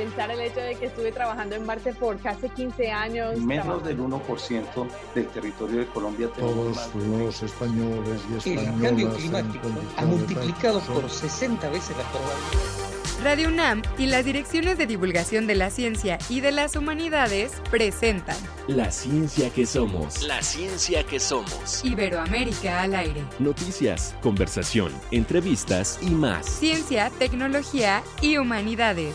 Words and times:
pensar 0.00 0.30
el 0.30 0.40
hecho 0.40 0.60
de 0.60 0.74
que 0.76 0.86
estuve 0.86 1.12
trabajando 1.12 1.54
en 1.56 1.66
Marte 1.66 1.92
por 1.92 2.18
casi 2.20 2.48
15 2.48 2.90
años. 2.90 3.38
Menos 3.38 3.84
del 3.84 3.98
1% 3.98 4.88
del 5.14 5.26
territorio 5.26 5.80
de 5.80 5.86
Colombia 5.86 6.28
Todos 6.38 6.94
los 6.94 7.42
españoles 7.42 8.22
y 8.32 8.36
españolas. 8.36 8.46
El 8.46 8.82
cambio 8.82 9.12
climático 9.14 9.68
ha 9.98 10.04
multiplicado 10.06 10.80
por 10.80 11.10
60 11.10 11.68
veces 11.68 11.96
la 11.98 12.04
probabilidad. 12.04 12.90
Radio 13.22 13.48
UNAM 13.48 13.82
y 13.98 14.06
las 14.06 14.24
direcciones 14.24 14.78
de 14.78 14.86
divulgación 14.86 15.46
de 15.46 15.54
la 15.54 15.68
ciencia 15.68 16.18
y 16.30 16.40
de 16.40 16.52
las 16.52 16.74
humanidades 16.74 17.52
presentan 17.70 18.36
La 18.66 18.90
ciencia 18.90 19.50
que 19.50 19.66
somos. 19.66 20.22
La 20.22 20.40
ciencia 20.40 21.04
que 21.04 21.20
somos. 21.20 21.84
Iberoamérica 21.84 22.80
al 22.80 22.94
aire. 22.94 23.22
Noticias, 23.38 24.14
conversación, 24.22 24.90
entrevistas 25.10 25.98
y 26.00 26.08
más. 26.10 26.46
Ciencia, 26.46 27.10
tecnología 27.18 28.02
y 28.22 28.38
humanidades. 28.38 29.14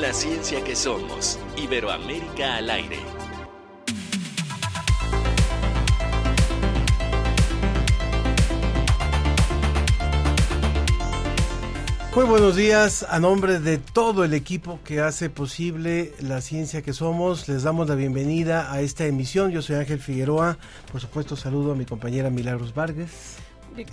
La 0.00 0.12
ciencia 0.12 0.62
que 0.62 0.76
somos. 0.76 1.38
Iberoamérica 1.56 2.56
al 2.56 2.68
aire. 2.68 2.98
Muy 12.14 12.24
buenos 12.24 12.56
días, 12.56 13.06
a 13.08 13.18
nombre 13.20 13.58
de 13.58 13.78
todo 13.78 14.24
el 14.24 14.34
equipo 14.34 14.80
que 14.84 15.00
hace 15.00 15.30
posible 15.30 16.12
la 16.20 16.42
ciencia 16.42 16.82
que 16.82 16.92
somos, 16.92 17.48
les 17.48 17.62
damos 17.62 17.88
la 17.88 17.94
bienvenida 17.94 18.70
a 18.70 18.82
esta 18.82 19.06
emisión. 19.06 19.50
Yo 19.50 19.62
soy 19.62 19.76
Ángel 19.76 19.98
Figueroa, 19.98 20.58
por 20.92 21.00
supuesto 21.00 21.36
saludo 21.36 21.72
a 21.72 21.74
mi 21.74 21.86
compañera 21.86 22.28
Milagros 22.28 22.74
Vargas. 22.74 23.36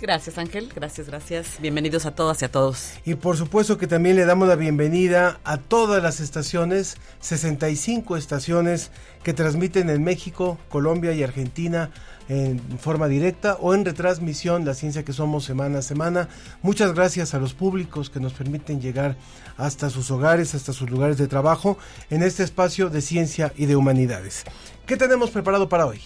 Gracias 0.00 0.38
Ángel, 0.38 0.72
gracias, 0.74 1.08
gracias. 1.08 1.60
Bienvenidos 1.60 2.06
a 2.06 2.14
todas 2.14 2.40
y 2.42 2.44
a 2.46 2.50
todos. 2.50 2.94
Y 3.04 3.14
por 3.16 3.36
supuesto 3.36 3.76
que 3.76 3.86
también 3.86 4.16
le 4.16 4.24
damos 4.24 4.48
la 4.48 4.56
bienvenida 4.56 5.40
a 5.44 5.58
todas 5.58 6.02
las 6.02 6.20
estaciones, 6.20 6.96
65 7.20 8.16
estaciones 8.16 8.90
que 9.22 9.34
transmiten 9.34 9.90
en 9.90 10.02
México, 10.02 10.58
Colombia 10.68 11.12
y 11.12 11.22
Argentina 11.22 11.90
en 12.28 12.60
forma 12.78 13.06
directa 13.08 13.58
o 13.60 13.74
en 13.74 13.84
retransmisión 13.84 14.64
La 14.64 14.74
Ciencia 14.74 15.04
que 15.04 15.12
Somos 15.12 15.44
semana 15.44 15.80
a 15.80 15.82
semana. 15.82 16.28
Muchas 16.62 16.94
gracias 16.94 17.34
a 17.34 17.38
los 17.38 17.52
públicos 17.54 18.08
que 18.08 18.20
nos 18.20 18.32
permiten 18.32 18.80
llegar 18.80 19.16
hasta 19.56 19.90
sus 19.90 20.10
hogares, 20.10 20.54
hasta 20.54 20.72
sus 20.72 20.88
lugares 20.90 21.18
de 21.18 21.28
trabajo 21.28 21.76
en 22.10 22.22
este 22.22 22.42
espacio 22.42 22.88
de 22.88 23.02
ciencia 23.02 23.52
y 23.56 23.66
de 23.66 23.76
humanidades. 23.76 24.44
¿Qué 24.86 24.96
tenemos 24.96 25.30
preparado 25.30 25.68
para 25.68 25.86
hoy? 25.86 26.00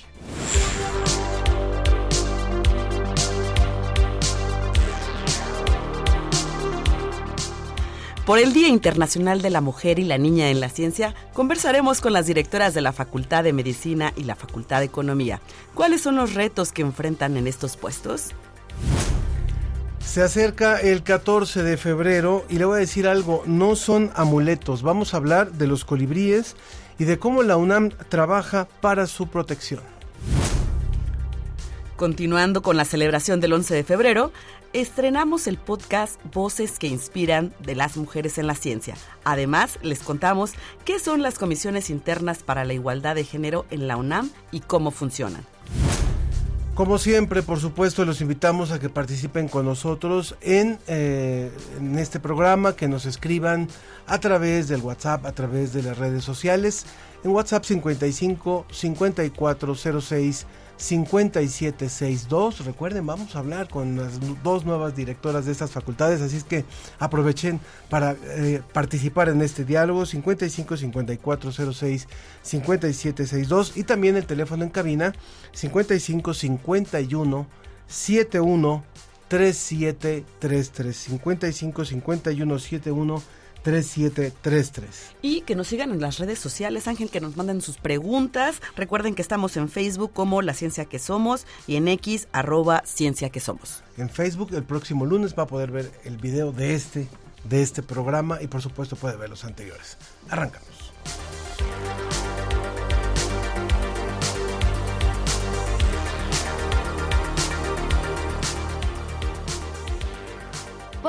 Por 8.29 8.39
el 8.39 8.53
Día 8.53 8.69
Internacional 8.69 9.41
de 9.41 9.49
la 9.49 9.63
Mujer 9.63 9.99
y 9.99 10.05
la 10.05 10.19
Niña 10.19 10.51
en 10.51 10.61
la 10.61 10.69
Ciencia, 10.69 11.15
conversaremos 11.33 12.03
con 12.03 12.13
las 12.13 12.27
directoras 12.27 12.75
de 12.75 12.83
la 12.83 12.93
Facultad 12.93 13.43
de 13.43 13.55
Medicina 13.55 14.13
y 14.17 14.25
la 14.25 14.35
Facultad 14.35 14.81
de 14.81 14.85
Economía. 14.85 15.41
¿Cuáles 15.73 16.03
son 16.03 16.17
los 16.17 16.35
retos 16.35 16.71
que 16.71 16.83
enfrentan 16.83 17.39
en 17.39 17.47
estos 17.47 17.79
puestos? 17.79 18.33
Se 20.05 20.21
acerca 20.21 20.79
el 20.79 21.03
14 21.03 21.63
de 21.63 21.79
febrero 21.79 22.45
y 22.51 22.59
le 22.59 22.67
voy 22.67 22.77
a 22.77 22.81
decir 22.81 23.09
algo, 23.09 23.45
no 23.47 23.77
son 23.77 24.11
amuletos, 24.15 24.83
vamos 24.83 25.15
a 25.15 25.17
hablar 25.17 25.53
de 25.53 25.67
los 25.67 25.87
colibríes 25.87 26.55
y 26.99 27.05
de 27.05 27.19
cómo 27.19 27.43
la 27.43 27.57
UNAM 27.57 27.93
trabaja 28.11 28.69
para 28.83 29.07
su 29.07 29.29
protección. 29.29 29.81
Continuando 31.97 32.63
con 32.63 32.77
la 32.77 32.85
celebración 32.85 33.41
del 33.41 33.55
11 33.55 33.75
de 33.75 33.83
febrero, 33.85 34.33
estrenamos 34.73 35.47
el 35.47 35.57
podcast 35.57 36.21
Voces 36.33 36.79
que 36.79 36.89
Inspiran 36.89 37.55
de 37.61 37.75
las 37.75 37.97
Mujeres 37.97 38.39
en 38.39 38.47
la 38.47 38.55
Ciencia. 38.55 38.95
Además, 39.25 39.79
les 39.83 40.01
contamos 40.01 40.53
qué 40.85 40.99
son 40.99 41.23
las 41.23 41.39
comisiones 41.39 41.91
internas 41.91 42.43
para 42.43 42.65
la 42.65 42.75
igualdad 42.75 43.15
de 43.15 43.25
género 43.25 43.67
en 43.71 43.89
la 43.89 43.97
UNAM 43.97 44.31
y 44.51 44.61
cómo 44.61 44.91
funcionan. 44.91 45.45
Como 46.75 46.99
siempre, 46.99 47.43
por 47.43 47.59
supuesto, 47.59 48.05
los 48.05 48.21
invitamos 48.21 48.71
a 48.71 48.79
que 48.79 48.89
participen 48.89 49.49
con 49.49 49.65
nosotros 49.65 50.37
en, 50.41 50.79
eh, 50.87 51.51
este 51.97 52.21
programa, 52.21 52.77
que 52.77 52.87
nos 52.87 53.05
escriban 53.05 53.67
a 54.07 54.21
través 54.21 54.69
del 54.69 54.83
WhatsApp, 54.83 55.27
a 55.27 55.33
través 55.33 55.73
de 55.73 55.83
las 55.83 55.99
redes 55.99 56.23
sociales, 56.23 56.87
en 57.25 57.33
WhatsApp 57.33 57.65
55 57.65 58.67
5406 58.71 60.47
5762. 60.79 62.65
Recuerden, 62.65 63.05
vamos 63.05 63.37
a 63.37 63.41
hablar 63.41 63.69
con 63.69 63.97
las 63.97 64.13
dos 64.43 64.65
nuevas 64.65 64.97
directoras 64.97 65.45
de 65.45 65.53
estas 65.53 65.73
facultades, 65.73 66.21
así 66.21 66.37
es 66.37 66.45
que 66.45 66.65
aprovechen 66.99 67.61
para 67.91 68.17
eh, 68.23 68.63
participar 68.73 69.29
en 69.29 69.43
este 69.43 69.65
diálogo 69.65 70.07
55 70.07 70.77
5406 70.77 72.09
5762 72.43 73.77
y 73.77 73.83
también 73.83 74.17
el 74.17 74.25
teléfono 74.25 74.65
en 74.65 74.71
cabina 74.71 75.13
55 75.53 76.33
51 76.33 77.47
71 77.89 78.85
3733 79.29 80.97
55 80.97 81.85
51 81.85 82.59
71 82.59 83.23
3733. 83.69 85.17
Y 85.21 85.43
que 85.43 85.55
nos 85.55 85.67
sigan 85.69 85.91
en 85.91 86.01
las 86.01 86.19
redes 86.19 86.39
sociales, 86.39 86.89
Ángel, 86.89 87.11
que 87.11 87.21
nos 87.21 87.37
manden 87.37 87.61
sus 87.61 87.77
preguntas. 87.77 88.63
Recuerden 88.77 89.15
que 89.15 89.21
estamos 89.21 89.59
en 89.59 89.69
Facebook 89.69 90.13
como 90.15 90.41
La 90.41 90.55
Ciencia 90.55 90.87
que 90.87 90.99
Somos 90.99 91.47
y 91.67 91.77
en 91.77 91.87
X 91.89 92.29
arroba 92.33 92.83
Ciencia 92.87 93.29
que 93.29 93.41
Somos. 93.41 93.83
En 93.99 94.09
Facebook 94.09 94.55
el 94.55 94.65
próximo 94.65 95.05
lunes 95.05 95.35
va 95.39 95.43
a 95.43 95.47
poder 95.47 95.71
ver 95.71 95.93
el 96.05 96.17
video 96.17 96.51
de 96.51 96.75
este, 96.75 97.09
de 97.45 97.61
este 97.61 97.83
programa 97.83 98.41
y 98.41 98.47
por 98.47 98.63
supuesto 98.63 98.97
puede 98.97 99.17
ver 99.17 99.29
los 99.29 99.45
anteriores. 99.45 99.99
Arrancamos. 100.31 100.69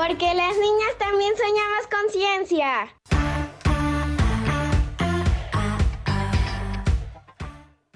Porque 0.06 0.32
las 0.32 0.56
niñas 0.56 0.96
también 0.98 1.34
soñamos 1.36 1.86
con 1.90 2.10
ciencia. 2.10 2.88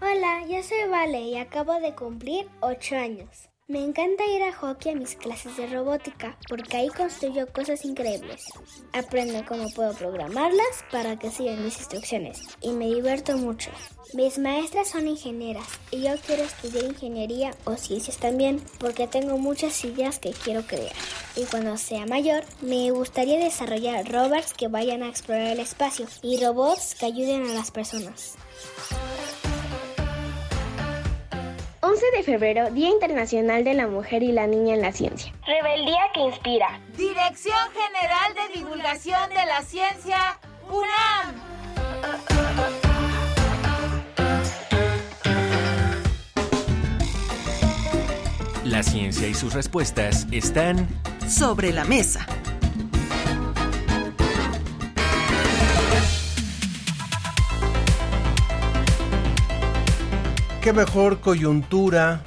Hola, 0.03 0.47
yo 0.47 0.63
soy 0.63 0.87
Vale 0.91 1.21
y 1.23 1.39
acabo 1.39 1.81
de 1.81 1.95
cumplir 1.95 2.47
8 2.61 2.97
años. 2.97 3.49
Me 3.67 3.83
encanta 3.83 4.27
ir 4.27 4.43
a 4.43 4.53
hockey 4.53 4.93
a 4.93 4.95
mis 4.95 5.17
clases 5.17 5.57
de 5.57 5.67
robótica 5.67 6.37
porque 6.51 6.77
ahí 6.77 6.89
construyo 6.89 7.51
cosas 7.51 7.87
increíbles. 7.87 8.45
Aprendo 8.93 9.43
cómo 9.49 9.71
puedo 9.71 9.95
programarlas 9.95 10.85
para 10.93 11.19
que 11.19 11.31
sigan 11.31 11.65
mis 11.65 11.79
instrucciones 11.79 12.43
y 12.61 12.73
me 12.73 12.89
divierto 12.89 13.39
mucho. 13.39 13.71
Mis 14.13 14.39
maestras 14.39 14.91
son 14.91 15.09
ingenieras 15.09 15.67
y 15.91 16.03
yo 16.03 16.11
quiero 16.27 16.43
estudiar 16.43 16.85
ingeniería 16.85 17.53
o 17.65 17.77
ciencias 17.77 18.19
también 18.19 18.63
porque 18.79 19.07
tengo 19.07 19.39
muchas 19.39 19.83
ideas 19.83 20.19
que 20.19 20.33
quiero 20.33 20.67
crear. 20.67 20.93
Y 21.35 21.45
cuando 21.45 21.79
sea 21.79 22.05
mayor, 22.05 22.45
me 22.61 22.91
gustaría 22.91 23.39
desarrollar 23.39 24.13
rovers 24.13 24.53
que 24.53 24.69
vayan 24.69 25.03
a 25.03 25.09
explorar 25.09 25.47
el 25.47 25.61
espacio 25.61 26.07
y 26.21 26.39
robots 26.39 26.95
que 26.97 27.07
ayuden 27.07 27.49
a 27.49 27.55
las 27.55 27.71
personas. 27.71 28.37
11 31.95 32.07
de 32.17 32.23
febrero, 32.25 32.71
Día 32.73 32.89
Internacional 32.89 33.63
de 33.63 33.73
la 33.73 33.87
Mujer 33.87 34.25
y 34.25 34.33
la 34.33 34.49
Niña 34.49 34.75
en 34.75 34.83
la 34.83 34.91
Ciencia. 34.91 35.33
Rebeldía 35.47 36.01
que 36.13 36.23
inspira. 36.23 36.81
Dirección 36.97 37.57
General 37.71 38.35
de 38.35 38.59
Divulgación 38.59 39.29
de 39.29 39.47
la 39.47 39.63
Ciencia, 39.63 40.41
UNAM. 40.69 41.41
La 48.65 48.83
ciencia 48.83 49.29
y 49.29 49.35
sus 49.35 49.55
respuestas 49.55 50.27
están 50.33 50.89
sobre 51.29 51.73
la 51.73 51.85
mesa. 51.85 52.27
Qué 60.65 60.73
mejor 60.73 61.21
coyuntura 61.21 62.25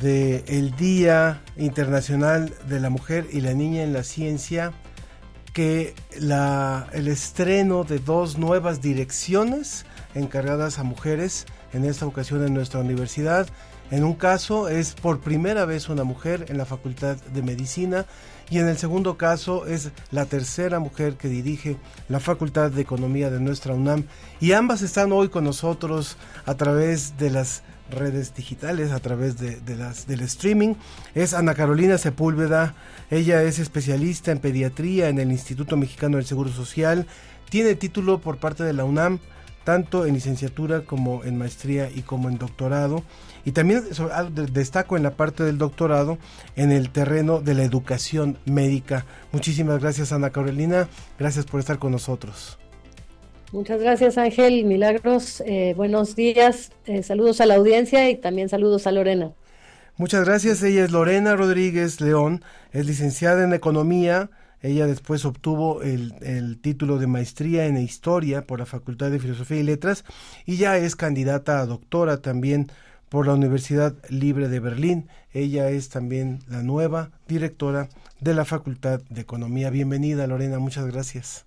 del 0.00 0.44
el 0.46 0.76
Día 0.76 1.42
Internacional 1.56 2.54
de 2.68 2.78
la 2.78 2.88
Mujer 2.88 3.26
y 3.32 3.40
la 3.40 3.52
Niña 3.52 3.82
en 3.82 3.92
la 3.92 4.04
Ciencia 4.04 4.72
que 5.52 5.92
el 6.12 7.08
estreno 7.08 7.82
de 7.82 7.98
dos 7.98 8.38
nuevas 8.38 8.80
direcciones 8.80 9.86
encargadas 10.14 10.78
a 10.78 10.84
mujeres, 10.84 11.46
en 11.72 11.84
esta 11.84 12.06
ocasión 12.06 12.46
en 12.46 12.54
nuestra 12.54 12.78
universidad. 12.78 13.48
En 13.90 14.04
un 14.04 14.14
caso 14.14 14.68
es 14.68 14.94
por 14.94 15.18
primera 15.18 15.64
vez 15.64 15.88
una 15.88 16.04
mujer 16.04 16.46
en 16.50 16.58
la 16.58 16.66
Facultad 16.66 17.16
de 17.16 17.42
Medicina 17.42 18.06
y 18.50 18.58
en 18.58 18.68
el 18.68 18.78
segundo 18.78 19.16
caso 19.16 19.66
es 19.66 19.90
la 20.10 20.26
tercera 20.26 20.78
mujer 20.78 21.14
que 21.14 21.28
dirige 21.28 21.76
la 22.08 22.20
Facultad 22.20 22.70
de 22.70 22.82
Economía 22.82 23.30
de 23.30 23.40
nuestra 23.40 23.74
UNAM 23.74 24.04
y 24.40 24.52
ambas 24.52 24.82
están 24.82 25.12
hoy 25.12 25.28
con 25.28 25.44
nosotros 25.44 26.16
a 26.44 26.54
través 26.54 27.16
de 27.18 27.30
las 27.30 27.62
redes 27.90 28.34
digitales, 28.34 28.92
a 28.92 29.00
través 29.00 29.36
de, 29.38 29.76
las, 29.76 30.06
del 30.06 30.20
streaming. 30.20 30.74
Es 31.14 31.34
Ana 31.34 31.54
Carolina 31.54 31.98
Sepúlveda. 31.98 32.74
Ella 33.10 33.42
es 33.42 33.58
especialista 33.58 34.32
en 34.32 34.38
pediatría 34.38 35.08
en 35.08 35.18
el 35.18 35.30
Instituto 35.30 35.76
Mexicano 35.76 36.16
del 36.16 36.26
Seguro 36.26 36.50
Social. 36.50 37.06
Tiene 37.50 37.74
título 37.74 38.20
por 38.20 38.38
parte 38.38 38.64
de 38.64 38.72
la 38.72 38.84
UNAM, 38.84 39.20
tanto 39.64 40.06
en 40.06 40.14
licenciatura 40.14 40.82
como 40.82 41.24
en 41.24 41.36
maestría 41.36 41.90
y 41.94 42.02
como 42.02 42.28
en 42.28 42.38
doctorado. 42.38 43.02
Y 43.44 43.52
también 43.52 43.82
destaco 44.52 44.96
en 44.96 45.02
la 45.02 45.16
parte 45.16 45.42
del 45.42 45.58
doctorado 45.58 46.18
en 46.56 46.72
el 46.72 46.90
terreno 46.90 47.40
de 47.40 47.54
la 47.54 47.64
educación 47.64 48.38
médica. 48.46 49.04
Muchísimas 49.32 49.80
gracias 49.80 50.12
Ana 50.12 50.30
Carolina, 50.30 50.88
gracias 51.18 51.44
por 51.44 51.60
estar 51.60 51.78
con 51.78 51.92
nosotros. 51.92 52.58
Muchas 53.52 53.80
gracias 53.80 54.18
Ángel, 54.18 54.64
Milagros, 54.64 55.42
eh, 55.46 55.74
buenos 55.76 56.16
días, 56.16 56.72
eh, 56.86 57.02
saludos 57.02 57.40
a 57.40 57.46
la 57.46 57.54
audiencia 57.54 58.10
y 58.10 58.16
también 58.16 58.48
saludos 58.48 58.86
a 58.86 58.92
Lorena. 58.92 59.32
Muchas 59.96 60.24
gracias, 60.24 60.60
ella 60.64 60.84
es 60.84 60.90
Lorena 60.90 61.36
Rodríguez 61.36 62.00
León, 62.00 62.42
es 62.72 62.84
licenciada 62.86 63.44
en 63.44 63.54
Economía, 63.54 64.28
ella 64.64 64.86
después 64.86 65.26
obtuvo 65.26 65.82
el, 65.82 66.14
el, 66.22 66.58
título 66.58 66.98
de 66.98 67.06
maestría 67.06 67.66
en 67.66 67.76
Historia 67.76 68.46
por 68.46 68.60
la 68.60 68.66
Facultad 68.66 69.10
de 69.10 69.18
Filosofía 69.18 69.60
y 69.60 69.62
Letras 69.62 70.06
y 70.46 70.56
ya 70.56 70.78
es 70.78 70.96
candidata 70.96 71.60
a 71.60 71.66
doctora 71.66 72.22
también 72.22 72.72
por 73.10 73.26
la 73.26 73.34
Universidad 73.34 73.94
Libre 74.08 74.48
de 74.48 74.60
Berlín. 74.60 75.08
Ella 75.34 75.68
es 75.68 75.90
también 75.90 76.38
la 76.48 76.62
nueva 76.62 77.10
directora 77.28 77.90
de 78.20 78.32
la 78.32 78.46
Facultad 78.46 79.02
de 79.10 79.20
Economía. 79.20 79.68
Bienvenida, 79.68 80.26
Lorena, 80.26 80.58
muchas 80.58 80.86
gracias. 80.86 81.44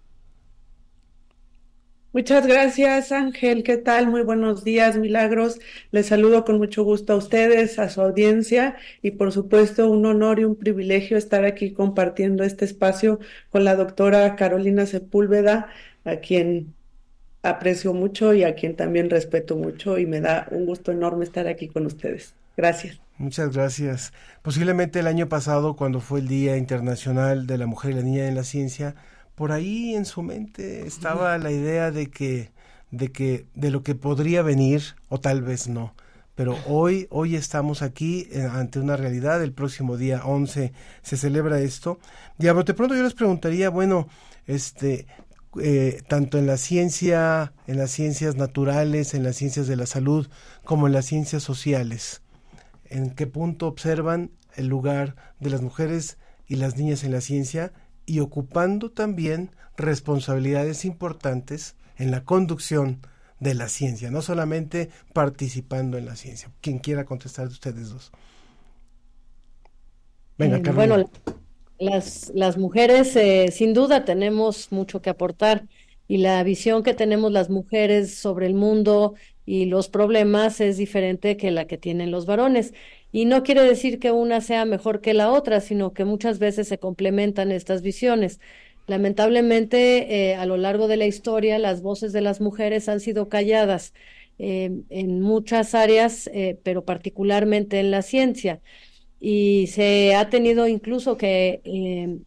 Muchas 2.18 2.48
gracias, 2.48 3.12
Ángel. 3.12 3.62
¿Qué 3.62 3.78
tal? 3.78 4.08
Muy 4.08 4.24
buenos 4.24 4.64
días, 4.64 4.98
Milagros. 4.98 5.60
Les 5.92 6.08
saludo 6.08 6.46
con 6.46 6.58
mucho 6.58 6.84
gusto 6.84 7.14
a 7.14 7.16
ustedes, 7.16 7.78
a 7.78 7.90
su 7.90 8.02
audiencia 8.02 8.76
y 9.04 9.12
por 9.12 9.32
supuesto 9.32 9.88
un 9.88 10.04
honor 10.04 10.40
y 10.40 10.44
un 10.44 10.56
privilegio 10.56 11.16
estar 11.16 11.46
aquí 11.46 11.74
compartiendo 11.74 12.44
este 12.44 12.66
espacio 12.66 13.20
con 13.52 13.64
la 13.64 13.76
doctora 13.76 14.36
Carolina 14.36 14.88
Sepúlveda, 14.88 15.68
a 16.06 16.16
quien 16.16 16.74
aprecio 17.44 17.94
mucho 17.94 18.34
y 18.34 18.44
a 18.44 18.56
quien 18.56 18.76
también 18.76 19.12
respeto 19.12 19.56
mucho 19.56 20.00
y 20.00 20.08
me 20.08 20.20
da 20.20 20.48
un 20.50 20.66
gusto 20.66 20.92
enorme 20.92 21.24
estar 21.24 21.48
aquí 21.48 21.68
con 21.68 21.86
ustedes. 21.86 22.34
Gracias. 22.58 23.00
Muchas 23.20 23.56
gracias. 23.56 24.12
Posiblemente 24.42 25.02
el 25.02 25.08
año 25.08 25.30
pasado, 25.30 25.76
cuando 25.76 26.00
fue 26.00 26.22
el 26.22 26.28
Día 26.28 26.58
Internacional 26.58 27.46
de 27.46 27.60
la 27.60 27.68
Mujer 27.68 27.92
y 27.92 27.94
la 27.94 28.02
Niña 28.02 28.28
en 28.28 28.34
la 28.34 28.44
Ciencia, 28.44 28.96
por 29.38 29.52
ahí 29.52 29.94
en 29.94 30.06
su 30.06 30.24
mente 30.24 30.88
estaba 30.88 31.38
la 31.38 31.52
idea 31.52 31.92
de 31.92 32.10
que, 32.10 32.50
de 32.90 33.12
que, 33.12 33.46
de 33.54 33.70
lo 33.70 33.84
que 33.84 33.94
podría 33.94 34.42
venir, 34.42 34.96
o 35.10 35.20
tal 35.20 35.44
vez 35.44 35.68
no. 35.68 35.94
Pero 36.34 36.58
hoy, 36.66 37.06
hoy 37.12 37.36
estamos 37.36 37.84
aquí 37.84 38.28
eh, 38.32 38.50
ante 38.52 38.80
una 38.80 38.98
realidad. 38.98 39.44
El 39.44 39.54
próximo 39.54 39.96
día 39.96 40.26
11 40.26 40.74
se 41.04 41.18
celebra 41.18 41.60
esto. 41.60 42.00
Y 42.40 42.46
de 42.46 42.74
pronto 42.74 42.96
yo 42.96 43.04
les 43.04 43.14
preguntaría, 43.14 43.70
bueno, 43.70 44.08
este, 44.48 45.06
eh, 45.62 46.02
tanto 46.08 46.40
en 46.40 46.48
la 46.48 46.58
ciencia, 46.58 47.54
en 47.68 47.78
las 47.78 47.92
ciencias 47.92 48.38
naturales, 48.38 49.14
en 49.14 49.22
las 49.22 49.36
ciencias 49.36 49.68
de 49.68 49.76
la 49.76 49.86
salud, 49.86 50.28
como 50.64 50.88
en 50.88 50.94
las 50.94 51.06
ciencias 51.06 51.44
sociales. 51.44 52.24
¿En 52.86 53.12
qué 53.12 53.28
punto 53.28 53.68
observan 53.68 54.32
el 54.56 54.66
lugar 54.66 55.16
de 55.40 55.52
las 55.52 55.62
mujeres 55.62 56.18
y 56.48 56.56
las 56.56 56.76
niñas 56.76 57.04
en 57.04 57.12
la 57.12 57.22
ciencia 57.22 57.72
y 58.08 58.22
ocupando 58.22 58.92
también 58.92 59.52
responsabilidades 59.78 60.86
importantes 60.86 61.78
en 61.98 62.12
la 62.12 62.26
conducción 62.26 63.02
de 63.40 63.54
la 63.54 63.70
ciencia, 63.70 64.12
no 64.12 64.24
solamente 64.24 64.90
participando 65.14 66.00
en 66.00 66.08
la 66.08 66.16
ciencia? 66.16 66.52
Quien 66.62 66.80
quiera 66.80 67.06
contestar 67.06 67.48
de 67.50 67.54
ustedes 67.54 67.92
dos. 67.92 68.12
Venga, 70.38 70.58
eh, 70.58 70.72
Bueno, 70.72 71.10
las, 71.80 72.32
las 72.34 72.58
mujeres 72.58 73.16
eh, 73.16 73.52
sin 73.52 73.74
duda 73.74 74.06
tenemos 74.06 74.72
mucho 74.72 75.02
que 75.02 75.10
aportar 75.10 75.68
y 76.08 76.18
la 76.18 76.42
visión 76.44 76.84
que 76.84 76.94
tenemos 76.94 77.32
las 77.32 77.50
mujeres 77.50 78.16
sobre 78.16 78.48
el 78.48 78.54
mundo 78.54 79.16
y 79.46 79.66
los 79.66 79.90
problemas 79.90 80.62
es 80.62 80.78
diferente 80.78 81.38
que 81.38 81.52
la 81.52 81.68
que 81.68 81.78
tienen 81.78 82.12
los 82.12 82.26
varones. 82.26 82.74
Y 83.12 83.26
no 83.26 83.44
quiere 83.44 83.64
decir 83.64 84.00
que 84.00 84.12
una 84.12 84.42
sea 84.42 84.66
mejor 84.66 85.02
que 85.02 85.14
la 85.14 85.32
otra, 85.32 85.62
sino 85.62 85.94
que 85.94 86.06
muchas 86.06 86.40
veces 86.40 86.68
se 86.68 86.78
complementan 86.78 87.52
estas 87.52 87.82
visiones. 87.82 88.40
Lamentablemente, 88.88 90.32
eh, 90.32 90.36
a 90.36 90.46
lo 90.46 90.58
largo 90.58 90.88
de 90.88 90.98
la 90.98 91.06
historia, 91.06 91.60
las 91.60 91.82
voces 91.82 92.14
de 92.14 92.22
las 92.22 92.42
mujeres 92.42 92.90
han 92.90 93.00
sido 93.00 93.30
calladas 93.30 93.94
eh, 94.40 94.72
en 94.90 95.22
muchas 95.22 95.74
áreas, 95.76 96.30
pero 96.64 96.86
particularmente 96.86 97.80
en 97.80 97.92
la 97.92 98.02
ciencia 98.02 98.62
y 99.20 99.68
se 99.68 100.16
ha 100.16 100.30
tenido 100.30 100.68
incluso 100.68 101.18
que 101.18 101.62
eh, 101.64 102.20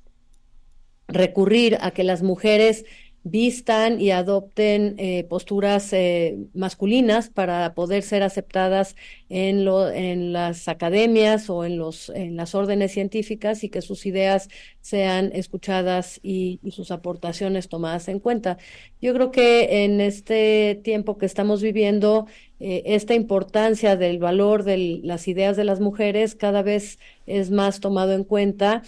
recurrir 1.09 1.79
a 1.81 1.93
que 1.93 2.05
las 2.05 2.23
mujeres 2.23 2.85
vistan 3.23 4.01
y 4.01 4.13
adopten 4.13 4.95
eh, 4.99 5.25
posturas 5.25 5.93
eh, 5.93 6.39
masculinas 6.55 7.29
para 7.29 7.75
poder 7.75 8.03
ser 8.03 8.23
aceptadas 8.23 8.97
en, 9.29 9.69
en 9.69 10.33
las 10.33 10.69
academias 10.69 11.51
o 11.51 11.65
en, 11.65 11.77
los, 11.77 12.09
en 12.11 12.37
las 12.37 12.55
órdenes 12.55 12.93
científicas 12.93 13.63
y 13.63 13.69
que 13.69 13.83
sus 13.83 14.07
ideas 14.07 14.49
sean 14.81 15.33
escuchadas 15.35 16.19
y, 16.23 16.61
y, 16.63 16.71
sus 16.71 16.91
aportaciones 16.91 17.69
tomadas 17.69 18.09
en 18.09 18.21
cuenta. 18.21 18.57
Yo 19.03 19.13
creo 19.13 19.31
que 19.31 19.85
en 19.85 20.01
este 20.01 20.81
tiempo 20.83 21.19
que 21.19 21.27
estamos 21.27 21.61
viviendo, 21.61 22.27
eh, 22.59 22.83
esta 22.87 23.15
importancia 23.15 23.97
del 23.97 24.19
valor 24.19 24.65
de 24.65 25.01
las 25.03 25.29
ideas 25.29 25.57
de 25.59 25.65
las 25.65 25.81
mujeres 25.81 26.35
cada 26.35 26.63
vez 26.63 26.99
es 27.27 27.51
más 27.51 27.81
tomado 27.81 28.13
en 28.15 28.25
cuenta 28.25 28.83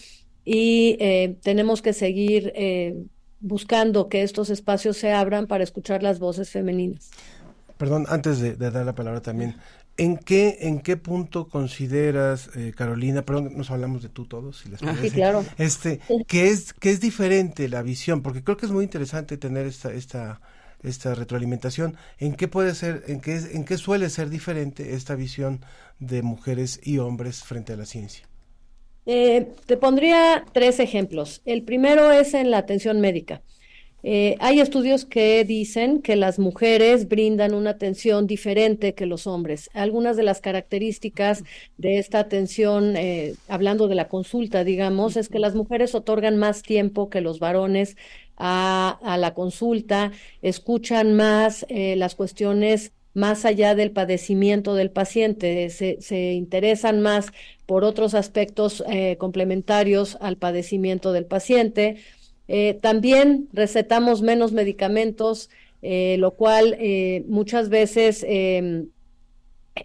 y 0.44 0.96
tenemos 1.42 1.82
que 1.82 1.92
seguir 1.92 2.52
buscando 3.42 4.08
que 4.08 4.22
estos 4.22 4.48
espacios 4.48 4.96
se 4.96 5.12
abran 5.12 5.46
para 5.46 5.64
escuchar 5.64 6.02
las 6.02 6.18
voces 6.18 6.50
femeninas. 6.50 7.10
Perdón, 7.76 8.06
antes 8.08 8.40
de, 8.40 8.54
dar 8.54 8.86
la 8.86 8.94
palabra 8.94 9.20
también, 9.20 9.56
¿en 9.96 10.16
qué, 10.16 10.58
en 10.62 10.80
qué 10.80 10.96
punto 10.96 11.48
consideras, 11.48 12.48
eh, 12.56 12.72
Carolina, 12.76 13.22
perdón, 13.22 13.56
nos 13.56 13.70
hablamos 13.70 14.02
de 14.02 14.08
tú 14.08 14.24
todos, 14.26 14.58
si 14.60 14.68
les 14.68 14.82
ah, 14.84 14.94
Sí, 15.00 15.10
claro. 15.10 15.44
Este, 15.58 16.00
que 16.28 16.48
es, 16.48 16.72
que 16.72 16.90
es 16.90 17.00
diferente 17.00 17.68
la 17.68 17.82
visión, 17.82 18.22
porque 18.22 18.44
creo 18.44 18.56
que 18.56 18.66
es 18.66 18.72
muy 18.72 18.84
interesante 18.84 19.36
tener 19.36 19.66
esta, 19.66 19.92
esta, 19.92 20.40
esta 20.82 21.14
retroalimentación. 21.14 21.96
¿En 22.18 22.34
qué 22.34 22.46
puede 22.46 22.74
ser, 22.76 23.02
en 23.08 23.20
qué, 23.20 23.36
en 23.36 23.64
qué 23.64 23.76
suele 23.76 24.08
ser 24.10 24.30
diferente 24.30 24.94
esta 24.94 25.16
visión 25.16 25.64
de 25.98 26.22
mujeres 26.22 26.80
y 26.82 26.98
hombres 26.98 27.42
frente 27.42 27.72
a 27.72 27.76
la 27.76 27.86
ciencia? 27.86 28.28
Eh, 29.04 29.48
te 29.66 29.76
pondría 29.76 30.44
tres 30.52 30.78
ejemplos. 30.78 31.42
El 31.44 31.62
primero 31.62 32.12
es 32.12 32.34
en 32.34 32.50
la 32.50 32.58
atención 32.58 33.00
médica. 33.00 33.42
Eh, 34.04 34.36
hay 34.40 34.60
estudios 34.60 35.04
que 35.04 35.44
dicen 35.44 36.02
que 36.02 36.16
las 36.16 36.40
mujeres 36.40 37.08
brindan 37.08 37.54
una 37.54 37.70
atención 37.70 38.26
diferente 38.26 38.94
que 38.94 39.06
los 39.06 39.28
hombres. 39.28 39.70
Algunas 39.74 40.16
de 40.16 40.24
las 40.24 40.40
características 40.40 41.44
de 41.78 41.98
esta 41.98 42.18
atención, 42.18 42.96
eh, 42.96 43.34
hablando 43.46 43.86
de 43.86 43.94
la 43.94 44.08
consulta, 44.08 44.64
digamos, 44.64 45.16
es 45.16 45.28
que 45.28 45.38
las 45.38 45.54
mujeres 45.54 45.94
otorgan 45.94 46.36
más 46.36 46.62
tiempo 46.62 47.10
que 47.10 47.20
los 47.20 47.38
varones 47.38 47.96
a, 48.36 48.98
a 49.02 49.18
la 49.18 49.34
consulta, 49.34 50.10
escuchan 50.42 51.14
más 51.14 51.64
las 51.68 52.16
cuestiones 52.16 52.92
más 53.14 53.44
allá 53.44 53.74
del 53.74 53.90
padecimiento 53.90 54.74
del 54.74 54.90
paciente, 54.90 55.68
se, 55.70 56.32
interesan 56.32 57.02
más 57.02 57.26
por 57.66 57.84
otros 57.84 58.14
aspectos 58.14 58.82
eh, 58.88 59.16
complementarios 59.18 60.16
al 60.20 60.36
padecimiento 60.36 61.12
del 61.12 61.26
paciente. 61.26 61.96
Eh, 62.48 62.78
también 62.80 63.48
recetamos 63.52 64.22
menos 64.22 64.52
medicamentos, 64.52 65.50
eh, 65.82 66.16
lo 66.18 66.32
cual 66.32 66.78
muchas 67.26 67.68
veces 67.68 68.24
em, 68.28 68.88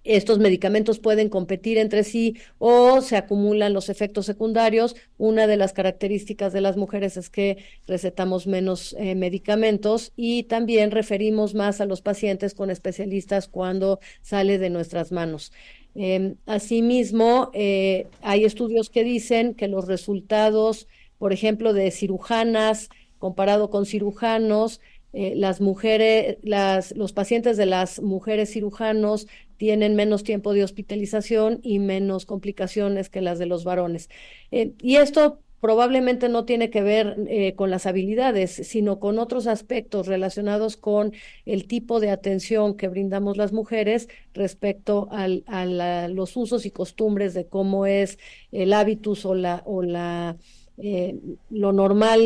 estos 0.03 0.39
medicamentos 0.39 0.99
pueden 0.99 1.29
competir 1.29 1.77
entre 1.77 2.03
sí 2.03 2.35
o 2.57 3.01
se 3.01 3.15
acumulan 3.15 3.73
los 3.73 3.89
efectos 3.89 4.25
secundarios. 4.25 4.95
Una 5.17 5.47
de 5.47 5.57
las 5.57 5.73
características 5.73 6.51
de 6.53 6.61
las 6.61 6.75
mujeres 6.75 7.15
es 7.17 7.29
que 7.29 7.57
recetamos 7.87 8.47
menos 8.47 8.95
eh, 8.99 9.15
medicamentos 9.15 10.11
y 10.15 10.43
también 10.43 10.91
referimos 10.91 11.53
más 11.55 11.79
a 11.79 11.85
los 11.85 12.01
pacientes 12.01 12.53
con 12.53 12.69
especialistas 12.69 13.47
cuando 13.47 13.99
sale 14.21 14.57
de 14.57 14.69
nuestras 14.69 15.11
manos. 15.11 15.53
Em, 15.95 16.35
asimismo, 16.45 17.49
eh, 17.53 18.07
hay 18.21 18.45
estudios 18.45 18.89
que 18.89 19.03
dicen 19.03 19.55
que 19.55 19.67
los 19.67 19.87
resultados, 19.87 20.87
por 21.17 21.33
ejemplo, 21.33 21.73
de 21.73 21.91
cirujanas 21.91 22.89
comparado 23.19 23.69
con 23.69 23.85
cirujanos, 23.85 24.79
eh, 25.13 25.33
las 25.35 25.61
mujeres, 25.61 26.37
los 26.43 27.13
pacientes 27.13 27.57
de 27.57 27.65
las 27.65 28.01
mujeres 28.01 28.51
cirujanos 28.51 29.27
tienen 29.57 29.95
menos 29.95 30.23
tiempo 30.23 30.53
de 30.53 30.63
hospitalización 30.63 31.59
y 31.63 31.79
menos 31.79 32.25
complicaciones 32.25 33.09
que 33.09 33.21
las 33.21 33.39
de 33.39 33.45
los 33.47 33.63
varones. 33.63 34.09
Eh, 34.51 34.73
y 34.81 34.95
esto 34.97 35.39
probablemente 35.59 36.29
no 36.29 36.45
tiene 36.45 36.69
que 36.69 36.83
ver 36.83 37.15
eh, 37.27 37.55
con 37.55 37.71
las 37.71 37.85
habilidades, 37.87 38.51
sino 38.51 38.99
con 38.99 39.17
otros 39.19 39.47
aspectos 39.47 40.07
relacionados 40.07 40.77
con 40.77 41.13
el 41.45 41.67
tipo 41.67 41.99
de 41.99 42.11
atención 42.11 42.77
que 42.77 42.87
brindamos 42.87 43.37
las 43.37 43.53
mujeres 43.53 44.07
respecto 44.33 45.07
al, 45.11 45.43
a 45.47 46.07
los 46.07 46.37
usos 46.37 46.65
y 46.65 46.71
costumbres 46.71 47.33
de 47.33 47.47
cómo 47.47 47.85
es 47.85 48.19
el 48.51 48.71
hábitus 48.73 49.25
o 49.25 49.33
la, 49.33 49.63
o 49.65 49.81
la 49.81 50.37
eh, 50.79 51.19
lo 51.49 51.73
normal 51.73 52.21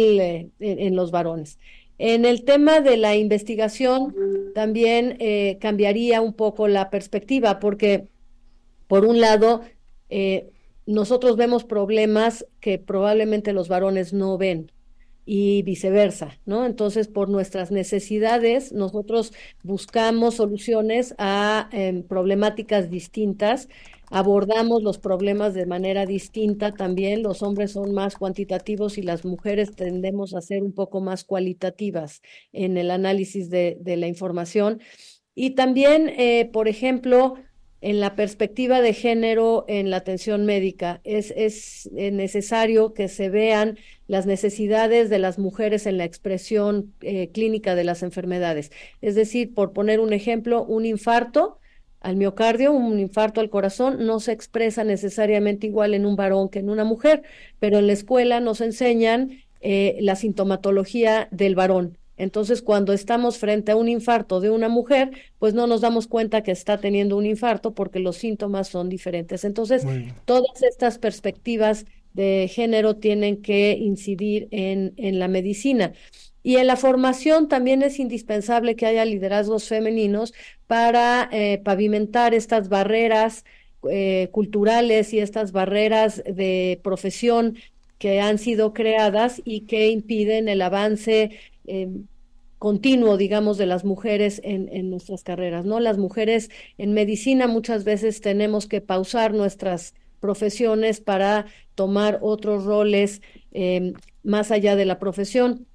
en, 0.59 0.95
los 0.95 1.11
varones. 1.11 1.57
En 2.03 2.25
el 2.25 2.45
tema 2.45 2.81
de 2.81 2.97
la 2.97 3.15
investigación 3.15 4.15
también 4.55 5.19
cambiaría 5.59 6.19
un 6.19 6.33
poco 6.33 6.67
la 6.67 6.89
perspectiva 6.89 7.59
porque, 7.59 8.07
por 8.87 9.05
un 9.05 9.21
lado, 9.21 9.61
nosotros 10.87 11.37
vemos 11.37 11.63
problemas 11.63 12.47
que 12.59 12.79
probablemente 12.79 13.53
los 13.53 13.67
varones 13.67 14.13
no 14.13 14.37
ven 14.39 14.71
y 15.25 15.61
viceversa, 15.61 16.39
¿no? 16.45 16.65
Entonces, 16.65 17.07
por 17.07 17.29
nuestras 17.29 17.71
necesidades, 17.71 18.73
nosotros 18.73 19.33
buscamos 19.63 20.35
soluciones 20.35 21.13
a 21.17 21.69
em, 21.71 22.03
problemáticas 22.03 22.89
distintas, 22.89 23.69
abordamos 24.11 24.83
los 24.83 24.99
problemas 24.99 25.53
de 25.53 25.65
manera 25.65 26.05
distinta 26.05 26.73
también, 26.73 27.23
los 27.23 27.41
hombres 27.41 27.71
son 27.71 27.93
más 27.93 28.15
cuantitativos 28.15 28.97
y 28.97 29.01
las 29.01 29.25
mujeres 29.25 29.75
tendemos 29.75 30.35
a 30.35 30.41
ser 30.41 30.63
un 30.63 30.73
poco 30.73 31.01
más 31.01 31.23
cualitativas 31.23 32.21
en 32.51 32.77
el 32.77 32.91
análisis 32.91 33.49
de, 33.49 33.77
la 33.85 34.07
información. 34.07 34.81
Y 35.33 35.51
también, 35.51 36.09
eh, 36.09 36.49
por 36.51 36.67
ejemplo, 36.67 37.35
en 37.81 37.99
la 37.99 38.15
perspectiva 38.15 38.79
de 38.79 38.93
género 38.93 39.65
en 39.67 39.89
la 39.89 39.97
atención 39.97 40.45
médica. 40.45 41.01
Es, 41.03 41.31
eh, 41.97 42.11
necesario 42.11 42.93
que 42.93 43.07
se 43.07 43.29
vean 43.29 43.77
las 44.07 44.25
necesidades 44.27 45.09
de 45.09 45.19
las 45.19 45.39
mujeres 45.39 45.87
en 45.87 45.97
la 45.97 46.05
expresión 46.05 46.93
eh, 47.01 47.31
clínica 47.31 47.73
de 47.75 47.83
las 47.83 48.03
enfermedades. 48.03 48.71
Es 49.01 49.15
decir, 49.15 49.53
por 49.53 49.73
poner 49.73 49.99
un 49.99 50.13
ejemplo, 50.13 50.63
un 50.63 50.85
infarto 50.85 51.60
al 52.01 52.17
miocardio, 52.17 52.73
un 52.73 52.99
infarto 52.99 53.39
al 53.39 53.49
corazón, 53.49 54.05
no 54.05 54.19
se 54.19 54.33
expresa 54.33 54.83
necesariamente 54.83 55.67
igual 55.67 55.93
en 55.93 56.05
un 56.05 56.15
varón 56.15 56.49
que 56.49 56.59
en 56.59 56.69
una 56.69 56.83
mujer, 56.83 57.23
pero 57.59 57.79
en 57.79 57.87
la 57.87 57.93
escuela 57.93 58.39
nos 58.41 58.59
enseñan 58.59 59.43
eh, 59.61 59.97
la 60.01 60.15
sintomatología 60.15 61.29
del 61.31 61.55
varón 61.55 61.97
entonces, 62.21 62.61
cuando 62.61 62.93
estamos 62.93 63.39
frente 63.39 63.71
a 63.71 63.75
un 63.75 63.89
infarto 63.89 64.41
de 64.41 64.51
una 64.51 64.69
mujer, 64.69 65.09
pues 65.39 65.55
no 65.55 65.65
nos 65.65 65.81
damos 65.81 66.05
cuenta 66.05 66.43
que 66.43 66.51
está 66.51 66.77
teniendo 66.77 67.17
un 67.17 67.25
infarto 67.25 67.73
porque 67.73 67.97
los 67.97 68.15
síntomas 68.17 68.67
son 68.67 68.89
diferentes. 68.89 69.43
Entonces, 69.43 69.83
todas 70.25 70.61
estas 70.61 70.99
perspectivas 70.99 71.87
de 72.13 72.47
género 72.47 72.97
tienen 72.97 73.41
que 73.41 73.71
incidir 73.71 74.49
en, 74.51 74.93
en 74.97 75.17
la 75.17 75.27
medicina. 75.29 75.93
Y 76.43 76.57
en 76.57 76.67
la 76.67 76.75
formación 76.75 77.47
también 77.47 77.83
es 77.83 77.99
indispensable 77.99 78.75
que 78.75 78.87
haya 78.87 79.05
liderazgos 79.05 79.67
femeninos 79.67 80.33
para 80.67 81.29
eh, 81.31 81.61
pavimentar 81.63 82.33
estas 82.33 82.69
barreras 82.69 83.45
eh, 83.89 84.29
culturales 84.31 85.13
y 85.13 85.19
estas 85.19 85.51
barreras 85.51 86.23
de 86.25 86.79
profesión 86.83 87.57
que 87.99 88.21
han 88.21 88.39
sido 88.39 88.73
creadas 88.73 89.41
y 89.45 89.61
que 89.61 89.89
impiden 89.89 90.47
el 90.47 90.61
avance 90.63 91.31
eh, 91.67 91.89
continuo, 92.57 93.17
digamos, 93.17 93.57
de 93.57 93.67
las 93.67 93.85
mujeres 93.85 94.39
en, 94.43 94.89
nuestras 94.89 95.23
carreras, 95.23 95.65
¿no? 95.65 95.79
Las 95.79 95.97
mujeres 95.97 96.49
en 96.77 96.93
medicina 96.93 97.47
muchas 97.47 97.83
veces 97.83 98.21
tenemos 98.21 98.67
que 98.67 98.81
pausar 98.81 99.33
nuestras 99.33 99.95
profesiones 100.19 101.01
para 101.01 101.47
tomar 101.73 102.19
otros 102.21 102.65
roles 102.65 103.21
más 104.23 104.51
allá 104.51 104.75
de 104.75 104.85
la 104.85 104.99
profesión. 104.99 105.65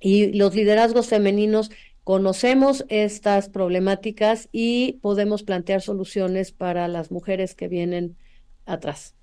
Y 0.00 0.32
los 0.32 0.54
liderazgos 0.54 1.08
femeninos 1.08 1.70
conocemos 2.04 2.84
estas 2.88 3.48
problemáticas 3.48 4.48
y 4.50 4.94
podemos 5.02 5.42
plantear 5.42 5.82
soluciones 5.82 6.52
para 6.52 6.88
las 6.88 7.10
mujeres 7.10 7.54
que 7.54 7.68
vienen 7.68 8.16
atrás. 8.64 9.14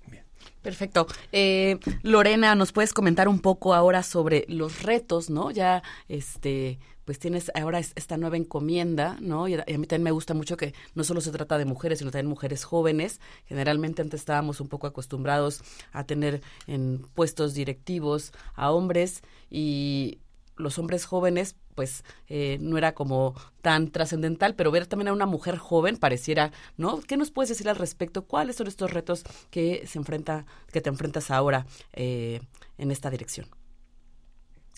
Perfecto. 0.62 1.06
Eh, 1.32 1.78
Lorena, 2.02 2.54
¿nos 2.54 2.72
puedes 2.72 2.92
comentar 2.92 3.28
un 3.28 3.40
poco 3.40 3.74
ahora 3.74 4.02
sobre 4.02 4.44
los 4.48 4.82
retos, 4.82 5.30
no? 5.30 5.50
Ya, 5.50 5.82
este, 6.08 6.78
pues 7.04 7.20
tienes 7.20 7.52
ahora 7.54 7.78
esta 7.78 8.16
nueva 8.16 8.36
encomienda, 8.36 9.16
¿no? 9.20 9.46
Y 9.46 9.54
a, 9.54 9.64
mí 9.66 9.86
también 9.86 10.02
me 10.02 10.10
gusta 10.10 10.34
mucho 10.34 10.56
que 10.56 10.74
no 10.94 11.04
solo 11.04 11.20
se 11.20 11.30
trata 11.30 11.56
de 11.56 11.64
mujeres, 11.64 12.00
sino 12.00 12.10
también 12.10 12.28
mujeres 12.28 12.64
jóvenes. 12.64 13.20
Generalmente 13.46 14.02
antes 14.02 14.20
estábamos 14.20 14.60
un 14.60 14.68
poco 14.68 14.88
acostumbrados 14.88 15.62
a 15.92 16.04
tener 16.04 16.42
en 16.66 17.06
puestos 17.14 17.54
directivos 17.54 18.32
a 18.54 18.72
hombres 18.72 19.22
y 19.48 20.18
los 20.56 20.78
hombres 20.78 21.04
jóvenes, 21.04 21.56
pues 21.74 22.04
eh, 22.28 22.58
no 22.60 22.78
era 22.78 22.94
como 22.94 23.34
tan 23.62 23.90
trascendental, 23.90 24.54
pero 24.54 24.70
ver 24.70 24.86
también 24.86 25.08
a 25.08 25.12
una 25.12 25.26
mujer 25.26 25.58
joven 25.58 25.96
pareciera, 25.96 26.52
¿no? 26.76 27.00
¿Qué 27.00 27.16
nos 27.16 27.30
puedes 27.30 27.48
decir 27.48 27.68
al 27.68 27.76
respecto? 27.76 28.24
¿Cuáles 28.26 28.56
son 28.56 28.66
estos 28.66 28.92
retos 28.92 29.24
que 29.50 29.86
se 29.86 29.98
enfrenta, 29.98 30.46
que 30.72 30.80
te 30.80 30.88
enfrentas 30.88 31.30
ahora 31.30 31.66
eh, 31.92 32.40
en 32.78 32.90
esta 32.90 33.10
dirección? 33.10 33.55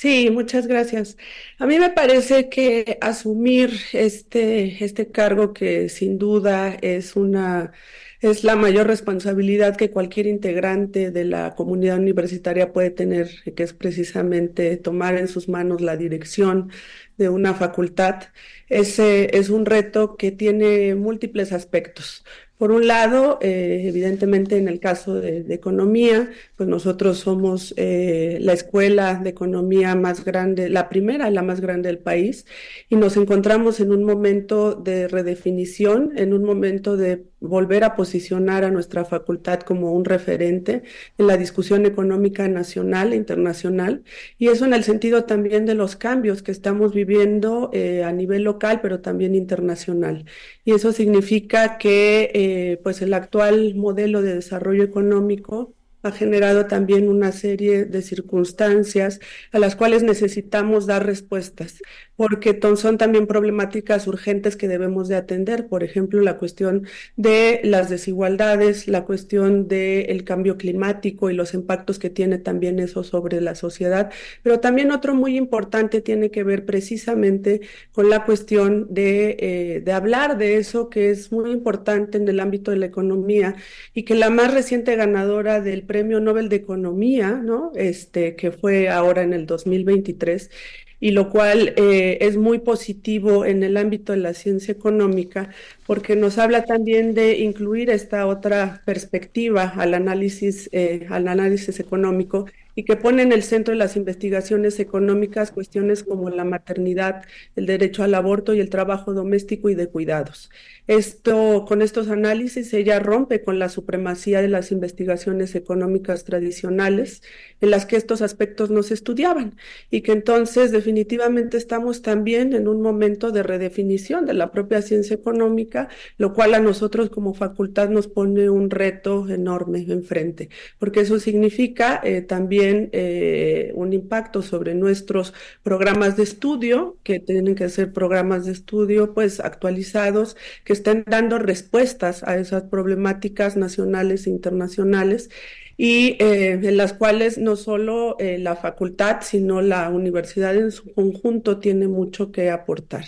Sí, 0.00 0.30
muchas 0.30 0.68
gracias. 0.68 1.16
A 1.58 1.66
mí 1.66 1.76
me 1.78 1.90
parece 1.90 2.48
que 2.48 2.98
asumir 3.00 3.72
este, 3.92 4.84
este 4.84 5.10
cargo 5.10 5.52
que 5.52 5.88
sin 5.88 6.18
duda 6.18 6.72
es 6.82 7.16
una 7.16 7.72
es 8.20 8.42
la 8.44 8.54
mayor 8.56 8.86
responsabilidad 8.88 9.76
que 9.76 9.90
cualquier 9.92 10.26
integrante 10.26 11.10
de 11.12 11.24
la 11.24 11.54
comunidad 11.56 11.98
universitaria 11.98 12.72
puede 12.72 12.90
tener, 12.90 13.28
que 13.56 13.62
es 13.64 13.72
precisamente 13.74 14.76
tomar 14.76 15.16
en 15.16 15.28
sus 15.28 15.48
manos 15.48 15.80
la 15.80 15.96
dirección 15.96 16.70
de 17.16 17.28
una 17.28 17.54
facultad. 17.54 18.24
Ese 18.68 19.36
es 19.36 19.50
un 19.50 19.66
reto 19.66 20.16
que 20.16 20.30
tiene 20.32 20.94
múltiples 20.94 21.52
aspectos. 21.52 22.24
Por 22.58 22.72
un 22.72 22.88
lado, 22.88 23.38
eh, 23.40 23.84
evidentemente 23.86 24.56
en 24.56 24.66
el 24.66 24.80
caso 24.80 25.14
de, 25.14 25.46
economía, 25.54 26.30
pues 26.56 26.68
nosotros 26.68 27.18
somos 27.18 27.72
eh, 27.76 28.38
la 28.40 28.52
escuela 28.52 29.20
de 29.22 29.30
economía 29.30 29.94
más 29.94 30.24
grande, 30.24 30.68
la 30.68 30.88
primera 30.88 31.30
la 31.30 31.42
más 31.42 31.60
grande 31.60 31.88
del 31.88 31.98
país, 31.98 32.46
y 32.88 32.96
nos 32.96 33.16
encontramos 33.16 33.78
en 33.78 33.92
un 33.92 34.02
momento 34.02 34.74
de 34.74 35.06
redefinición, 35.06 36.12
en 36.16 36.34
un 36.34 36.42
momento 36.42 36.96
de 36.96 37.24
volver 37.40 37.84
a 37.84 37.94
posicionar 37.96 38.64
a 38.64 38.70
nuestra 38.70 39.04
facultad 39.04 39.60
como 39.60 39.92
un 39.92 40.04
referente 40.04 40.82
en 41.18 41.26
la 41.26 41.36
discusión 41.36 41.86
económica 41.86 42.48
nacional 42.48 43.12
e 43.12 43.16
internacional, 43.16 44.02
y 44.38 44.48
eso 44.48 44.64
en 44.64 44.74
el 44.74 44.84
sentido 44.84 45.24
también 45.24 45.66
de 45.66 45.74
los 45.74 45.96
cambios 45.96 46.42
que 46.42 46.52
estamos 46.52 46.94
viviendo 46.94 47.70
eh, 47.72 48.04
a 48.04 48.12
nivel 48.12 48.42
local, 48.44 48.80
pero 48.82 49.00
también 49.00 49.34
internacional. 49.34 50.24
Y 50.64 50.72
eso 50.72 50.92
significa 50.92 51.78
que 51.78 52.30
eh, 52.34 52.80
pues 52.82 53.02
el 53.02 53.14
actual 53.14 53.74
modelo 53.74 54.22
de 54.22 54.34
desarrollo 54.34 54.84
económico 54.84 55.74
ha 56.02 56.12
generado 56.12 56.66
también 56.66 57.08
una 57.08 57.32
serie 57.32 57.84
de 57.84 58.02
circunstancias 58.02 59.20
a 59.52 59.58
las 59.58 59.76
cuales 59.76 60.02
necesitamos 60.02 60.86
dar 60.86 61.04
respuestas, 61.04 61.80
porque 62.18 62.58
son 62.76 62.98
también 62.98 63.28
problemáticas 63.28 64.08
urgentes 64.08 64.56
que 64.56 64.66
debemos 64.66 65.06
de 65.06 65.14
atender, 65.14 65.68
por 65.68 65.84
ejemplo, 65.84 66.20
la 66.20 66.36
cuestión 66.36 66.88
de 67.14 67.60
las 67.62 67.88
desigualdades, 67.90 68.88
la 68.88 69.04
cuestión 69.04 69.68
del 69.68 70.24
cambio 70.24 70.56
climático 70.56 71.30
y 71.30 71.34
los 71.34 71.54
impactos 71.54 72.00
que 72.00 72.10
tiene 72.10 72.38
también 72.38 72.80
eso 72.80 73.04
sobre 73.04 73.40
la 73.40 73.54
sociedad, 73.54 74.10
pero 74.42 74.58
también 74.58 74.90
otro 74.90 75.14
muy 75.14 75.36
importante 75.36 76.00
tiene 76.00 76.32
que 76.32 76.42
ver 76.42 76.66
precisamente 76.66 77.60
con 77.92 78.10
la 78.10 78.24
cuestión 78.24 78.88
de, 78.92 79.36
eh, 79.38 79.80
de 79.84 79.92
hablar 79.92 80.38
de 80.38 80.56
eso 80.56 80.90
que 80.90 81.10
es 81.10 81.30
muy 81.30 81.52
importante 81.52 82.18
en 82.18 82.26
el 82.26 82.40
ámbito 82.40 82.72
de 82.72 82.78
la 82.78 82.86
economía 82.86 83.54
y 83.94 84.02
que 84.02 84.16
la 84.16 84.28
más 84.30 84.52
reciente 84.52 84.96
ganadora 84.96 85.60
del 85.60 85.84
Premio 85.84 86.18
Nobel 86.18 86.48
de 86.48 86.56
Economía, 86.56 87.40
¿no? 87.44 87.70
Este, 87.76 88.34
que 88.34 88.50
fue 88.50 88.88
ahora 88.88 89.22
en 89.22 89.32
el 89.32 89.46
2023, 89.46 90.50
y 91.00 91.12
lo 91.12 91.30
cual 91.30 91.74
eh, 91.76 92.18
es 92.22 92.36
muy 92.36 92.58
positivo 92.58 93.44
en 93.44 93.62
el 93.62 93.76
ámbito 93.76 94.12
de 94.12 94.18
la 94.18 94.34
ciencia 94.34 94.72
económica, 94.72 95.50
porque 95.86 96.16
nos 96.16 96.38
habla 96.38 96.64
también 96.64 97.14
de 97.14 97.38
incluir 97.38 97.90
esta 97.90 98.26
otra 98.26 98.82
perspectiva 98.84 99.74
al 99.76 99.94
análisis, 99.94 100.68
eh, 100.72 101.06
al 101.10 101.28
análisis 101.28 101.80
económico 101.80 102.46
y 102.78 102.84
que 102.84 102.94
pone 102.94 103.22
en 103.22 103.32
el 103.32 103.42
centro 103.42 103.72
de 103.72 103.78
las 103.78 103.96
investigaciones 103.96 104.78
económicas 104.78 105.50
cuestiones 105.50 106.04
como 106.04 106.30
la 106.30 106.44
maternidad, 106.44 107.24
el 107.56 107.66
derecho 107.66 108.04
al 108.04 108.14
aborto 108.14 108.54
y 108.54 108.60
el 108.60 108.70
trabajo 108.70 109.14
doméstico 109.14 109.68
y 109.68 109.74
de 109.74 109.88
cuidados. 109.88 110.48
Esto, 110.86 111.64
con 111.66 111.82
estos 111.82 112.08
análisis, 112.08 112.72
ella 112.72 113.00
rompe 113.00 113.42
con 113.42 113.58
la 113.58 113.68
supremacía 113.68 114.40
de 114.42 114.48
las 114.48 114.70
investigaciones 114.70 115.56
económicas 115.56 116.22
tradicionales, 116.22 117.20
en 117.60 117.72
las 117.72 117.84
que 117.84 117.96
estos 117.96 118.22
aspectos 118.22 118.70
no 118.70 118.84
se 118.84 118.94
estudiaban, 118.94 119.56
y 119.90 120.02
que 120.02 120.12
entonces 120.12 120.70
definitivamente 120.70 121.56
estamos 121.56 122.00
también 122.00 122.52
en 122.52 122.68
un 122.68 122.80
momento 122.80 123.32
de 123.32 123.42
redefinición 123.42 124.24
de 124.24 124.34
la 124.34 124.52
propia 124.52 124.82
ciencia 124.82 125.16
económica, 125.16 125.88
lo 126.16 126.32
cual 126.32 126.54
a 126.54 126.60
nosotros 126.60 127.10
como 127.10 127.34
facultad 127.34 127.88
nos 127.88 128.06
pone 128.06 128.48
un 128.50 128.70
reto 128.70 129.28
enorme 129.28 129.84
enfrente, 129.88 130.48
porque 130.78 131.00
eso 131.00 131.18
significa 131.18 132.00
eh, 132.04 132.22
también 132.22 132.67
eh, 132.92 133.72
un 133.74 133.92
impacto 133.92 134.42
sobre 134.42 134.74
nuestros 134.74 135.34
programas 135.62 136.16
de 136.16 136.22
estudio, 136.22 136.96
que 137.02 137.20
tienen 137.20 137.54
que 137.54 137.68
ser 137.68 137.92
programas 137.92 138.46
de 138.46 138.52
estudio 138.52 139.14
pues 139.14 139.40
actualizados, 139.40 140.36
que 140.64 140.72
estén 140.72 141.04
dando 141.06 141.38
respuestas 141.38 142.22
a 142.22 142.36
esas 142.36 142.64
problemáticas 142.64 143.56
nacionales 143.56 144.26
e 144.26 144.30
internacionales 144.30 145.30
y 145.76 146.16
eh, 146.18 146.52
en 146.52 146.76
las 146.76 146.92
cuales 146.92 147.38
no 147.38 147.54
solo 147.54 148.16
eh, 148.18 148.38
la 148.38 148.56
facultad, 148.56 149.18
sino 149.22 149.62
la 149.62 149.88
universidad 149.90 150.56
en 150.56 150.72
su 150.72 150.92
conjunto 150.92 151.60
tiene 151.60 151.86
mucho 151.86 152.32
que 152.32 152.50
aportar. 152.50 153.04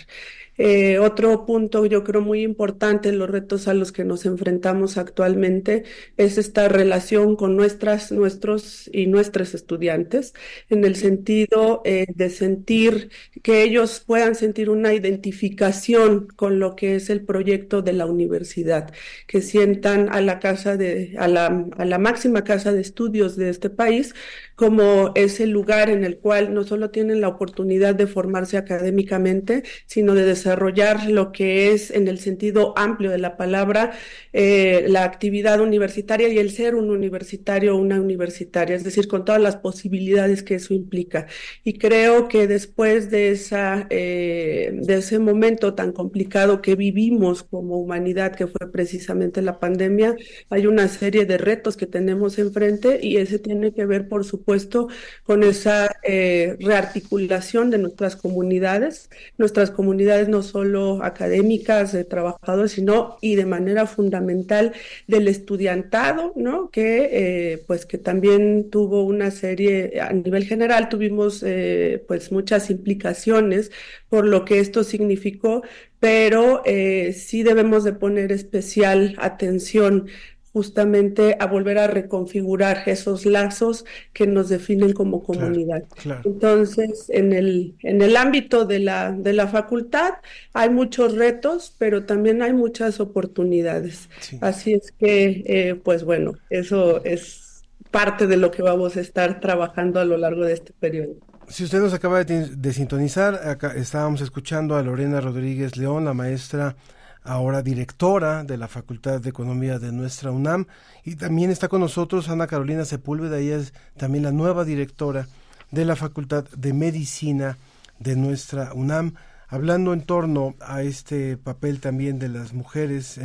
Eh, 0.63 0.99
otro 0.99 1.47
punto 1.47 1.87
yo 1.87 2.05
creo 2.05 2.21
muy 2.21 2.43
importante, 2.43 3.13
los 3.13 3.31
retos 3.31 3.67
a 3.67 3.73
los 3.73 3.93
que 3.93 4.05
nos 4.05 4.27
enfrentamos 4.27 4.99
actualmente, 4.99 5.85
es 6.19 6.37
esta 6.37 6.69
relación 6.69 7.35
con 7.37 7.57
nuestras, 7.57 8.13
nuestros 8.13 8.91
y 8.93 9.07
nuestros 9.07 9.55
estudiantes, 9.55 10.35
en 10.69 10.85
el 10.85 10.97
sentido 10.97 11.81
eh, 11.87 12.07
de 12.15 12.29
sentir 12.29 13.11
que 13.43 13.63
ellos 13.63 14.05
puedan 14.07 14.35
sentir 14.35 14.69
una 14.69 14.93
identificación 14.93 16.27
con 16.37 16.59
lo 16.59 16.77
que 16.77 16.95
es 16.97 17.09
el 17.09 17.25
proyecto 17.25 17.81
de 17.81 17.95
la 17.95 18.05
universidad, 18.05 18.93
que 19.27 19.41
sientan 19.41 20.11
a 20.13 20.21
la 20.21 20.39
casa 20.41 20.77
de, 20.77 21.15
a 21.19 21.27
la, 21.29 21.67
a 21.79 21.85
la 21.87 21.99
máxima 21.99 22.45
casa 22.45 22.73
de 22.73 22.83
estudios 22.83 23.37
de 23.37 23.49
este 23.49 23.71
país 23.71 24.15
como 24.57 25.13
ese 25.15 25.47
lugar 25.47 25.89
en 25.91 26.05
el 26.05 26.19
cual 26.19 26.53
no 26.55 26.65
solo 26.65 26.91
tienen 26.91 27.21
la 27.23 27.29
oportunidad 27.29 27.95
de 27.95 28.07
formarse 28.07 28.57
académicamente, 28.59 29.63
sino 29.87 30.15
de 30.15 30.25
desarrollar 30.25 30.50
lo 30.57 31.33
que 31.33 31.73
es 31.73 31.91
en 31.91 32.09
el 32.09 32.19
sentido 32.19 32.75
amplio 32.77 33.11
de 33.11 33.19
la 33.19 33.37
palabra 33.37 33.93
eh, 34.33 34.85
la 34.89 35.05
actividad 35.05 35.61
universitaria 35.61 36.29
y 36.29 36.39
el 36.39 36.51
ser 36.53 36.75
un 36.77 36.91
universitario 36.91 37.75
o 37.75 37.79
una 37.81 38.01
universitaria, 38.01 38.77
es 38.77 38.85
decir, 38.85 39.09
con 39.09 39.25
todas 39.25 39.41
las 39.41 39.57
posibilidades 39.57 40.43
que 40.43 40.55
eso 40.57 40.73
implica. 40.75 41.27
Y 41.65 41.79
creo 41.79 42.29
que 42.29 42.47
después 42.47 43.11
de, 43.11 43.31
esa, 43.31 43.87
eh, 43.91 44.71
de 44.73 44.95
ese 44.97 45.19
momento 45.19 45.75
tan 45.75 45.93
complicado 45.93 46.63
que 46.63 46.77
vivimos 46.77 47.43
como 47.43 47.79
humanidad, 47.79 48.35
que 48.37 48.47
fue 48.47 48.71
precisamente 48.71 49.43
la 49.43 49.59
pandemia, 49.59 50.17
hay 50.49 50.67
una 50.67 50.89
serie 50.89 51.27
de 51.27 51.39
retos 51.39 51.77
que 51.77 51.87
tenemos 51.87 52.39
enfrente 52.39 53.01
y 53.03 53.17
ese 53.17 53.39
tiene 53.39 53.73
que 53.75 53.87
ver, 53.87 54.09
por 54.09 54.25
supuesto, 54.25 54.89
con 55.25 55.43
esa 55.43 55.91
eh, 56.05 56.57
rearticulación 56.61 57.71
de 57.71 57.79
nuestras 57.79 58.17
comunidades, 58.17 59.11
nuestras 59.39 59.71
comunidades 59.71 60.29
no 60.31 60.43
solo 60.43 61.03
académicas, 61.03 61.93
de 61.93 62.05
trabajadores, 62.05 62.73
sino 62.73 63.19
y 63.21 63.37
de 63.37 63.47
manera 63.47 63.87
fundamental 63.87 64.73
del 65.07 65.29
estudiantado, 65.29 66.33
¿no? 66.37 66.71
Que 66.71 67.11
eh, 67.13 67.65
pues 67.67 67.87
que 67.87 67.99
también 67.99 68.71
tuvo 68.71 69.05
una 69.05 69.31
serie, 69.31 70.01
a 70.01 70.13
nivel 70.13 70.45
general 70.45 70.89
tuvimos 70.89 71.43
eh, 71.47 72.05
pues 72.09 72.33
muchas 72.33 72.71
implicaciones 72.71 73.71
por 74.09 74.27
lo 74.27 74.45
que 74.45 74.61
esto 74.61 74.85
significó, 74.85 75.63
pero 75.99 76.63
sí 76.65 77.43
debemos 77.43 77.85
de 77.85 77.93
poner 77.93 78.33
especial 78.33 79.15
atención 79.19 80.07
justamente 80.53 81.37
a 81.39 81.47
volver 81.47 81.79
a 81.79 81.87
reconfigurar 81.87 82.83
esos 82.87 83.25
lazos 83.25 83.85
que 84.13 84.27
nos 84.27 84.49
definen 84.49 84.93
como 84.93 85.23
comunidad. 85.23 85.85
Entonces, 86.25 87.07
en 87.09 87.33
el, 87.33 87.77
en 87.83 88.03
el 88.03 88.17
ámbito 88.17 88.65
de 88.65 88.81
la, 88.81 89.13
de 89.13 89.33
la 89.33 89.47
facultad 89.47 90.15
hay 90.53 90.71
muchos 90.71 91.17
retos, 91.17 91.75
pero 91.79 92.05
también 92.05 92.43
hay 92.43 92.53
muchas 92.53 93.01
oportunidades. 93.01 94.09
Así 94.41 94.75
es 94.75 94.93
que, 94.93 95.45
eh, 95.47 95.75
pues 95.77 96.05
bueno, 96.05 96.35
eso 96.51 97.05
es 97.05 97.63
parte 97.91 98.27
de 98.27 98.37
lo 98.37 98.51
que 98.51 98.63
vamos 98.63 98.97
a 98.97 99.01
estar 99.01 99.41
trabajando 99.41 100.01
a 100.01 100.05
lo 100.05 100.17
largo 100.17 100.45
de 100.45 100.55
este 100.55 100.73
periodo. 100.73 101.15
Si 101.49 101.65
usted 101.65 101.81
nos 101.81 101.93
acaba 101.93 102.23
de, 102.23 102.47
de 102.47 102.73
sintonizar, 102.73 103.35
acá 103.49 103.73
estábamos 103.75 104.21
escuchando 104.21 104.77
a 104.77 104.83
Lorena 104.83 105.21
Rodríguez 105.21 105.77
León, 105.77 106.05
la 106.05 106.15
maestra 106.15 106.77
ahora 107.23 107.63
directora 107.63 108.45
de 108.45 108.57
la 108.57 108.69
Facultad 108.69 109.21
de 109.21 109.31
Economía 109.31 109.79
de 109.79 109.93
nuestra 109.93 110.31
UNAM. 110.31 110.67
Y 111.05 111.17
también 111.17 111.51
está 111.51 111.69
con 111.69 111.81
nosotros 111.81 112.29
Ana 112.29 112.47
Carolina 112.47 112.85
Sepúlveda, 112.85 113.39
ella 113.39 113.57
es 113.57 113.73
también 113.97 114.25
la 114.25 114.33
nueva 114.33 114.65
directora 114.65 115.27
de 115.71 115.85
la 115.85 115.97
Facultad 115.97 116.45
de 116.57 116.73
Medicina 116.73 117.59
de 117.99 118.17
nuestra 118.17 118.73
UNAM, 118.75 119.15
hablando 119.47 119.93
en 119.93 120.03
torno 120.03 120.55
a 120.61 120.83
este 120.83 121.37
papel 121.37 121.81
también 121.81 122.19
de 122.19 122.29
las 122.29 122.53
mujeres 122.53 123.19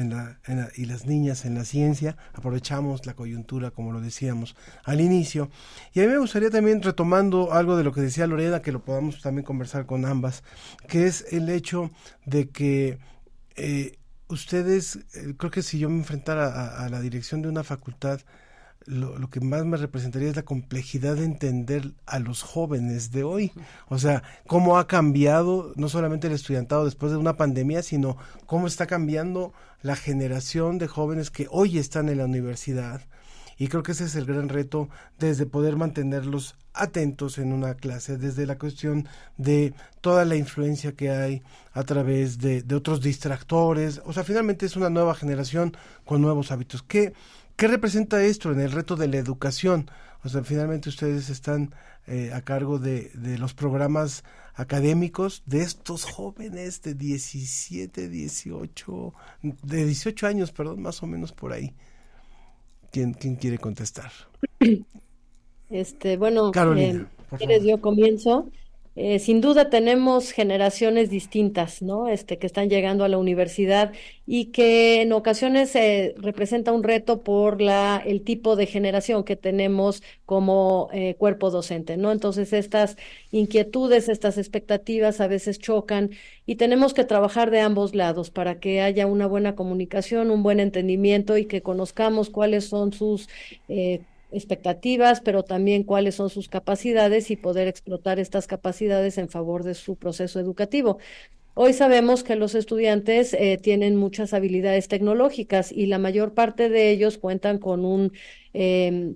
y 0.75 0.85
las 0.85 1.05
niñas 1.05 1.45
en 1.45 1.55
la 1.55 1.65
ciencia. 1.65 2.17
Aprovechamos 2.33 3.05
la 3.05 3.13
coyuntura, 3.13 3.71
como 3.71 3.93
lo 3.93 4.01
decíamos 4.01 4.55
al 4.83 5.01
inicio. 5.01 5.49
Y 5.93 6.01
a 6.01 6.03
mí 6.03 6.09
me 6.09 6.17
gustaría 6.17 6.49
también, 6.49 6.81
retomando 6.81 7.53
algo 7.53 7.77
de 7.77 7.83
lo 7.83 7.93
que 7.93 8.01
decía 8.01 8.27
Lorena, 8.27 8.61
que 8.61 8.71
lo 8.71 8.83
podamos 8.83 9.21
también 9.21 9.45
conversar 9.45 9.85
con 9.85 10.03
ambas, 10.05 10.43
que 10.87 11.05
es 11.05 11.25
el 11.31 11.47
hecho 11.49 11.91
de 12.25 12.49
que 12.49 12.97
eh, 13.55 13.97
ustedes, 14.27 14.97
eh, 15.13 15.33
creo 15.37 15.51
que 15.51 15.63
si 15.63 15.79
yo 15.79 15.89
me 15.89 15.97
enfrentara 15.97 16.83
a, 16.83 16.89
la 16.89 17.01
dirección 17.01 17.41
de 17.41 17.49
una 17.49 17.63
facultad, 17.63 18.21
lo, 18.85 19.29
que 19.31 19.39
más 19.39 19.65
me 19.65 19.77
representaría 19.77 20.29
es 20.29 20.35
la 20.35 20.43
complejidad 20.43 21.15
de 21.15 21.25
entender 21.25 21.93
a 22.05 22.19
los 22.19 22.43
jóvenes 22.43 23.11
de 23.11 23.23
hoy. 23.23 23.51
O 23.87 23.97
sea, 23.97 24.21
cómo 24.45 24.77
ha 24.77 24.87
cambiado 24.87 25.73
no 25.75 25.89
solamente 25.89 26.27
el 26.27 26.33
estudiantado 26.33 26.85
después 26.85 27.11
de 27.11 27.17
una 27.17 27.35
pandemia, 27.35 27.81
sino 27.81 28.17
cómo 28.45 28.67
está 28.67 28.85
cambiando 28.85 29.53
la 29.81 29.95
generación 29.95 30.77
de 30.77 30.87
jóvenes 30.87 31.31
que 31.31 31.47
hoy 31.49 31.79
están 31.79 32.09
en 32.09 32.19
la 32.19 32.25
universidad. 32.25 33.01
Y 33.57 33.67
creo 33.67 33.83
que 33.83 33.93
ese 33.93 34.05
es 34.05 34.15
el 34.15 34.25
gran 34.25 34.49
reto 34.49 34.89
desde 35.19 35.45
poder 35.45 35.77
mantenerlos 35.77 36.55
atentos 36.73 37.37
en 37.37 37.53
una 37.53 37.75
clase, 37.75 38.17
desde 38.17 38.45
la 38.45 38.57
cuestión 38.57 39.07
de 39.37 39.73
toda 40.01 40.25
la 40.25 40.35
influencia 40.35 40.91
que 40.91 41.09
hay 41.09 41.41
a 41.73 41.83
través 41.83 42.39
de, 42.39 42.63
otros 42.75 43.01
distractores. 43.01 44.01
O 44.05 44.13
sea, 44.13 44.23
finalmente 44.23 44.65
es 44.65 44.75
una 44.75 44.89
nueva 44.89 45.15
generación 45.15 45.75
con 46.03 46.21
nuevos 46.21 46.51
hábitos. 46.51 46.83
¿Qué, 46.83 47.13
qué 47.55 47.67
representa 47.67 48.21
esto 48.23 48.51
en 48.51 48.59
el 48.59 48.71
reto 48.71 48.95
de 48.95 49.07
la 49.07 49.17
educación? 49.17 49.89
O 50.23 50.29
sea, 50.29 50.43
finalmente 50.43 50.89
ustedes 50.89 51.29
están 51.29 51.73
eh, 52.07 52.31
a 52.33 52.41
cargo 52.41 52.77
de, 52.77 53.11
de 53.13 53.37
los 53.37 53.53
programas 53.53 54.23
académicos 54.53 55.43
de 55.45 55.61
estos 55.61 56.05
jóvenes 56.05 56.81
de 56.81 56.93
17, 56.93 58.09
18, 58.09 59.13
de 59.41 59.85
18 59.85 60.27
años, 60.27 60.51
perdón, 60.51 60.81
más 60.81 61.03
o 61.03 61.07
menos 61.07 61.31
por 61.31 61.53
ahí. 61.53 61.73
¿Quién, 62.95 63.11
quién 63.11 63.35
quiere 63.35 63.57
contestar? 63.57 64.09
Este, 65.69 66.15
bueno, 66.15 66.51
eh, 66.77 67.05
yo 67.61 67.81
comienzo. 67.81 68.47
Eh, 68.97 69.19
sin 69.19 69.41
duda 69.41 69.69
tenemos 69.69 70.31
generaciones 70.31 71.09
distintas, 71.09 71.81
¿no? 71.81 72.07
Este, 72.07 72.37
que 72.37 72.47
están 72.47 72.69
llegando 72.69 73.03
a 73.03 73.09
la 73.09 73.17
universidad 73.17 73.91
y 74.25 74.45
que 74.47 75.01
en 75.01 75.11
ocasiones 75.11 75.75
eh, 75.75 76.15
representa 76.17 76.71
un 76.71 76.81
reto 76.81 77.21
por 77.21 77.61
la, 77.61 78.01
el 78.05 78.23
tipo 78.23 78.55
de 78.55 78.67
generación 78.67 79.25
que 79.25 79.35
tenemos 79.35 80.01
como 80.25 80.89
eh, 80.93 81.15
cuerpo 81.15 81.51
docente, 81.51 81.97
¿no? 81.97 82.11
Entonces 82.13 82.53
estas 82.53 82.95
inquietudes, 83.31 84.07
estas 84.07 84.37
expectativas 84.37 85.19
a 85.19 85.27
veces 85.27 85.59
chocan 85.59 86.11
y 86.45 86.55
tenemos 86.55 86.93
que 86.93 87.03
trabajar 87.03 87.51
de 87.51 87.59
ambos 87.59 87.95
lados 87.95 88.29
para 88.29 88.59
que 88.61 88.79
haya 88.81 89.07
una 89.07 89.27
buena 89.27 89.55
comunicación, 89.55 90.31
un 90.31 90.41
buen 90.41 90.61
entendimiento 90.61 91.37
y 91.37 91.45
que 91.45 91.61
conozcamos 91.61 92.29
cuáles 92.29 92.65
son 92.69 92.93
sus 92.93 93.27
expectativas, 94.31 95.21
pero 95.21 95.43
también 95.43 95.83
cuáles 95.83 96.15
son 96.15 96.29
sus 96.29 96.49
capacidades 96.49 97.31
y 97.31 97.35
poder 97.35 97.67
explotar 97.67 98.19
estas 98.19 98.47
capacidades 98.47 99.17
en 99.17 99.29
favor 99.29 99.63
de 99.63 99.73
su 99.73 99.95
proceso 99.95 100.39
educativo. 100.39 100.97
Hoy 101.53 101.71
sabemos 101.71 102.23
que 102.23 102.35
los 102.35 102.53
estudiantes 102.53 103.33
eh, 103.33 103.57
tienen 103.61 103.95
muchas 103.95 104.33
habilidades 104.33 104.89
tecnológicas 104.89 105.71
y 105.71 105.85
la 105.85 105.99
mayor 105.99 106.33
parte 106.33 106.67
de 106.67 106.91
ellos 106.91 107.17
cuentan 107.17 107.59
con 107.59 107.85
un 107.85 108.11
em, 108.51 109.15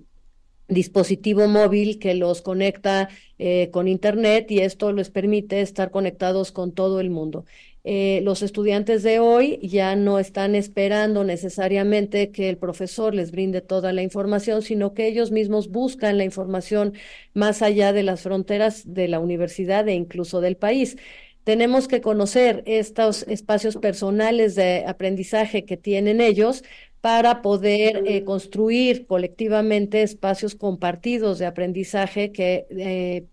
dispositivo 0.68 1.48
móvil 1.48 1.98
que 1.98 2.14
los 2.14 2.40
conecta 2.40 3.10
eh, 3.38 3.68
con 3.70 3.88
Internet 3.88 4.50
y 4.50 4.60
esto 4.60 4.92
les 4.92 5.10
permite 5.10 5.60
estar 5.60 5.90
conectados 5.90 6.50
con 6.50 6.72
todo 6.72 7.00
el 7.00 7.10
mundo. 7.10 7.44
Eh, 7.82 8.20
los 8.24 8.42
estudiantes 8.42 9.02
de 9.02 9.20
hoy 9.20 9.58
ya 9.62 9.96
no 9.96 10.18
están 10.18 10.54
esperando 10.54 11.24
necesariamente 11.24 12.30
que 12.30 12.50
el 12.50 12.58
profesor 12.58 13.14
les 13.14 13.30
brinde 13.30 13.62
toda 13.62 13.92
la 13.92 14.02
información, 14.02 14.60
sino 14.62 14.92
que 14.92 15.06
ellos 15.06 15.30
mismos 15.30 15.68
buscan 15.70 16.18
la 16.18 16.24
información 16.24 16.92
más 17.32 17.62
allá 17.62 17.92
de 17.92 18.02
las 18.02 18.22
fronteras 18.22 18.82
de 18.92 19.08
la 19.08 19.18
universidad 19.18 19.88
e 19.88 19.94
incluso 19.94 20.40
del 20.42 20.56
país. 20.56 20.96
Tenemos 21.44 21.88
que 21.88 22.02
conocer 22.02 22.62
estos 22.66 23.22
espacios 23.28 23.76
personales 23.76 24.54
de 24.56 24.84
aprendizaje 24.86 25.64
que 25.64 25.78
tienen 25.78 26.20
ellos 26.20 26.62
para 27.00 27.40
poder 27.40 28.02
eh, 28.06 28.24
construir 28.24 29.06
colectivamente 29.06 30.02
espacios 30.02 30.54
compartidos 30.54 31.38
de 31.38 31.46
aprendizaje 31.46 32.30
que 32.30 32.66
eh, 32.70 33.24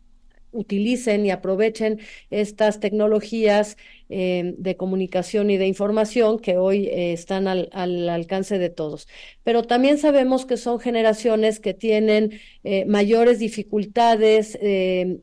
utilicen 0.57 1.25
y 1.25 1.31
aprovechen 1.31 1.99
estas 2.29 2.79
tecnologías 2.79 3.77
eh, 4.09 4.53
de 4.57 4.77
comunicación 4.77 5.49
y 5.49 5.57
de 5.57 5.67
información 5.67 6.39
que 6.39 6.57
hoy 6.57 6.85
eh, 6.87 7.11
están 7.11 7.47
al, 7.47 7.69
alcance 8.09 8.57
de 8.57 8.69
todos. 8.69 9.07
Pero 9.43 9.63
también 9.63 9.97
sabemos 9.97 10.45
que 10.45 10.55
son 10.55 10.79
generaciones 10.79 11.59
que 11.59 11.73
tienen 11.73 12.39
eh, 12.63 12.85
mayores 12.85 13.39
dificultades 13.39 14.57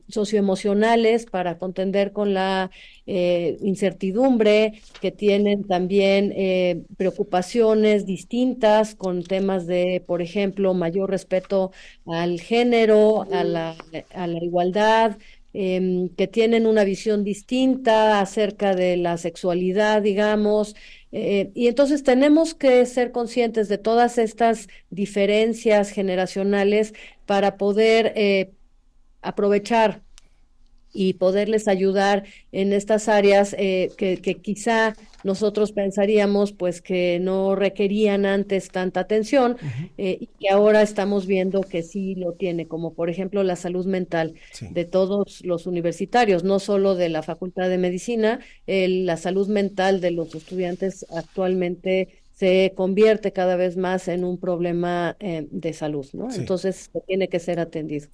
socioemocionales 0.07 1.25
para 1.25 1.57
contender 1.57 2.11
con 2.13 2.33
la 2.33 2.69
incertidumbre, 3.07 4.81
que 4.99 5.11
tienen 5.11 5.63
también 5.65 6.85
preocupaciones 6.97 8.05
distintas 8.05 8.95
con 8.95 9.23
temas 9.23 9.67
de, 9.67 10.03
por 10.05 10.21
ejemplo, 10.21 10.73
mayor 10.73 11.11
respeto 11.11 11.71
al 12.07 12.39
género, 12.39 13.27
a 13.31 13.43
la, 13.43 13.75
a 14.13 14.27
la 14.27 14.43
igualdad, 14.43 15.17
Em, 15.57 16.09
que 16.09 16.27
tienen 16.27 16.67
una 16.67 16.83
visión 16.83 17.23
distinta 17.23 18.19
acerca 18.19 18.75
de 18.75 18.97
la 18.97 19.17
sexualidad, 19.17 20.01
digamos. 20.01 20.75
Eh, 21.13 21.51
y 21.55 21.67
entonces 21.67 22.03
tenemos 22.03 22.53
que 22.53 22.85
ser 22.85 23.13
conscientes 23.13 23.69
de 23.69 23.77
todas 23.77 24.17
estas 24.17 24.67
diferencias 24.89 25.91
generacionales 25.91 26.93
para 27.25 27.55
poder 27.55 28.11
eh, 28.17 28.51
aprovechar 29.21 30.03
y 30.95 31.13
poderles 31.13 31.67
ayudar 31.67 32.23
en 32.51 32.73
estas 32.73 33.07
áreas 33.07 33.55
eh, 33.59 33.91
que, 33.97 34.17
quizá 34.41 34.95
nosotros 35.23 35.71
pensaríamos 35.71 36.53
pues 36.53 36.81
que 36.81 37.19
no 37.19 37.55
requerían 37.55 38.25
antes 38.25 38.69
tanta 38.69 39.01
atención 39.01 39.57
eh, 39.97 40.17
y 40.19 40.27
que 40.39 40.49
ahora 40.49 40.81
estamos 40.81 41.25
viendo 41.25 41.61
que 41.61 41.83
sí 41.83 42.15
lo 42.15 42.33
tiene, 42.33 42.67
como 42.67 42.93
por 42.93 43.09
ejemplo 43.09 43.43
la 43.43 43.55
salud 43.55 43.85
mental 43.85 44.35
de 44.61 44.85
todos 44.85 45.43
los 45.43 45.67
universitarios, 45.67 46.43
no 46.43 46.59
solo 46.59 46.95
de 46.95 47.09
la 47.09 47.23
Facultad 47.23 47.69
de 47.69 47.77
Medicina, 47.77 48.39
la 48.65 49.17
salud 49.17 49.47
mental 49.47 49.99
de 49.99 50.11
los 50.11 50.33
estudiantes 50.33 51.05
actualmente 51.09 52.23
se 52.35 52.73
convierte 52.75 53.31
cada 53.31 53.55
vez 53.55 53.77
más 53.77 54.07
en 54.07 54.25
un 54.25 54.37
problema 54.37 55.15
eh, 55.19 55.47
de 55.49 55.73
salud, 55.73 56.05
¿no? 56.13 56.27
Entonces 56.33 56.91
tiene 57.07 57.29
que 57.29 57.39
ser 57.39 57.59
atendido. 57.59 58.09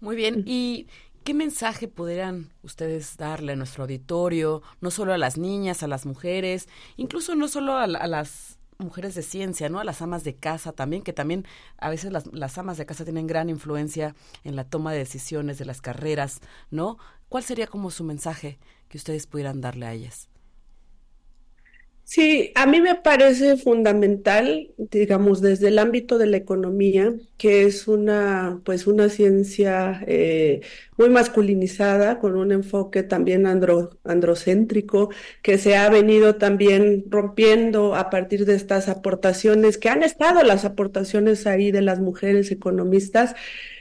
Muy 0.00 0.14
bien, 0.14 0.44
y 0.46 0.86
¿Qué 1.28 1.34
mensaje 1.34 1.88
podrían 1.88 2.54
ustedes 2.62 3.18
darle 3.18 3.52
a 3.52 3.56
nuestro 3.56 3.82
auditorio, 3.82 4.62
no 4.80 4.90
solo 4.90 5.12
a 5.12 5.18
las 5.18 5.36
niñas, 5.36 5.82
a 5.82 5.86
las 5.86 6.06
mujeres, 6.06 6.70
incluso 6.96 7.34
no 7.34 7.48
solo 7.48 7.76
a, 7.76 7.86
las 7.86 8.58
mujeres 8.78 9.14
de 9.14 9.20
ciencia, 9.20 9.68
¿no? 9.68 9.78
A 9.78 9.84
las 9.84 10.00
amas 10.00 10.24
de 10.24 10.36
casa 10.36 10.72
también, 10.72 11.02
que 11.02 11.12
también 11.12 11.44
a 11.76 11.90
veces 11.90 12.12
las, 12.12 12.32
las, 12.32 12.56
amas 12.56 12.78
de 12.78 12.86
casa 12.86 13.04
tienen 13.04 13.26
gran 13.26 13.50
influencia 13.50 14.14
en 14.42 14.56
la 14.56 14.64
toma 14.64 14.92
de 14.92 15.00
decisiones 15.00 15.58
de 15.58 15.66
las 15.66 15.82
carreras, 15.82 16.40
¿no? 16.70 16.96
¿Cuál 17.28 17.44
sería 17.44 17.66
como 17.66 17.90
su 17.90 18.04
mensaje 18.04 18.58
que 18.88 18.96
ustedes 18.96 19.26
pudieran 19.26 19.60
darle 19.60 19.84
a 19.84 19.92
ellas? 19.92 20.30
Sí, 22.10 22.52
a 22.54 22.64
mí 22.66 22.80
me 22.80 22.94
parece 22.94 23.58
fundamental, 23.58 24.72
digamos, 24.78 25.42
desde 25.42 25.68
el 25.68 25.78
ámbito 25.78 26.16
de 26.16 26.24
la 26.26 26.38
economía, 26.38 27.12
que 27.36 27.64
es 27.66 27.86
una, 27.86 28.62
pues, 28.64 28.86
una 28.86 29.10
ciencia 29.10 30.02
eh, 30.06 30.62
muy 30.96 31.10
masculinizada, 31.10 32.18
con 32.18 32.34
un 32.36 32.50
enfoque 32.50 33.02
también 33.02 33.44
androcéntrico, 33.46 35.10
que 35.42 35.58
se 35.58 35.76
ha 35.76 35.90
venido 35.90 36.36
también 36.36 37.04
rompiendo 37.10 37.94
a 37.94 38.08
partir 38.08 38.46
de 38.46 38.54
estas 38.54 38.88
aportaciones, 38.88 39.76
que 39.76 39.90
han 39.90 40.02
estado 40.02 40.42
las 40.44 40.64
aportaciones 40.64 41.46
ahí 41.46 41.70
de 41.72 41.82
las 41.82 42.00
mujeres 42.00 42.50
economistas, 42.50 43.34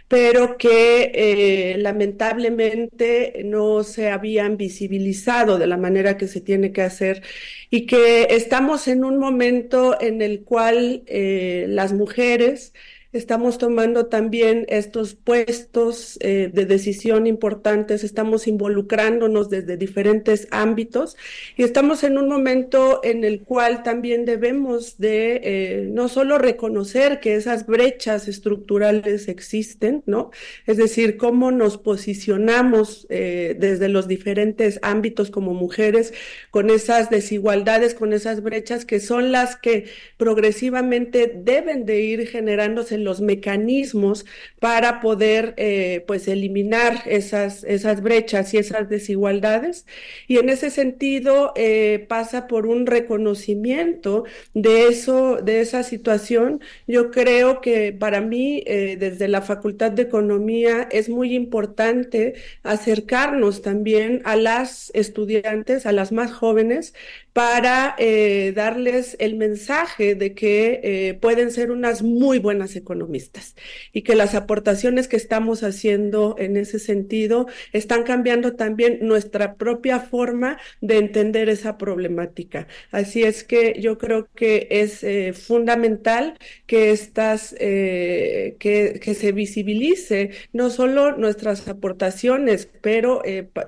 pero 0.07 0.57
que 0.57 1.11
eh, 1.13 1.77
lamentablemente 1.79 3.41
no 3.45 3.83
se 3.83 4.09
habían 4.09 4.55
visibilizado 4.57 5.57
de 5.57 5.67
la 5.67 5.77
manera 5.77 6.17
que 6.17 6.27
se 6.27 6.41
tiene 6.41 6.71
que 6.71 6.81
hacer 6.81 7.23
y 7.69 7.85
que 7.85 8.27
estamos 8.31 8.87
en 8.87 9.03
un 9.03 9.17
momento 9.19 9.99
en 9.99 10.21
el 10.21 10.43
cual 10.43 11.03
eh, 11.07 11.65
las 11.67 11.93
mujeres 11.93 12.73
estamos 13.13 13.57
tomando 13.57 14.07
también 14.07 14.65
estos 14.69 15.15
puestos 15.15 16.17
eh, 16.21 16.49
de 16.53 16.65
decisión 16.65 17.27
importantes, 17.27 18.03
estamos 18.03 18.47
involucrándonos 18.47 19.49
desde 19.49 19.77
diferentes 19.77 20.47
ámbitos 20.51 21.15
y 21.55 21.63
estamos 21.63 22.03
en 22.03 22.17
un 22.17 22.27
momento 22.27 23.01
en 23.03 23.23
el 23.23 23.41
cual 23.41 23.83
también 23.83 24.25
debemos 24.25 24.97
de 24.97 25.41
eh, 25.43 25.89
no 25.91 26.09
solo 26.09 26.37
reconocer 26.37 27.19
que 27.19 27.35
esas 27.35 27.65
brechas 27.65 28.27
estructurales 28.27 29.27
existen, 29.27 30.03
¿no? 30.05 30.31
Es 30.65 30.77
decir, 30.77 31.17
cómo 31.17 31.51
nos 31.51 31.77
posicionamos 31.77 33.07
eh, 33.09 33.55
desde 33.57 33.89
los 33.89 34.07
diferentes 34.07 34.79
ámbitos 34.81 35.31
como 35.31 35.53
mujeres 35.53 36.13
con 36.51 36.69
esas 36.69 37.09
desigualdades, 37.09 37.93
con 37.93 38.13
esas 38.13 38.41
brechas 38.43 38.85
que 38.85 38.99
son 38.99 39.31
las 39.31 39.55
que 39.55 39.85
progresivamente 40.17 41.31
deben 41.35 41.85
de 41.85 42.01
ir 42.01 42.27
generándose 42.27 42.96
los 43.03 43.21
mecanismos 43.21 44.25
para 44.59 44.99
poder 44.99 45.53
eh, 45.57 46.03
pues 46.07 46.27
eliminar 46.27 47.03
esas, 47.05 47.63
esas 47.63 48.01
brechas 48.01 48.53
y 48.53 48.57
esas 48.57 48.89
desigualdades. 48.89 49.85
Y 50.27 50.37
en 50.37 50.49
ese 50.49 50.69
sentido 50.69 51.53
eh, 51.55 52.05
pasa 52.07 52.47
por 52.47 52.67
un 52.67 52.85
reconocimiento 52.85 54.25
de 54.53 54.87
eso, 54.87 55.37
de 55.37 55.61
esa 55.61 55.83
situación. 55.83 56.61
Yo 56.87 57.11
creo 57.11 57.61
que 57.61 57.93
para 57.93 58.21
mí, 58.21 58.63
eh, 58.65 58.97
desde 58.99 59.27
la 59.27 59.41
Facultad 59.41 59.91
de 59.91 60.03
Economía, 60.03 60.87
es 60.91 61.09
muy 61.09 61.35
importante 61.35 62.35
acercarnos 62.63 63.61
también 63.61 64.21
a 64.25 64.35
las 64.35 64.91
estudiantes, 64.93 65.85
a 65.85 65.91
las 65.91 66.11
más 66.11 66.31
jóvenes, 66.31 66.93
para 67.37 67.93
eh, 67.99 68.51
darles 68.55 69.15
el 69.19 69.35
mensaje 69.35 70.15
de 70.15 70.33
que 70.33 70.79
eh, 70.81 71.13
pueden 71.13 71.51
ser 71.51 71.69
unas 71.69 72.01
muy 72.01 72.39
buenas 72.39 72.75
economistas 72.75 73.55
y 73.93 74.01
que 74.01 74.15
las 74.15 74.33
aportaciones 74.33 75.07
que 75.07 75.17
estamos 75.17 75.61
haciendo 75.61 76.35
en 76.39 76.57
ese 76.57 76.79
sentido 76.79 77.45
están 77.73 78.01
cambiando 78.01 78.55
también 78.55 78.97
nuestra 79.03 79.53
propia 79.53 79.99
forma 79.99 80.57
de 80.81 80.97
entender 80.97 81.47
esa 81.47 81.77
problemática. 81.77 82.67
Así 82.89 83.21
es 83.21 83.43
que 83.43 83.79
yo 83.79 83.99
creo 83.99 84.27
que 84.33 84.67
es 84.71 85.03
eh, 85.03 85.33
fundamental 85.33 86.39
que 86.65 86.89
estas, 86.89 87.53
que, 87.53 88.55
que, 88.57 89.13
se 89.13 89.31
visibilice 89.31 90.31
no 90.53 90.71
solo 90.71 91.15
nuestras 91.15 91.67
aportaciones, 91.67 92.67
pero 92.81 93.21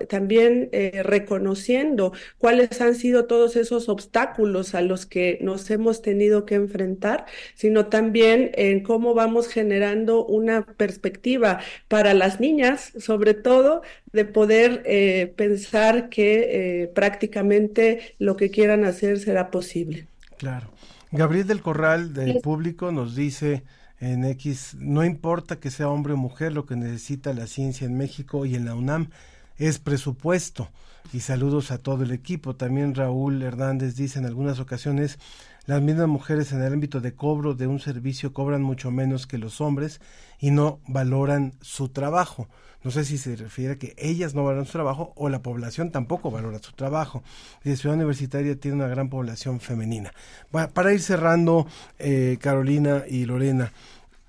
también 0.09 0.71
reconociendo 1.03 2.13
cuáles 2.39 2.81
han 2.81 2.95
sido 2.95 3.25
todos 3.25 3.58
esos 3.59 3.89
obstáculos 3.89 4.75
a 4.75 4.81
los 4.81 5.05
que 5.05 5.37
nos 5.41 5.69
hemos 5.69 6.01
tenido 6.01 6.45
que 6.45 6.55
enfrentar, 6.55 7.25
sino 7.55 7.87
también 7.87 8.51
en 8.55 8.81
cómo 8.81 9.13
vamos 9.13 9.47
generando 9.47 10.25
una 10.25 10.65
perspectiva 10.65 11.59
para 11.87 12.13
las 12.13 12.39
niñas, 12.39 12.93
sobre 12.99 13.33
todo, 13.33 13.81
de 14.11 14.25
poder 14.25 14.83
eh, 14.85 15.33
pensar 15.35 16.09
que 16.09 16.83
eh, 16.83 16.87
prácticamente 16.87 18.15
lo 18.19 18.35
que 18.35 18.49
quieran 18.49 18.85
hacer 18.85 19.19
será 19.19 19.51
posible. 19.51 20.07
Claro. 20.37 20.71
Gabriel 21.11 21.47
del 21.47 21.61
Corral 21.61 22.13
del 22.13 22.39
público 22.39 22.91
nos 22.91 23.15
dice 23.15 23.63
en 23.99 24.23
X, 24.25 24.75
no 24.79 25.03
importa 25.03 25.59
que 25.59 25.71
sea 25.71 25.89
hombre 25.89 26.13
o 26.13 26.17
mujer, 26.17 26.53
lo 26.53 26.65
que 26.65 26.75
necesita 26.75 27.33
la 27.33 27.47
ciencia 27.47 27.85
en 27.85 27.97
México 27.97 28.45
y 28.45 28.55
en 28.55 28.65
la 28.65 28.75
UNAM 28.75 29.09
es 29.57 29.79
presupuesto 29.79 30.69
y 31.13 31.21
saludos 31.21 31.71
a 31.71 31.77
todo 31.77 32.03
el 32.03 32.11
equipo. 32.11 32.55
También 32.55 32.95
Raúl 32.95 33.41
Hernández 33.41 33.95
dice 33.95 34.19
en 34.19 34.25
algunas 34.25 34.59
ocasiones 34.59 35.19
las 35.65 35.81
mismas 35.81 36.07
mujeres 36.07 36.51
en 36.51 36.61
el 36.61 36.73
ámbito 36.73 36.99
de 37.01 37.13
cobro 37.13 37.53
de 37.53 37.67
un 37.67 37.79
servicio 37.79 38.33
cobran 38.33 38.61
mucho 38.61 38.91
menos 38.91 39.27
que 39.27 39.37
los 39.37 39.61
hombres 39.61 40.01
y 40.39 40.51
no 40.51 40.79
valoran 40.87 41.53
su 41.61 41.89
trabajo. 41.89 42.47
No 42.83 42.91
sé 42.91 43.03
si 43.03 43.17
se 43.17 43.35
refiere 43.35 43.73
a 43.73 43.77
que 43.77 43.93
ellas 43.97 44.33
no 44.33 44.43
valoran 44.43 44.65
su 44.65 44.71
trabajo 44.71 45.13
o 45.15 45.29
la 45.29 45.41
población 45.41 45.91
tampoco 45.91 46.31
valora 46.31 46.59
su 46.59 46.71
trabajo. 46.71 47.23
La 47.63 47.75
ciudad 47.75 47.95
universitaria 47.95 48.59
tiene 48.59 48.77
una 48.77 48.87
gran 48.87 49.09
población 49.09 49.59
femenina. 49.59 50.13
Para 50.51 50.93
ir 50.93 51.01
cerrando, 51.01 51.67
eh, 51.97 52.37
Carolina 52.39 53.03
y 53.07 53.25
Lorena, 53.25 53.73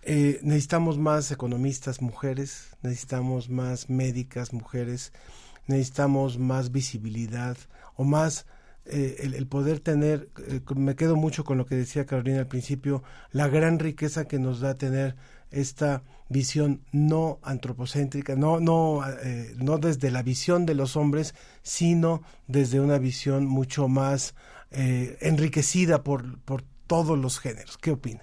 eh, 0.02 0.40
necesitamos 0.42 0.98
más 0.98 1.30
economistas 1.30 2.02
mujeres, 2.02 2.70
necesitamos 2.82 3.50
más 3.50 3.88
médicas 3.88 4.52
mujeres, 4.52 5.12
necesitamos 5.70 6.38
más 6.38 6.72
visibilidad 6.72 7.56
o 7.96 8.04
más 8.04 8.46
eh, 8.86 9.16
el, 9.20 9.46
poder 9.46 9.80
tener, 9.80 10.28
eh, 10.48 10.60
me 10.74 10.96
quedo 10.96 11.16
mucho 11.16 11.44
con 11.44 11.58
lo 11.58 11.66
que 11.66 11.76
decía 11.76 12.06
Carolina 12.06 12.40
al 12.40 12.48
principio, 12.48 13.02
la 13.30 13.48
gran 13.48 13.78
riqueza 13.78 14.26
que 14.26 14.38
nos 14.38 14.60
da 14.60 14.74
tener 14.74 15.16
esta 15.50 16.02
visión 16.28 16.82
no 16.92 17.38
antropocéntrica, 17.42 18.36
no, 18.36 18.58
no, 18.60 19.02
eh, 19.22 19.54
no 19.56 19.78
desde 19.78 20.10
la 20.10 20.22
visión 20.22 20.66
de 20.66 20.74
los 20.74 20.96
hombres, 20.96 21.34
sino 21.62 22.22
desde 22.46 22.80
una 22.80 22.98
visión 22.98 23.46
mucho 23.46 23.88
más 23.88 24.34
enriquecida 24.72 26.04
por, 26.04 26.38
por 26.42 26.62
todos 26.86 27.18
los 27.18 27.40
géneros. 27.40 27.76
¿Qué 27.76 27.90
opina? 27.90 28.20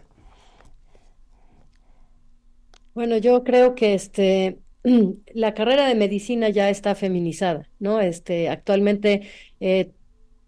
Bueno, 2.93 3.17
yo 3.17 3.43
creo 3.43 3.75
que 3.75 3.93
este 3.93 4.61
la 5.33 5.53
carrera 5.53 5.87
de 5.87 5.95
medicina 5.95 6.49
ya 6.49 6.69
está 6.69 6.95
feminizada, 6.95 7.69
¿no? 7.79 7.99
Este, 7.99 8.49
actualmente 8.49 9.27
eh, 9.59 9.91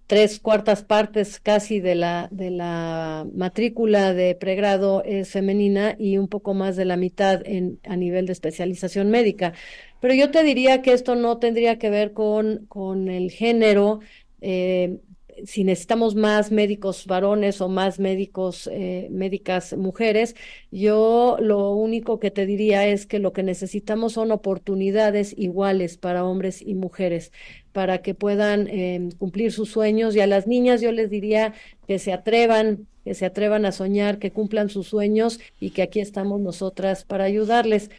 tres 0.07 0.39
cuartas 0.39 0.83
partes 0.83 1.39
casi 1.39 1.79
de 1.79 1.93
la, 1.95 2.29
de 2.31 2.49
la 2.49 3.27
matrícula 3.35 4.13
de 4.13 4.33
pregrado 4.35 5.03
es 5.03 5.29
femenina 5.31 5.95
y 5.99 6.17
un 6.17 6.27
poco 6.27 6.55
más 6.55 6.75
de 6.75 6.85
la 6.85 6.97
mitad 6.97 7.41
en, 7.45 7.79
a 7.83 7.95
nivel 7.95 8.25
de 8.25 8.33
especialización 8.33 9.11
médica. 9.11 9.53
Pero 9.99 10.15
yo 10.15 10.31
te 10.31 10.43
diría 10.43 10.81
que 10.81 10.93
esto 10.93 11.15
no 11.15 11.37
tendría 11.37 11.77
que 11.77 11.89
ver 11.91 12.13
con, 12.13 12.65
con 12.67 13.07
el 13.09 13.29
género. 13.31 13.99
Eh, 14.41 14.99
si 15.45 15.63
necesitamos 15.63 16.15
más 16.15 16.51
médicos 16.51 17.05
varones 17.05 17.61
o 17.61 17.69
más 17.69 17.99
médicos, 17.99 18.69
eh, 18.71 19.07
médicas 19.11 19.75
mujeres, 19.77 20.35
yo 20.71 21.37
lo 21.39 21.71
único 21.71 22.19
que 22.19 22.31
te 22.31 22.45
diría 22.45 22.87
es 22.87 23.05
que 23.05 23.19
lo 23.19 23.33
que 23.33 23.43
necesitamos 23.43 24.13
son 24.13 24.31
oportunidades 24.31 25.33
iguales 25.37 25.97
para 25.97 26.25
hombres 26.25 26.61
y 26.61 26.75
mujeres 26.75 27.31
para 27.71 28.01
que 28.01 28.13
puedan 28.15 28.67
em, 28.67 29.11
cumplir 29.11 29.51
sus 29.51 29.69
sueños 29.69 30.15
y 30.15 30.21
a 30.21 30.27
las 30.27 30.47
niñas 30.47 30.81
yo 30.81 30.91
les 30.91 31.09
diría 31.09 31.53
que 31.87 31.99
se 31.99 32.13
atrevan, 32.13 32.87
que 33.03 33.13
se 33.13 33.25
atrevan 33.25 33.65
a 33.65 33.71
soñar, 33.71 34.19
que 34.19 34.31
cumplan 34.31 34.69
sus 34.69 34.87
sueños 34.87 35.39
y 35.59 35.71
que 35.71 35.81
aquí 35.81 35.99
estamos 35.99 36.39
nosotras 36.41 37.05
para 37.05 37.25
ayudarles. 37.25 37.89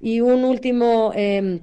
Y 0.00 0.20
un 0.20 0.44
último 0.44 1.12
eh, 1.14 1.60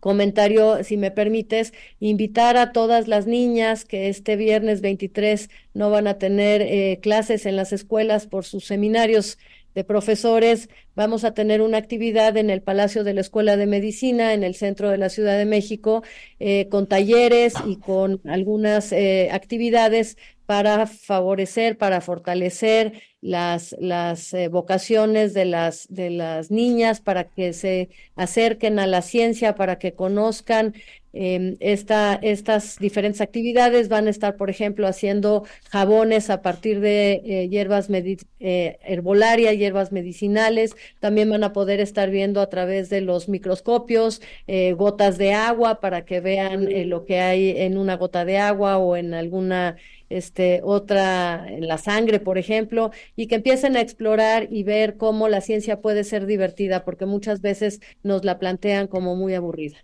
comentario, 0.00 0.82
si 0.82 0.96
me 0.96 1.10
permites, 1.10 1.72
invitar 2.00 2.56
a 2.56 2.72
todas 2.72 3.06
las 3.06 3.26
niñas 3.26 3.84
que 3.84 4.08
este 4.08 4.36
viernes 4.36 4.80
23 4.80 5.50
no 5.74 5.90
van 5.90 6.06
a 6.06 6.18
tener 6.18 6.62
eh, 6.62 6.98
clases 7.00 7.46
en 7.46 7.56
las 7.56 7.72
escuelas 7.72 8.26
por 8.26 8.44
sus 8.44 8.64
seminarios 8.64 9.38
de 9.74 9.84
profesores. 9.84 10.68
Vamos 10.94 11.24
a 11.24 11.34
tener 11.34 11.62
una 11.62 11.78
actividad 11.78 12.36
en 12.36 12.50
el 12.50 12.62
Palacio 12.62 13.04
de 13.04 13.14
la 13.14 13.20
Escuela 13.20 13.56
de 13.56 13.66
Medicina, 13.66 14.34
en 14.34 14.44
el 14.44 14.54
centro 14.54 14.90
de 14.90 14.98
la 14.98 15.08
Ciudad 15.08 15.38
de 15.38 15.46
México, 15.46 16.02
eh, 16.38 16.68
con 16.68 16.86
talleres 16.86 17.54
y 17.66 17.76
con 17.76 18.20
algunas 18.24 18.92
eh, 18.92 19.28
actividades 19.32 20.16
para 20.46 20.88
favorecer, 20.88 21.78
para 21.78 22.00
fortalecer 22.00 23.00
las, 23.20 23.76
las 23.78 24.34
eh, 24.34 24.48
vocaciones 24.48 25.32
de 25.32 25.44
las, 25.44 25.86
de 25.90 26.10
las 26.10 26.50
niñas, 26.50 27.00
para 27.00 27.24
que 27.28 27.52
se 27.52 27.90
acerquen 28.16 28.80
a 28.80 28.88
la 28.88 29.02
ciencia, 29.02 29.54
para 29.54 29.78
que 29.78 29.94
conozcan 29.94 30.74
eh, 31.12 31.56
esta, 31.60 32.14
estas 32.22 32.78
diferentes 32.78 33.20
actividades. 33.20 33.88
Van 33.88 34.06
a 34.06 34.10
estar, 34.10 34.36
por 34.36 34.50
ejemplo, 34.50 34.86
haciendo 34.86 35.44
jabones 35.70 36.30
a 36.30 36.42
partir 36.42 36.80
de 36.80 37.22
eh, 37.24 37.48
hierbas 37.48 37.88
eh, 37.90 38.78
herbolaria, 38.82 39.52
hierbas 39.52 39.92
medicinales. 39.92 40.76
También 41.00 41.30
van 41.30 41.44
a 41.44 41.52
poder 41.52 41.80
estar 41.80 42.10
viendo 42.10 42.40
a 42.40 42.48
través 42.48 42.90
de 42.90 43.00
los 43.00 43.28
microscopios 43.28 44.22
eh, 44.46 44.72
gotas 44.72 45.18
de 45.18 45.32
agua 45.32 45.80
para 45.80 46.04
que 46.04 46.20
vean 46.20 46.68
lo 46.88 47.04
que 47.04 47.20
hay 47.20 47.50
en 47.50 47.78
una 47.78 47.96
gota 47.96 48.24
de 48.24 48.38
agua 48.38 48.78
o 48.78 48.96
en 48.96 49.14
alguna 49.14 49.76
este, 50.08 50.60
otra 50.64 51.46
en 51.48 51.66
la 51.68 51.78
sangre, 51.78 52.20
por 52.20 52.36
ejemplo, 52.38 52.90
y 53.16 53.26
que 53.28 53.36
empiecen 53.36 53.76
a 53.76 53.80
explorar 53.80 54.48
y 54.50 54.64
ver 54.64 54.96
cómo 54.96 55.28
la 55.28 55.40
ciencia 55.40 55.80
puede 55.80 56.04
ser 56.04 56.26
divertida, 56.26 56.84
porque 56.84 57.06
muchas 57.06 57.40
veces 57.40 57.80
nos 58.02 58.24
la 58.24 58.38
plantean 58.38 58.88
como 58.88 59.16
muy 59.16 59.34
aburrida. 59.34 59.78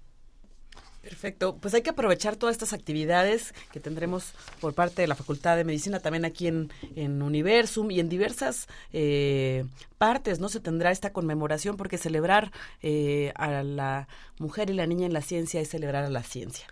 Perfecto, 1.09 1.57
pues 1.61 1.73
hay 1.73 1.83
que 1.83 1.91
aprovechar 1.91 2.35
todas 2.35 2.55
estas 2.55 2.73
actividades 2.73 3.55
que 3.71 3.79
tendremos 3.79 4.33
por 4.61 4.75
parte 4.75 5.03
de 5.03 5.09
la 5.09 5.15
Facultad 5.15 5.57
de 5.57 5.63
Medicina, 5.63 6.01
también 6.01 6.25
aquí 6.25 6.49
en, 6.49 6.73
en 6.97 7.23
Universum 7.23 7.93
y 7.93 8.01
en 8.01 8.09
diversas 8.09 8.67
eh, 8.93 9.65
partes, 9.99 10.41
¿no? 10.41 10.49
Se 10.49 10.59
tendrá 10.59 10.91
esta 10.91 11.13
conmemoración 11.13 11.77
porque 11.77 11.97
celebrar 11.97 12.51
eh, 12.83 13.33
a 13.37 13.63
la 13.63 14.09
mujer 14.41 14.69
y 14.69 14.73
la 14.73 14.89
niña 14.89 15.07
en 15.07 15.13
la 15.13 15.23
ciencia 15.23 15.61
es 15.61 15.69
celebrar 15.69 16.03
a 16.03 16.11
la 16.11 16.25
ciencia. 16.25 16.67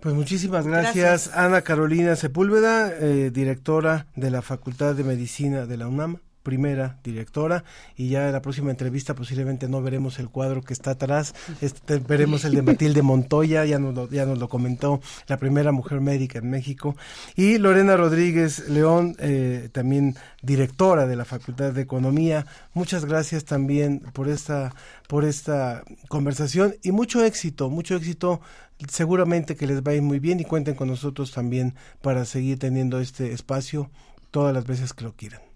Pues 0.00 0.14
muchísimas 0.14 0.66
gracias, 0.66 1.36
Ana 1.36 1.60
Carolina 1.60 2.16
Sepúlveda, 2.16 2.90
eh, 2.98 3.30
directora 3.30 4.06
de 4.16 4.30
la 4.30 4.40
Facultad 4.40 4.94
de 4.94 5.04
Medicina 5.04 5.66
de 5.66 5.76
la 5.76 5.88
UNAM 5.88 6.20
primera 6.48 6.96
directora 7.04 7.62
y 7.94 8.08
ya 8.08 8.26
en 8.26 8.32
la 8.32 8.40
próxima 8.40 8.70
entrevista 8.70 9.14
posiblemente 9.14 9.68
no 9.68 9.82
veremos 9.82 10.18
el 10.18 10.30
cuadro 10.30 10.62
que 10.62 10.72
está 10.72 10.92
atrás, 10.92 11.34
este, 11.60 11.98
veremos 11.98 12.46
el 12.46 12.54
de 12.54 12.62
Matilde 12.62 13.02
Montoya, 13.02 13.66
ya 13.66 13.78
nos, 13.78 13.94
lo, 13.94 14.08
ya 14.08 14.24
nos 14.24 14.38
lo 14.38 14.48
comentó, 14.48 15.02
la 15.26 15.36
primera 15.36 15.72
mujer 15.72 16.00
médica 16.00 16.38
en 16.38 16.48
México, 16.48 16.96
y 17.36 17.58
Lorena 17.58 17.98
Rodríguez 17.98 18.66
León, 18.70 19.14
eh, 19.18 19.68
también 19.72 20.16
directora 20.40 21.06
de 21.06 21.16
la 21.16 21.26
Facultad 21.26 21.74
de 21.74 21.82
Economía. 21.82 22.46
Muchas 22.72 23.04
gracias 23.04 23.44
también 23.44 24.00
por 24.14 24.30
esta, 24.30 24.74
por 25.06 25.26
esta 25.26 25.82
conversación 26.08 26.76
y 26.82 26.92
mucho 26.92 27.22
éxito, 27.22 27.68
mucho 27.68 27.94
éxito 27.94 28.40
seguramente 28.88 29.54
que 29.54 29.66
les 29.66 29.82
va 29.82 29.90
a 29.92 29.96
ir 29.96 30.02
muy 30.02 30.18
bien 30.18 30.40
y 30.40 30.44
cuenten 30.44 30.76
con 30.76 30.88
nosotros 30.88 31.30
también 31.30 31.74
para 32.00 32.24
seguir 32.24 32.58
teniendo 32.58 33.00
este 33.00 33.32
espacio 33.32 33.90
todas 34.30 34.54
las 34.54 34.64
veces 34.64 34.94
que 34.94 35.04
lo 35.04 35.12
quieran. 35.14 35.47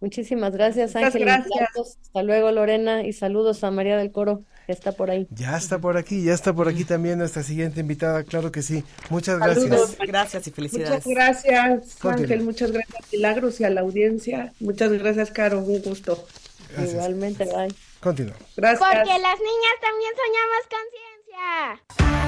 Muchísimas 0.00 0.52
gracias, 0.52 0.96
Ángel. 0.96 1.24
Gracias. 1.24 1.98
Hasta 2.02 2.22
luego, 2.22 2.50
Lorena, 2.50 3.04
y 3.04 3.12
saludos 3.12 3.62
a 3.64 3.70
María 3.70 3.98
del 3.98 4.10
Coro, 4.10 4.44
que 4.66 4.72
está 4.72 4.92
por 4.92 5.10
ahí. 5.10 5.28
Ya 5.30 5.56
está 5.56 5.78
por 5.78 5.98
aquí, 5.98 6.24
ya 6.24 6.32
está 6.32 6.54
por 6.54 6.68
aquí 6.68 6.84
también 6.84 7.18
nuestra 7.18 7.42
siguiente 7.42 7.80
invitada, 7.80 8.24
claro 8.24 8.50
que 8.50 8.62
sí. 8.62 8.82
Muchas 9.10 9.38
gracias. 9.38 9.64
Saludos. 9.64 9.96
Gracias 10.06 10.46
y 10.46 10.50
felicidades. 10.50 11.06
Muchas 11.06 11.06
gracias, 11.06 12.04
Ángel, 12.04 12.42
muchas 12.42 12.72
gracias, 12.72 13.12
Milagros, 13.12 13.60
y 13.60 13.64
a 13.64 13.70
la 13.70 13.82
audiencia. 13.82 14.54
Muchas 14.58 14.90
gracias, 14.92 15.30
Caro, 15.30 15.58
un 15.58 15.82
gusto. 15.82 16.26
Gracias. 16.70 16.94
Igualmente, 16.94 17.44
bye. 17.44 17.74
Continúa. 18.00 18.36
Gracias. 18.56 18.80
Porque 18.80 19.18
las 19.18 19.38
niñas 19.38 19.76
también 19.82 20.12
soñamos 20.16 20.64
conciencia. 20.70 22.19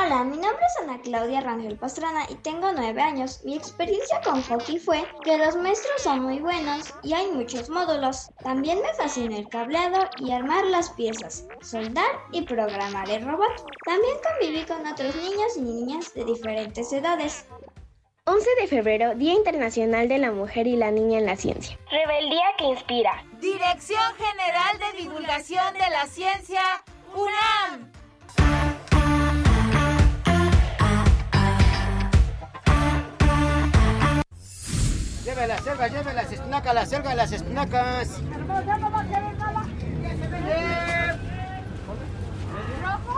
Hola, 0.00 0.22
mi 0.22 0.36
nombre 0.36 0.64
es 0.64 0.82
Ana 0.82 1.00
Claudia 1.02 1.40
Rangel 1.40 1.76
Pastrana 1.76 2.24
y 2.28 2.36
tengo 2.36 2.70
nueve 2.72 3.02
años. 3.02 3.40
Mi 3.44 3.56
experiencia 3.56 4.20
con 4.22 4.40
hockey 4.42 4.78
fue 4.78 5.04
que 5.24 5.36
los 5.36 5.56
maestros 5.56 6.02
son 6.02 6.22
muy 6.22 6.38
buenos 6.38 6.94
y 7.02 7.14
hay 7.14 7.26
muchos 7.32 7.68
módulos. 7.68 8.30
También 8.44 8.80
me 8.80 8.94
fascina 8.94 9.36
el 9.36 9.48
cableado 9.48 10.08
y 10.18 10.30
armar 10.30 10.64
las 10.66 10.90
piezas, 10.90 11.48
soldar 11.62 12.10
y 12.30 12.42
programar 12.42 13.10
el 13.10 13.26
robot. 13.26 13.66
También 13.84 14.14
conviví 14.22 14.64
con 14.66 14.86
otros 14.86 15.16
niños 15.16 15.56
y 15.56 15.62
niñas 15.62 16.14
de 16.14 16.24
diferentes 16.24 16.92
edades. 16.92 17.44
11 18.26 18.48
de 18.60 18.66
febrero, 18.68 19.16
Día 19.16 19.32
Internacional 19.34 20.06
de 20.06 20.18
la 20.18 20.30
Mujer 20.30 20.68
y 20.68 20.76
la 20.76 20.92
Niña 20.92 21.18
en 21.18 21.26
la 21.26 21.34
Ciencia. 21.34 21.76
Rebeldía 21.90 22.46
que 22.56 22.64
inspira. 22.66 23.24
Dirección 23.40 24.14
General 24.16 24.78
de 24.78 25.02
Divulgación 25.02 25.72
de 25.72 25.90
la 25.90 26.06
Ciencia, 26.06 26.62
UNAM. 27.16 27.97
Lleve 35.28 35.46
la 35.46 35.58
selva, 35.58 35.88
lleve 35.88 36.14
las 36.14 36.32
espinacas, 36.32 36.74
la 36.74 36.86
selva, 36.86 37.14
las 37.14 37.32
espinacas. 37.32 38.18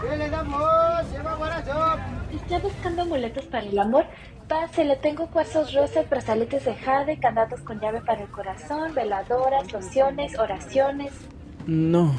¿Qué 0.02 0.16
le 0.16 0.28
damos? 0.28 1.12
Lleva. 1.12 1.98
¿Está 2.32 2.58
buscando 2.58 3.02
amuletos 3.02 3.44
para 3.44 3.64
el 3.64 3.78
amor? 3.78 4.06
Pase, 4.48 4.84
le 4.84 4.96
tengo 4.96 5.28
cuarzos 5.28 5.72
rosas, 5.72 6.10
brazaletes 6.10 6.64
de 6.64 6.74
jade, 6.74 7.20
candados 7.20 7.60
con 7.60 7.78
llave 7.78 8.00
para 8.00 8.22
el 8.22 8.28
corazón, 8.28 8.92
veladoras, 8.92 9.72
lociones, 9.72 10.36
oraciones. 10.36 11.12
No, 11.68 12.12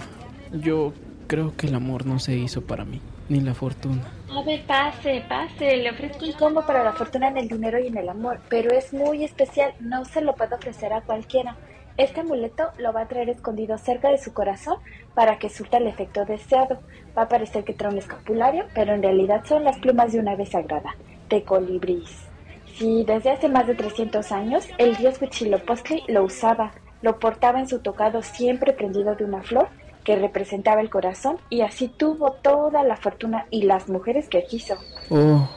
yo 0.54 0.94
creo 1.28 1.54
que 1.58 1.68
el 1.68 1.76
amor 1.76 2.06
no 2.06 2.20
se 2.20 2.38
hizo 2.38 2.62
para 2.62 2.86
mí, 2.86 3.02
ni 3.30 3.40
la 3.40 3.54
fortuna. 3.54 4.12
A 4.30 4.44
ver, 4.44 4.66
pase, 4.66 5.24
pase, 5.28 5.78
le 5.78 5.90
ofrezco 5.92 6.26
un 6.26 6.34
combo 6.34 6.66
para 6.66 6.84
la 6.84 6.94
fortuna 6.94 7.28
en 7.30 7.38
el 7.38 7.48
dinero 7.48 7.80
y 7.80 7.88
en 7.88 7.98
el 7.98 8.10
amor, 8.10 8.40
pero 8.50 8.72
es 8.72 8.94
muy 8.94 9.24
especial, 9.24 9.74
no 9.80 10.06
se 10.06 10.22
lo 10.22 10.34
puedo 10.36 10.56
ofrecer 10.56 10.94
a 10.94 11.02
cualquiera. 11.02 11.56
Este 11.98 12.22
amuleto 12.22 12.70
lo 12.78 12.94
va 12.94 13.02
a 13.02 13.08
traer 13.08 13.30
escondido 13.30 13.78
cerca 13.78 14.10
de 14.10 14.18
su 14.18 14.34
corazón 14.34 14.78
para 15.14 15.38
que 15.38 15.50
surta 15.50 15.78
el 15.78 15.88
efecto 15.88 16.26
deseado. 16.26 16.80
Va 17.18 17.24
a 17.24 17.28
parecer 17.28 17.64
que 17.64 17.74
trae 17.74 17.92
un 17.92 17.98
escapulario, 17.98 18.66
pero 18.74 18.94
en 18.94 19.04
realidad 19.04 19.44
son 19.46 19.64
las 19.64 19.78
plumas 19.78 20.14
de 20.14 20.20
una 20.20 20.32
ave 20.32 20.46
sagrada, 20.46 20.96
de 21.30 21.44
colibrís. 21.44 22.28
Sí, 22.76 23.04
desde 23.06 23.32
hace 23.32 23.50
más 23.50 23.68
de 23.68 23.76
300 23.76 24.32
años, 24.32 24.66
el 24.78 24.96
dios 24.96 25.22
Huitzilopochtli 25.22 26.04
lo 26.08 26.24
usaba, 26.24 26.72
lo 27.02 27.20
portaba 27.20 27.60
en 27.60 27.68
su 27.68 27.80
tocado 27.80 28.22
siempre 28.22 28.74
prendido 28.74 29.16
de 29.16 29.26
una 29.26 29.44
flor 29.44 29.68
que 30.04 30.16
representaba 30.16 30.82
el 30.82 30.90
corazón 30.90 31.38
y 31.50 31.62
así 31.62 31.88
tuvo 31.88 32.32
toda 32.42 32.84
la 32.84 32.98
fortuna 32.98 33.46
y 33.52 33.64
las 33.64 33.90
mujeres 33.90 34.30
que 34.30 34.44
quiso. 34.46 34.76
Oh, 35.10 35.50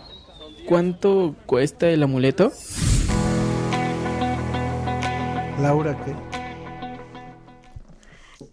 ¿cuánto 0.66 1.34
cuesta 1.46 1.88
el 1.88 2.02
amuleto? 2.02 2.52
Laura, 5.60 5.96
¿qué? 6.04 6.14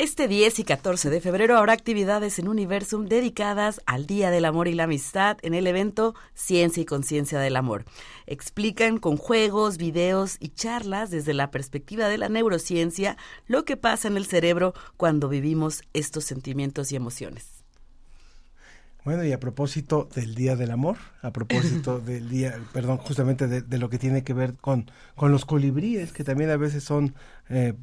Este 0.01 0.27
10 0.27 0.57
y 0.57 0.63
14 0.63 1.11
de 1.11 1.21
febrero 1.21 1.55
habrá 1.55 1.73
actividades 1.73 2.39
en 2.39 2.47
Universum 2.47 3.05
dedicadas 3.05 3.81
al 3.85 4.07
Día 4.07 4.31
del 4.31 4.45
Amor 4.45 4.67
y 4.67 4.73
la 4.73 4.85
Amistad 4.85 5.37
en 5.43 5.53
el 5.53 5.67
evento 5.67 6.15
Ciencia 6.33 6.81
y 6.81 6.87
Conciencia 6.87 7.37
del 7.39 7.55
Amor. 7.55 7.85
Explican 8.25 8.97
con 8.97 9.15
juegos, 9.15 9.77
videos 9.77 10.37
y 10.39 10.49
charlas 10.49 11.11
desde 11.11 11.35
la 11.35 11.51
perspectiva 11.51 12.07
de 12.07 12.17
la 12.17 12.29
neurociencia 12.29 13.15
lo 13.45 13.63
que 13.63 13.77
pasa 13.77 14.07
en 14.07 14.17
el 14.17 14.25
cerebro 14.25 14.73
cuando 14.97 15.29
vivimos 15.29 15.83
estos 15.93 16.23
sentimientos 16.23 16.91
y 16.91 16.95
emociones. 16.95 17.61
Bueno, 19.05 19.23
y 19.23 19.31
a 19.33 19.39
propósito 19.39 20.09
del 20.15 20.33
Día 20.33 20.55
del 20.55 20.71
Amor, 20.71 20.97
a 21.21 21.29
propósito 21.29 21.99
del 22.05 22.27
día, 22.27 22.59
perdón, 22.73 22.97
justamente 22.97 23.47
de, 23.47 23.77
lo 23.77 23.89
que 23.91 23.99
tiene 23.99 24.23
que 24.23 24.33
ver 24.33 24.55
con, 24.55 24.89
con 25.13 25.31
los 25.31 25.45
colibríes, 25.45 26.11
que 26.11 26.23
también 26.23 26.49
a 26.49 26.57
veces 26.57 26.83
son 26.83 27.13
eh, 27.49 27.75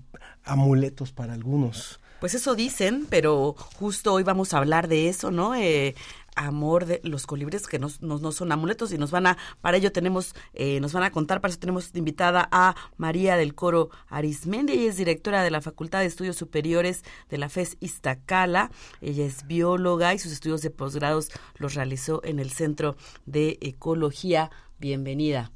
amuletos 0.43 1.13
para 1.13 1.35
algunos. 1.35 2.01
Pues 2.21 2.35
eso 2.35 2.55
dicen, 2.55 3.07
pero 3.09 3.55
justo 3.77 4.13
hoy 4.13 4.25
vamos 4.25 4.53
a 4.53 4.59
hablar 4.59 4.89
de 4.89 5.09
eso, 5.09 5.31
¿no? 5.31 5.55
Eh, 5.55 5.95
amor 6.35 6.87
de 6.87 7.01
los 7.05 7.27
colibres 7.27 7.67
que 7.67 7.79
no, 7.79 7.89
no, 8.01 8.33
son 8.33 8.53
amuletos 8.53 8.93
y 8.93 8.99
nos 8.99 9.11
van 9.11 9.27
a, 9.27 9.39
para 9.61 9.77
ello 9.77 9.93
tenemos, 9.93 10.35
eh, 10.55 10.81
nos 10.81 10.93
van 10.93 11.03
a 11.03 11.11
contar, 11.11 11.41
para 11.41 11.51
eso 11.51 11.61
tenemos 11.61 11.91
invitada 11.95 12.49
a 12.51 12.75
María 12.97 13.37
del 13.37 13.55
Coro 13.55 13.91
Arismendi, 14.09 14.75
ella 14.75 14.91
es 14.91 14.97
directora 14.97 15.43
de 15.43 15.51
la 15.51 15.61
Facultad 15.61 16.01
de 16.01 16.07
Estudios 16.07 16.37
Superiores 16.37 17.03
de 17.29 17.39
la 17.39 17.49
FES 17.49 17.77
Iztacala, 17.81 18.71
ella 19.01 19.25
es 19.25 19.47
bióloga 19.47 20.15
y 20.15 20.19
sus 20.19 20.33
estudios 20.33 20.63
de 20.63 20.71
posgrados 20.71 21.31
los 21.57 21.75
realizó 21.75 22.21
en 22.25 22.39
el 22.39 22.51
Centro 22.51 22.97
de 23.27 23.59
Ecología. 23.61 24.51
Bienvenida. 24.79 25.51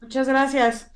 Muchas 0.00 0.26
gracias. 0.26 0.90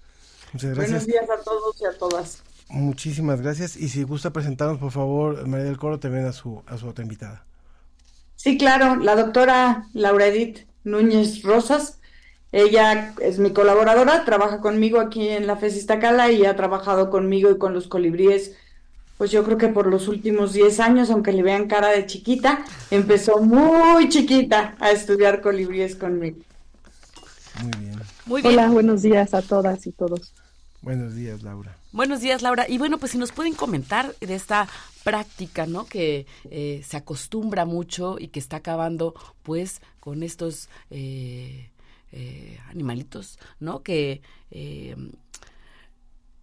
Muchas 0.52 0.74
gracias. 0.74 1.04
Buenos 1.04 1.06
días 1.06 1.30
a 1.30 1.42
todos 1.42 1.80
y 1.80 1.84
a 1.84 1.98
todas. 1.98 2.45
Muchísimas 2.68 3.40
gracias. 3.40 3.76
Y 3.76 3.88
si 3.88 4.02
gusta 4.02 4.32
presentarnos, 4.32 4.78
por 4.78 4.90
favor, 4.90 5.46
María 5.46 5.66
del 5.66 5.78
Coro, 5.78 5.98
también 5.98 6.26
a 6.26 6.32
su, 6.32 6.62
a 6.66 6.76
su 6.76 6.88
otra 6.88 7.04
invitada. 7.04 7.44
Sí, 8.34 8.58
claro, 8.58 8.96
la 8.96 9.16
doctora 9.16 9.86
Laura 9.92 10.26
Edith 10.26 10.66
Núñez 10.84 11.42
Rosas. 11.42 11.98
Ella 12.52 13.14
es 13.20 13.38
mi 13.38 13.52
colaboradora, 13.52 14.24
trabaja 14.24 14.60
conmigo 14.60 15.00
aquí 15.00 15.28
en 15.28 15.46
la 15.46 15.56
FES 15.56 15.76
Iztacala 15.76 16.30
y 16.30 16.44
ha 16.46 16.56
trabajado 16.56 17.10
conmigo 17.10 17.50
y 17.50 17.58
con 17.58 17.74
los 17.74 17.88
colibríes, 17.88 18.56
pues 19.18 19.30
yo 19.30 19.42
creo 19.44 19.58
que 19.58 19.68
por 19.68 19.88
los 19.88 20.08
últimos 20.08 20.52
10 20.52 20.80
años, 20.80 21.10
aunque 21.10 21.32
le 21.32 21.42
vean 21.42 21.66
cara 21.66 21.88
de 21.88 22.06
chiquita, 22.06 22.64
empezó 22.90 23.38
muy 23.40 24.08
chiquita 24.08 24.76
a 24.78 24.90
estudiar 24.90 25.40
colibríes 25.40 25.96
conmigo. 25.96 26.38
Muy 27.62 27.72
bien. 27.80 28.00
Muy 28.26 28.42
bien. 28.42 28.54
Hola, 28.54 28.68
buenos 28.68 29.02
días 29.02 29.34
a 29.34 29.42
todas 29.42 29.86
y 29.86 29.92
todos. 29.92 30.32
Buenos 30.86 31.16
días, 31.16 31.42
Laura. 31.42 31.76
Buenos 31.90 32.20
días, 32.20 32.42
Laura. 32.42 32.66
Y 32.68 32.78
bueno, 32.78 32.98
pues 32.98 33.10
si 33.10 33.18
nos 33.18 33.32
pueden 33.32 33.54
comentar 33.54 34.14
de 34.20 34.36
esta 34.36 34.68
práctica, 35.02 35.66
¿no? 35.66 35.84
Que 35.84 36.26
eh, 36.48 36.80
se 36.86 36.96
acostumbra 36.96 37.64
mucho 37.64 38.20
y 38.20 38.28
que 38.28 38.38
está 38.38 38.58
acabando, 38.58 39.12
pues, 39.42 39.82
con 39.98 40.22
estos 40.22 40.68
eh, 40.90 41.72
eh, 42.12 42.60
animalitos, 42.70 43.40
¿no? 43.58 43.82
Que 43.82 44.22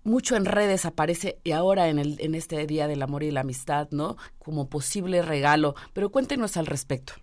mucho 0.03 0.35
en 0.35 0.43
redes 0.43 0.83
aparece 0.83 1.39
y 1.45 1.51
ahora 1.51 1.87
en, 1.87 1.97
el, 1.97 2.17
en 2.19 2.35
este 2.35 2.67
Día 2.67 2.89
del 2.89 3.01
Amor 3.01 3.23
y 3.23 3.31
la 3.31 3.39
Amistad, 3.39 3.87
¿no? 3.91 4.17
Como 4.39 4.67
posible 4.67 5.21
regalo. 5.21 5.73
Pero 5.93 6.09
cuéntenos 6.11 6.57
al 6.57 6.65
respecto. 6.65 7.13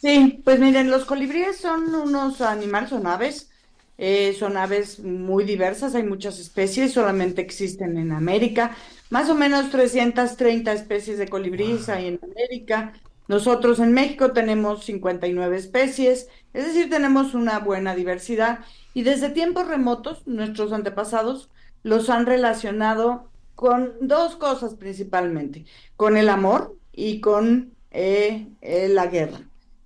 Sí, 0.00 0.40
pues 0.42 0.58
miren, 0.60 0.90
los 0.90 1.04
colibríes 1.04 1.58
son 1.58 1.94
unos 1.94 2.40
animales, 2.40 2.88
son 2.88 3.06
aves 3.06 3.50
eh, 3.96 4.34
son 4.38 4.56
aves 4.56 4.98
muy 5.00 5.44
diversas, 5.44 5.94
hay 5.94 6.02
muchas 6.02 6.38
especies, 6.38 6.92
solamente 6.92 7.42
existen 7.42 7.96
en 7.96 8.12
América. 8.12 8.76
Más 9.10 9.30
o 9.30 9.34
menos 9.34 9.70
330 9.70 10.72
especies 10.72 11.18
de 11.18 11.28
colibríes 11.28 11.88
hay 11.88 12.08
en 12.08 12.20
América. 12.22 12.92
Nosotros 13.28 13.78
en 13.78 13.92
México 13.92 14.32
tenemos 14.32 14.84
59 14.84 15.56
especies, 15.56 16.28
es 16.52 16.66
decir, 16.66 16.90
tenemos 16.90 17.34
una 17.34 17.58
buena 17.60 17.94
diversidad. 17.94 18.60
Y 18.92 19.02
desde 19.02 19.30
tiempos 19.30 19.68
remotos, 19.68 20.26
nuestros 20.26 20.72
antepasados 20.72 21.48
los 21.82 22.10
han 22.10 22.26
relacionado 22.26 23.30
con 23.54 23.92
dos 24.00 24.36
cosas 24.36 24.74
principalmente, 24.74 25.64
con 25.96 26.16
el 26.16 26.28
amor 26.28 26.76
y 26.92 27.20
con 27.20 27.72
eh, 27.92 28.48
eh, 28.60 28.88
la 28.88 29.06
guerra, 29.06 29.40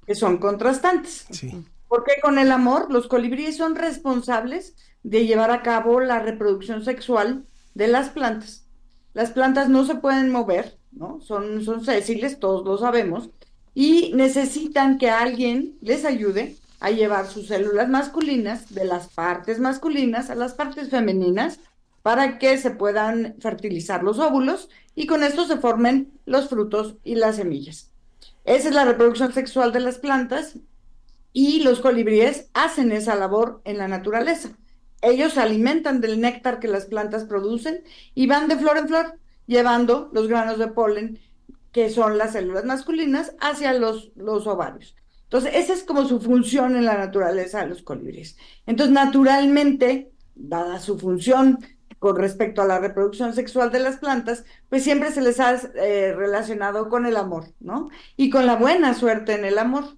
que 0.07 0.15
son 0.15 0.39
contrastantes. 0.39 1.27
Sí. 1.31 1.65
Porque 1.89 2.21
con 2.23 2.39
el 2.39 2.53
amor 2.53 2.93
los 2.93 3.09
colibríes 3.09 3.57
son 3.57 3.75
responsables 3.75 4.77
de 5.03 5.27
llevar 5.27 5.51
a 5.51 5.63
cabo 5.63 6.01
la 6.01 6.19
reproducción 6.19 6.85
sexual 6.85 7.47
de 7.75 7.89
las 7.89 8.11
plantas. 8.11 8.67
Las 9.15 9.31
plantas 9.31 9.69
no 9.69 9.85
se 9.85 9.97
pueden 9.97 10.31
mover, 10.31 10.79
¿no? 10.93 11.21
Son, 11.21 11.65
son 11.65 11.85
sésiles, 11.85 12.39
todos 12.39 12.65
lo 12.65 12.79
sabemos, 12.79 13.31
y 13.75 14.13
necesitan 14.15 14.99
que 14.99 15.11
alguien 15.11 15.79
les 15.81 16.05
ayude 16.05 16.57
a 16.81 16.91
llevar 16.91 17.27
sus 17.27 17.49
células 17.49 17.89
masculinas 17.89 18.73
de 18.75 18.85
las 18.85 19.09
partes 19.09 19.59
masculinas 19.59 20.31
a 20.31 20.35
las 20.35 20.55
partes 20.55 20.91
femeninas 20.91 21.59
para 22.03 22.39
que 22.39 22.57
se 22.59 22.71
puedan 22.71 23.37
fertilizar 23.41 24.03
los 24.03 24.19
óvulos 24.19 24.69
y 24.95 25.07
con 25.07 25.23
esto 25.23 25.47
se 25.47 25.59
formen 25.59 26.13
los 26.25 26.49
frutos 26.49 26.97
y 27.05 27.17
las 27.17 27.37
semillas. 27.37 27.91
Esa 28.45 28.69
es 28.69 28.75
la 28.75 28.85
reproducción 28.85 29.33
sexual 29.33 29.73
de 29.73 29.81
las 29.81 29.99
plantas 29.99 30.55
y 31.33 31.61
los 31.61 31.81
colibríes 31.81 32.51
hacen 32.55 32.93
esa 32.93 33.15
labor 33.15 33.61
en 33.65 33.79
la 33.79 33.89
naturaleza. 33.89 34.51
Ellos 35.03 35.35
se 35.35 35.41
alimentan 35.41 36.01
del 36.01 36.21
néctar 36.21 36.59
que 36.59 36.69
las 36.69 36.87
plantas 36.87 37.25
producen 37.25 37.85
y 38.15 38.27
van 38.27 38.49
de 38.49 38.57
flor 38.57 38.79
en 38.79 38.89
flor 38.89 39.19
llevando 39.47 40.11
los 40.13 40.29
granos 40.29 40.59
de 40.59 40.69
polen, 40.69 41.19
que 41.73 41.91
son 41.91 42.19
las 42.19 42.33
células 42.33 42.65
masculinas, 42.65 43.35
hacia 43.41 43.73
los, 43.73 44.11
los 44.17 44.47
ovarios. 44.47 44.97
Entonces, 45.25 45.53
esa 45.55 45.75
es 45.75 45.85
como 45.85 46.07
su 46.07 46.21
función 46.21 46.75
en 46.75 46.85
la 46.87 46.97
naturaleza 46.97 47.61
de 47.61 47.67
los 47.67 47.83
colibríes. 47.83 48.37
Entonces, 48.67 48.95
naturalmente, 48.95 50.11
dada 50.35 50.81
su 50.81 50.99
función 50.99 51.59
con 51.99 52.17
respecto 52.17 52.63
a 52.63 52.67
la 52.67 52.79
reproducción 52.79 53.35
sexual 53.35 53.71
de 53.71 53.81
las 53.81 53.99
plantas, 53.99 54.45
pues 54.69 54.85
siempre 54.85 55.13
se 55.13 55.21
les 55.21 55.41
ha 55.41 55.55
eh, 55.75 56.15
relacionado 56.17 56.89
con 56.89 57.07
el 57.07 57.17
amor, 57.17 57.53
¿no? 57.61 57.91
Y 58.17 58.31
con 58.31 58.47
la 58.47 58.57
buena 58.57 58.95
suerte 58.95 59.35
en 59.35 59.45
el 59.45 59.59
amor. 59.59 59.98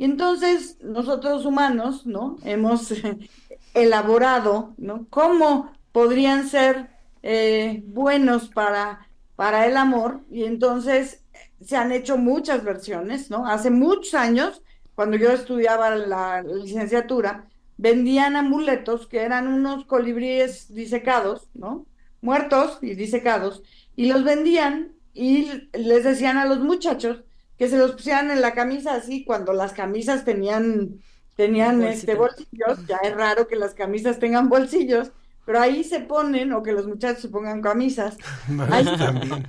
Y 0.00 0.04
entonces 0.04 0.78
nosotros 0.80 1.44
humanos, 1.44 2.06
¿no? 2.06 2.38
Hemos 2.42 2.90
elaborado, 3.74 4.72
¿no? 4.78 5.06
¿Cómo 5.10 5.72
podrían 5.92 6.48
ser 6.48 6.88
eh, 7.22 7.82
buenos 7.84 8.48
para, 8.48 9.06
para 9.36 9.66
el 9.66 9.76
amor? 9.76 10.22
Y 10.30 10.44
entonces 10.44 11.22
se 11.62 11.76
han 11.76 11.92
hecho 11.92 12.16
muchas 12.16 12.64
versiones, 12.64 13.28
¿no? 13.30 13.46
Hace 13.46 13.68
muchos 13.68 14.14
años, 14.14 14.62
cuando 14.94 15.18
yo 15.18 15.32
estudiaba 15.32 15.94
la 15.94 16.40
licenciatura, 16.44 17.44
vendían 17.76 18.36
amuletos 18.36 19.06
que 19.06 19.20
eran 19.20 19.48
unos 19.48 19.84
colibríes 19.84 20.74
disecados, 20.74 21.50
¿no? 21.52 21.84
Muertos 22.22 22.78
y 22.80 22.94
disecados, 22.94 23.62
y 23.96 24.10
los 24.10 24.24
vendían 24.24 24.92
y 25.12 25.68
les 25.74 26.04
decían 26.04 26.38
a 26.38 26.46
los 26.46 26.60
muchachos 26.60 27.22
que 27.60 27.68
se 27.68 27.76
los 27.76 27.92
pusieran 27.92 28.30
en 28.30 28.40
la 28.40 28.54
camisa 28.54 28.94
así, 28.94 29.22
cuando 29.22 29.52
las 29.52 29.74
camisas 29.74 30.24
tenían, 30.24 30.98
tenían 31.36 31.82
este 31.82 32.14
bolsillos, 32.14 32.86
ya 32.88 32.96
es 33.02 33.14
raro 33.14 33.48
que 33.48 33.54
las 33.54 33.74
camisas 33.74 34.18
tengan 34.18 34.48
bolsillos, 34.48 35.12
pero 35.44 35.60
ahí 35.60 35.84
se 35.84 36.00
ponen, 36.00 36.54
o 36.54 36.62
que 36.62 36.72
los 36.72 36.86
muchachos 36.86 37.20
se 37.20 37.28
pongan 37.28 37.60
camisas, 37.60 38.16
ahí 38.70 38.86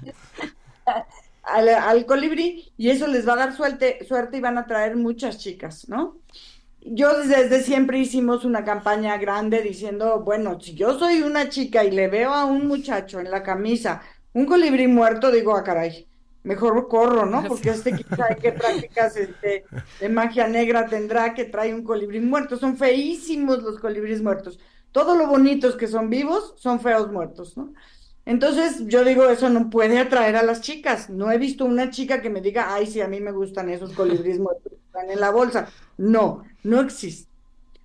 al, 1.43 1.69
al, 1.69 2.05
colibrí, 2.05 2.73
y 2.75 2.89
eso 2.89 3.07
les 3.07 3.25
va 3.25 3.31
a 3.31 3.37
dar 3.37 3.55
suerte, 3.55 4.05
suerte 4.05 4.35
y 4.35 4.41
van 4.41 4.57
a 4.57 4.67
traer 4.67 4.97
muchas 4.97 5.37
chicas, 5.37 5.87
¿no? 5.87 6.17
Yo 6.81 7.17
desde 7.17 7.63
siempre 7.63 7.97
hicimos 7.97 8.43
una 8.43 8.65
campaña 8.65 9.17
grande 9.19 9.61
diciendo, 9.61 10.19
bueno, 10.19 10.59
si 10.59 10.73
yo 10.73 10.99
soy 10.99 11.21
una 11.21 11.47
chica 11.47 11.85
y 11.85 11.91
le 11.91 12.09
veo 12.09 12.33
a 12.33 12.43
un 12.43 12.67
muchacho 12.67 13.21
en 13.21 13.31
la 13.31 13.41
camisa 13.41 14.01
un 14.33 14.45
colibrí 14.45 14.87
muerto, 14.87 15.31
digo, 15.31 15.55
ah, 15.55 15.63
caray, 15.63 16.10
mejor 16.43 16.87
corro, 16.87 17.25
¿no? 17.25 17.43
Porque 17.47 17.69
este 17.69 17.95
sabe 18.15 18.37
qué 18.41 18.51
prácticas 18.51 19.15
este, 19.15 19.65
de 19.99 20.09
magia 20.09 20.47
negra 20.47 20.87
tendrá 20.87 21.33
que 21.33 21.45
trae 21.45 21.73
un 21.73 21.83
colibrí 21.83 22.19
muerto. 22.19 22.57
Son 22.57 22.77
feísimos 22.77 23.63
los 23.63 23.79
colibríes 23.79 24.21
muertos. 24.21 24.59
Todo 24.91 25.15
lo 25.15 25.27
bonitos 25.27 25.75
que 25.75 25.87
son 25.87 26.09
vivos 26.09 26.53
son 26.57 26.79
feos 26.79 27.11
muertos, 27.11 27.57
¿no? 27.57 27.73
Entonces 28.25 28.85
yo 28.87 29.03
digo, 29.03 29.25
eso 29.29 29.49
no 29.49 29.69
puede 29.69 29.97
atraer 29.97 30.35
a 30.35 30.43
las 30.43 30.61
chicas. 30.61 31.09
No 31.09 31.31
he 31.31 31.37
visto 31.37 31.65
una 31.65 31.89
chica 31.89 32.21
que 32.21 32.29
me 32.29 32.41
diga, 32.41 32.73
ay, 32.73 32.85
sí, 32.85 33.01
a 33.01 33.07
mí 33.07 33.19
me 33.19 33.31
gustan 33.31 33.69
esos 33.69 33.93
colibríes 33.93 34.39
muertos 34.39 34.71
que 34.71 34.85
están 34.85 35.09
en 35.09 35.19
la 35.19 35.31
bolsa. 35.31 35.69
No, 35.97 36.43
no 36.63 36.81
existe. 36.81 37.29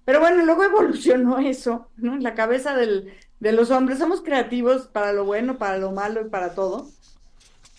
Pero 0.04 0.20
bueno, 0.20 0.44
luego 0.44 0.62
evolucionó 0.62 1.38
eso, 1.38 1.88
¿no? 1.96 2.14
En 2.14 2.22
la 2.22 2.34
cabeza 2.34 2.76
del, 2.76 3.12
de 3.40 3.52
los 3.52 3.70
hombres. 3.70 3.98
Somos 3.98 4.22
creativos 4.22 4.86
para 4.88 5.12
lo 5.12 5.24
bueno, 5.24 5.58
para 5.58 5.78
lo 5.78 5.90
malo 5.90 6.20
y 6.20 6.28
para 6.28 6.54
todo 6.54 6.90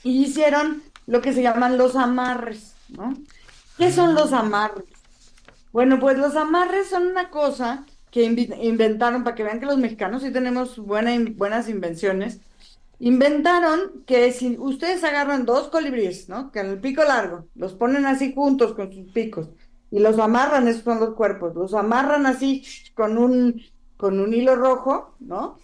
y 0.03 0.23
hicieron 0.23 0.83
lo 1.05 1.21
que 1.21 1.33
se 1.33 1.41
llaman 1.41 1.77
los 1.77 1.95
amarres, 1.95 2.75
¿no? 2.89 3.13
¿Qué 3.77 3.91
son 3.91 4.15
los 4.15 4.33
amarres? 4.33 4.85
Bueno, 5.71 5.99
pues 5.99 6.17
los 6.17 6.35
amarres 6.35 6.89
son 6.89 7.07
una 7.07 7.29
cosa 7.29 7.85
que 8.09 8.23
inventaron 8.23 9.23
para 9.23 9.35
que 9.35 9.43
vean 9.43 9.59
que 9.59 9.65
los 9.65 9.77
mexicanos 9.77 10.23
sí 10.23 10.31
tenemos 10.31 10.77
buenas 10.79 11.69
invenciones. 11.69 12.39
inventaron 12.99 14.03
que 14.07 14.31
si 14.31 14.57
ustedes 14.57 15.03
agarran 15.03 15.45
dos 15.45 15.69
colibríes, 15.69 16.29
¿no? 16.29 16.51
Que 16.51 16.59
en 16.61 16.67
el 16.67 16.79
pico 16.79 17.03
largo, 17.03 17.45
los 17.55 17.73
ponen 17.73 18.05
así 18.07 18.33
juntos 18.33 18.73
con 18.73 18.91
sus 18.91 19.11
picos 19.11 19.49
y 19.91 19.99
los 19.99 20.17
amarran, 20.19 20.67
esos 20.67 20.83
son 20.83 20.99
los 20.99 21.13
cuerpos, 21.13 21.55
los 21.55 21.73
amarran 21.73 22.25
así 22.25 22.63
con 22.95 23.17
un, 23.17 23.61
con 23.97 24.19
un 24.19 24.33
hilo 24.33 24.55
rojo, 24.55 25.15
¿no? 25.19 25.59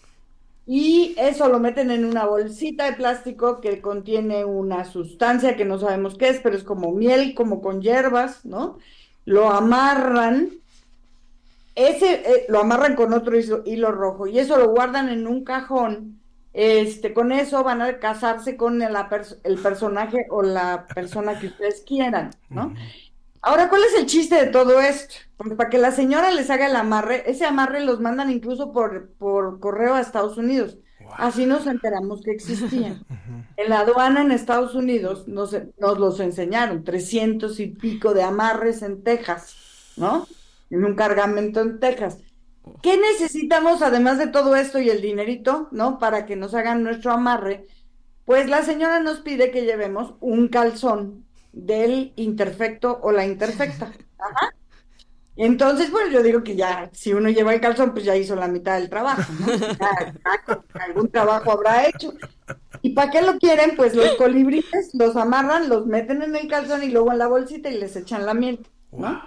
Y 0.66 1.14
eso 1.18 1.50
lo 1.50 1.60
meten 1.60 1.92
en 1.92 2.06
una 2.06 2.26
bolsita 2.26 2.86
de 2.86 2.94
plástico 2.94 3.60
que 3.60 3.82
contiene 3.82 4.46
una 4.46 4.86
sustancia 4.86 5.58
que 5.58 5.66
no 5.66 5.78
sabemos 5.78 6.16
qué 6.18 6.30
es, 6.30 6.40
pero 6.40 6.56
es 6.56 6.64
como 6.64 6.92
miel, 6.92 7.36
como 7.36 7.62
con 7.62 7.82
hierbas, 7.82 8.46
¿no? 8.46 8.78
Lo 9.26 9.50
amarran, 9.50 10.50
ese 11.76 12.14
eh, 12.14 12.46
lo 12.50 12.60
amarran 12.60 12.96
con 12.96 13.14
otro 13.14 13.36
hilo 13.66 13.92
rojo 13.92 14.28
y 14.28 14.40
eso 14.40 14.58
lo 14.58 14.70
guardan 14.70 15.10
en 15.10 15.28
un 15.28 15.44
cajón 15.44 16.24
este, 16.54 17.14
con 17.14 17.32
eso 17.32 17.64
van 17.64 17.82
a 17.82 17.98
casarse 17.98 18.56
con 18.56 18.80
el 18.82 19.58
personaje 19.58 20.28
o 20.30 20.44
la 20.44 20.86
persona 20.86 21.40
que 21.40 21.48
ustedes 21.48 21.82
quieran, 21.82 22.30
¿no? 22.50 22.76
Ahora, 23.46 23.68
¿cuál 23.68 23.84
es 23.84 23.94
el 24.00 24.06
chiste 24.06 24.36
de 24.36 24.48
todo 24.48 24.80
esto? 24.80 25.16
Porque 25.36 25.56
para 25.56 25.70
que 25.70 25.78
la 25.78 25.92
señora 25.92 26.32
les 26.32 26.50
haga 26.50 26.68
el 26.68 26.78
amarre, 26.78 27.30
ese 27.30 27.46
amarre 27.46 27.84
los 27.84 28.00
mandan 28.00 28.32
incluso 28.32 28.72
por, 28.72 29.10
por 29.16 29.60
correo 29.60 29.96
a 29.96 30.00
Estados 30.00 30.38
Unidos. 30.38 30.78
Así 31.18 31.46
nos 31.46 31.68
enteramos 31.68 32.22
que 32.24 32.32
existían. 32.32 33.06
En 33.56 33.70
la 33.70 33.82
aduana 33.82 34.22
en 34.22 34.32
Estados 34.32 34.74
Unidos 34.74 35.28
nos, 35.28 35.56
nos 35.78 36.00
los 36.00 36.20
enseñaron, 36.20 36.84
300 36.84 37.60
y 37.60 37.68
pico 37.68 38.16
de 38.16 38.24
amarres 38.24 38.82
en 38.82 39.04
Texas, 39.04 39.56
¿no? 39.96 40.28
En 40.72 40.84
un 40.84 40.96
cargamento 40.96 41.62
en 41.62 41.80
Texas. 41.80 42.18
¿Qué 42.82 42.98
necesitamos 42.98 43.84
además 43.84 44.18
de 44.18 44.26
todo 44.26 44.56
esto 44.56 44.80
y 44.80 44.90
el 44.90 45.02
dinerito, 45.02 45.68
¿no? 45.72 46.00
Para 46.00 46.26
que 46.26 46.36
nos 46.36 46.56
hagan 46.56 46.82
nuestro 46.82 47.12
amarre. 47.12 47.68
Pues 48.26 48.50
la 48.50 48.64
señora 48.64 49.00
nos 49.00 49.20
pide 49.20 49.52
que 49.52 49.66
llevemos 49.66 50.16
un 50.20 50.48
calzón 50.48 51.26
del 51.54 52.12
imperfecto 52.18 53.00
o 53.02 53.12
la 53.12 53.26
imperfecta. 53.26 53.94
Ajá. 54.18 54.54
Entonces, 55.36 55.90
bueno, 55.90 56.12
yo 56.12 56.22
digo 56.22 56.44
que 56.44 56.56
ya, 56.56 56.90
si 56.94 57.14
uno 57.14 57.30
lleva 57.30 57.54
el 57.54 57.62
calzón, 57.62 57.94
pues 57.94 58.06
ya 58.06 58.16
hizo 58.16 58.36
la 58.36 58.48
mitad 58.48 58.78
del 58.78 58.90
trabajo, 58.90 59.32
¿no? 59.40 59.48
algún 60.80 61.10
trabajo 61.10 61.52
habrá 61.52 61.88
hecho. 61.88 62.14
¿Y 62.84 62.92
para 62.92 63.10
qué 63.10 63.22
lo 63.24 63.40
quieren? 63.40 63.76
Pues 63.76 63.96
los 63.96 64.14
colibríes 64.16 64.92
los 64.94 65.16
amarran, 65.16 65.70
los 65.70 65.88
meten 65.88 66.22
en 66.22 66.36
el 66.36 66.48
calzón 66.48 66.84
y 66.84 66.90
luego 66.90 67.12
en 67.12 67.18
la 67.18 67.28
bolsita 67.28 67.70
y 67.70 67.80
les 67.80 67.96
echan 67.96 68.26
la 68.26 68.36
miel, 68.36 68.60
¿no? 68.92 69.22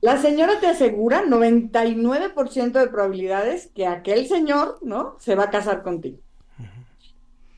La 0.00 0.20
señora 0.20 0.60
te 0.60 0.66
asegura 0.66 1.24
99% 1.24 2.72
de 2.72 2.88
probabilidades 2.88 3.68
que 3.74 3.86
aquel 3.86 4.26
señor, 4.26 4.78
¿no? 4.82 5.16
Se 5.18 5.34
va 5.34 5.44
a 5.44 5.50
casar 5.50 5.82
contigo. 5.82 6.18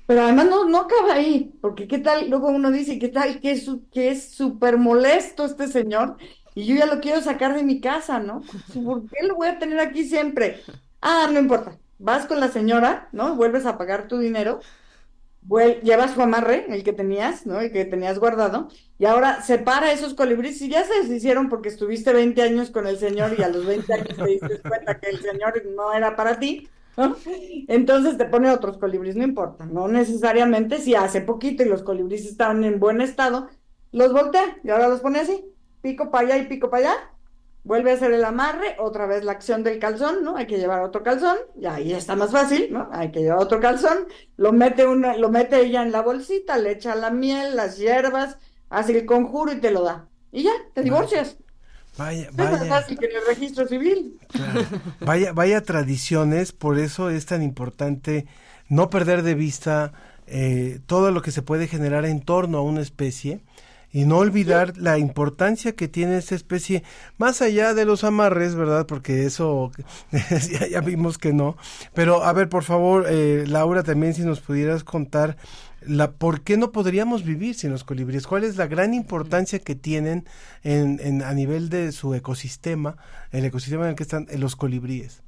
Pero 0.07 0.23
además 0.23 0.47
no, 0.47 0.69
no 0.69 0.81
acaba 0.81 1.15
ahí, 1.15 1.55
porque 1.61 1.89
qué 1.89 1.99
tal, 1.99 2.29
luego 2.29 2.49
uno 2.49 2.71
dice, 2.71 2.99
qué 2.99 3.09
tal, 3.09 3.41
que 3.41 3.53
es 3.53 3.71
que 3.91 4.11
es 4.11 4.35
súper 4.35 4.77
molesto 4.77 5.45
este 5.47 5.67
señor, 5.67 6.17
y 6.55 6.67
yo 6.67 6.77
ya 6.77 6.87
lo 6.87 7.01
quiero 7.01 7.21
sacar 7.23 7.55
de 7.55 7.63
mi 7.63 7.81
casa, 7.81 8.21
¿no? 8.21 8.43
¿Por 8.85 9.09
qué 9.09 9.27
lo 9.27 9.37
voy 9.37 9.49
a 9.49 9.59
tener 9.59 9.81
aquí 9.81 10.05
siempre? 10.05 10.61
Ah, 11.01 11.29
no 11.33 11.41
importa, 11.41 11.79
vas 11.99 12.27
con 12.27 12.39
la 12.39 12.49
señora, 12.49 13.09
¿no? 13.13 13.35
Vuelves 13.37 13.65
a 13.67 13.79
pagar 13.79 14.07
tu 14.07 14.19
dinero, 14.19 14.61
llevas 15.83 16.13
su 16.13 16.23
amarre, 16.23 16.67
el 16.69 16.85
que 16.85 16.93
tenías, 16.93 17.47
¿no? 17.47 17.61
El 17.61 17.73
que 17.73 17.85
tenías 17.85 18.19
guardado, 18.19 18.69
y 18.99 19.07
ahora 19.07 19.43
separa 19.43 19.93
esos 19.93 20.15
colibríes 20.15 20.61
y 20.63 20.69
ya 20.69 20.85
se 20.85 21.03
deshicieron 21.03 21.49
porque 21.49 21.69
estuviste 21.71 22.13
20 22.13 22.43
años 22.43 22.71
con 22.71 22.87
el 22.87 22.99
señor 22.99 23.35
y 23.39 23.43
a 23.43 23.49
los 23.49 23.67
20 23.67 23.93
años 23.93 24.17
te 24.17 24.27
diste 24.27 24.61
cuenta 24.63 24.99
que 25.01 25.11
el 25.11 25.21
señor 25.21 25.63
no 25.75 25.93
era 25.93 26.15
para 26.17 26.39
ti, 26.39 26.69
¿no? 26.97 27.17
Entonces 27.69 28.17
te 28.19 28.25
pone 28.27 28.51
otros 28.51 28.79
colibríes, 28.79 29.17
no 29.17 29.25
importa, 29.25 29.67
no 29.67 29.89
necesariamente 29.89 30.79
si 30.79 30.95
hace 30.95 31.21
poquito 31.21 31.63
y 31.63 31.69
los 31.69 31.83
colibríes 31.83 32.27
estaban 32.27 32.65
en 32.65 32.81
buen 32.81 33.01
estado, 33.01 33.49
los 33.93 34.13
voltea 34.13 34.59
y 34.63 34.71
ahora 34.71 34.89
los 34.89 35.01
pone 35.01 35.21
así, 35.21 35.45
pico 35.83 36.11
para 36.11 36.27
allá 36.27 36.39
y 36.39 36.49
pico 36.49 36.71
para 36.71 36.91
allá, 36.91 37.15
vuelve 37.65 37.91
a 37.91 37.95
hacer 37.95 38.13
el 38.13 38.25
amarre, 38.25 38.77
otra 38.79 39.07
vez 39.07 39.25
la 39.25 39.33
acción 39.33 39.65
del 39.65 39.79
calzón, 39.79 40.23
¿no? 40.23 40.37
Hay 40.37 40.47
que 40.47 40.59
llevar 40.59 40.83
otro 40.83 41.03
calzón, 41.03 41.39
y 41.59 41.67
ahí 41.67 41.93
está 41.93 42.15
más 42.15 42.31
fácil, 42.31 42.69
¿no? 42.73 42.89
Hay 42.93 43.11
que 43.11 43.21
llevar 43.21 43.39
otro 43.39 43.59
calzón, 43.59 44.07
lo 44.37 44.53
mete 44.53 44.87
una, 44.87 45.17
lo 45.17 45.31
mete 45.31 45.61
ella 45.61 45.83
en 45.83 45.91
la 45.91 46.03
bolsita, 46.03 46.59
le 46.59 46.73
echa 46.73 46.95
la 46.95 47.11
miel, 47.11 47.57
las 47.57 47.79
hierbas, 47.79 48.39
hace 48.69 48.99
el 48.99 49.07
conjuro 49.07 49.53
y 49.53 49.61
te 49.61 49.71
lo 49.71 49.83
da. 49.83 50.09
Y 50.31 50.43
ya, 50.45 50.53
te 50.75 50.83
divorcias. 50.83 51.39
Vaya, 51.97 52.29
vaya. 52.33 52.55
Es 52.55 52.61
más 52.61 52.69
fácil 52.69 52.99
que 52.99 53.07
en 53.07 53.17
el 53.17 53.27
registro 53.27 53.67
civil. 53.67 54.19
Vaya, 55.01 55.33
vaya 55.33 55.63
tradiciones, 55.63 56.53
por 56.53 56.79
eso 56.79 57.11
es 57.11 57.27
tan 57.27 57.43
importante 57.43 58.27
no 58.69 58.91
perder 58.91 59.23
de 59.23 59.35
vista 59.35 59.93
eh, 60.27 60.81
todo 60.87 61.11
lo 61.11 61.23
que 61.23 61.31
se 61.31 61.43
puede 61.43 61.69
generar 61.69 62.07
en 62.07 62.21
torno 62.21 62.59
a 62.59 62.63
una 62.63 62.81
especie 62.81 63.41
y 63.93 64.07
no 64.07 64.19
olvidar 64.19 64.77
la 64.77 64.99
importancia 64.99 65.77
que 65.77 65.87
tiene 65.87 66.17
esta 66.17 66.35
especie, 66.35 66.83
más 67.17 67.41
allá 67.43 67.75
de 67.75 67.85
los 67.85 68.03
amarres, 68.03 68.57
¿verdad? 68.57 68.87
Porque 68.87 69.25
eso 69.25 69.71
ya, 70.71 70.81
vimos 70.81 71.17
que 71.17 71.33
no. 71.33 71.57
Pero 71.95 72.25
a 72.25 72.33
ver, 72.33 72.49
por 72.49 72.65
favor, 72.65 73.07
eh, 73.09 73.45
Laura, 73.47 73.85
también 73.85 74.13
si 74.13 74.23
nos 74.23 74.41
pudieras 74.41 74.83
contar 74.83 75.37
la 75.87 76.13
por 76.13 76.43
qué 76.43 76.57
no 76.57 76.73
podríamos 76.73 77.25
vivir 77.25 77.55
sin 77.55 77.71
los 77.71 77.85
colibríes, 77.85 78.27
cuál 78.27 78.45
es 78.45 78.57
la 78.57 78.67
gran 78.67 78.95
importancia 78.95 79.59
que 79.59 79.75
tienen 79.75 80.25
en, 80.63 80.99
en 81.03 81.23
a 81.23 81.33
nivel 81.33 81.69
de 81.69 81.93
su 81.93 82.15
ecosistema, 82.15 82.97
el 83.33 83.45
ecosistema 83.45 83.85
en 83.85 83.91
el 83.91 83.97
que 83.97 84.03
están 84.03 84.27
eh, 84.31 84.39
los 84.39 84.57
colibríes. 84.57 85.23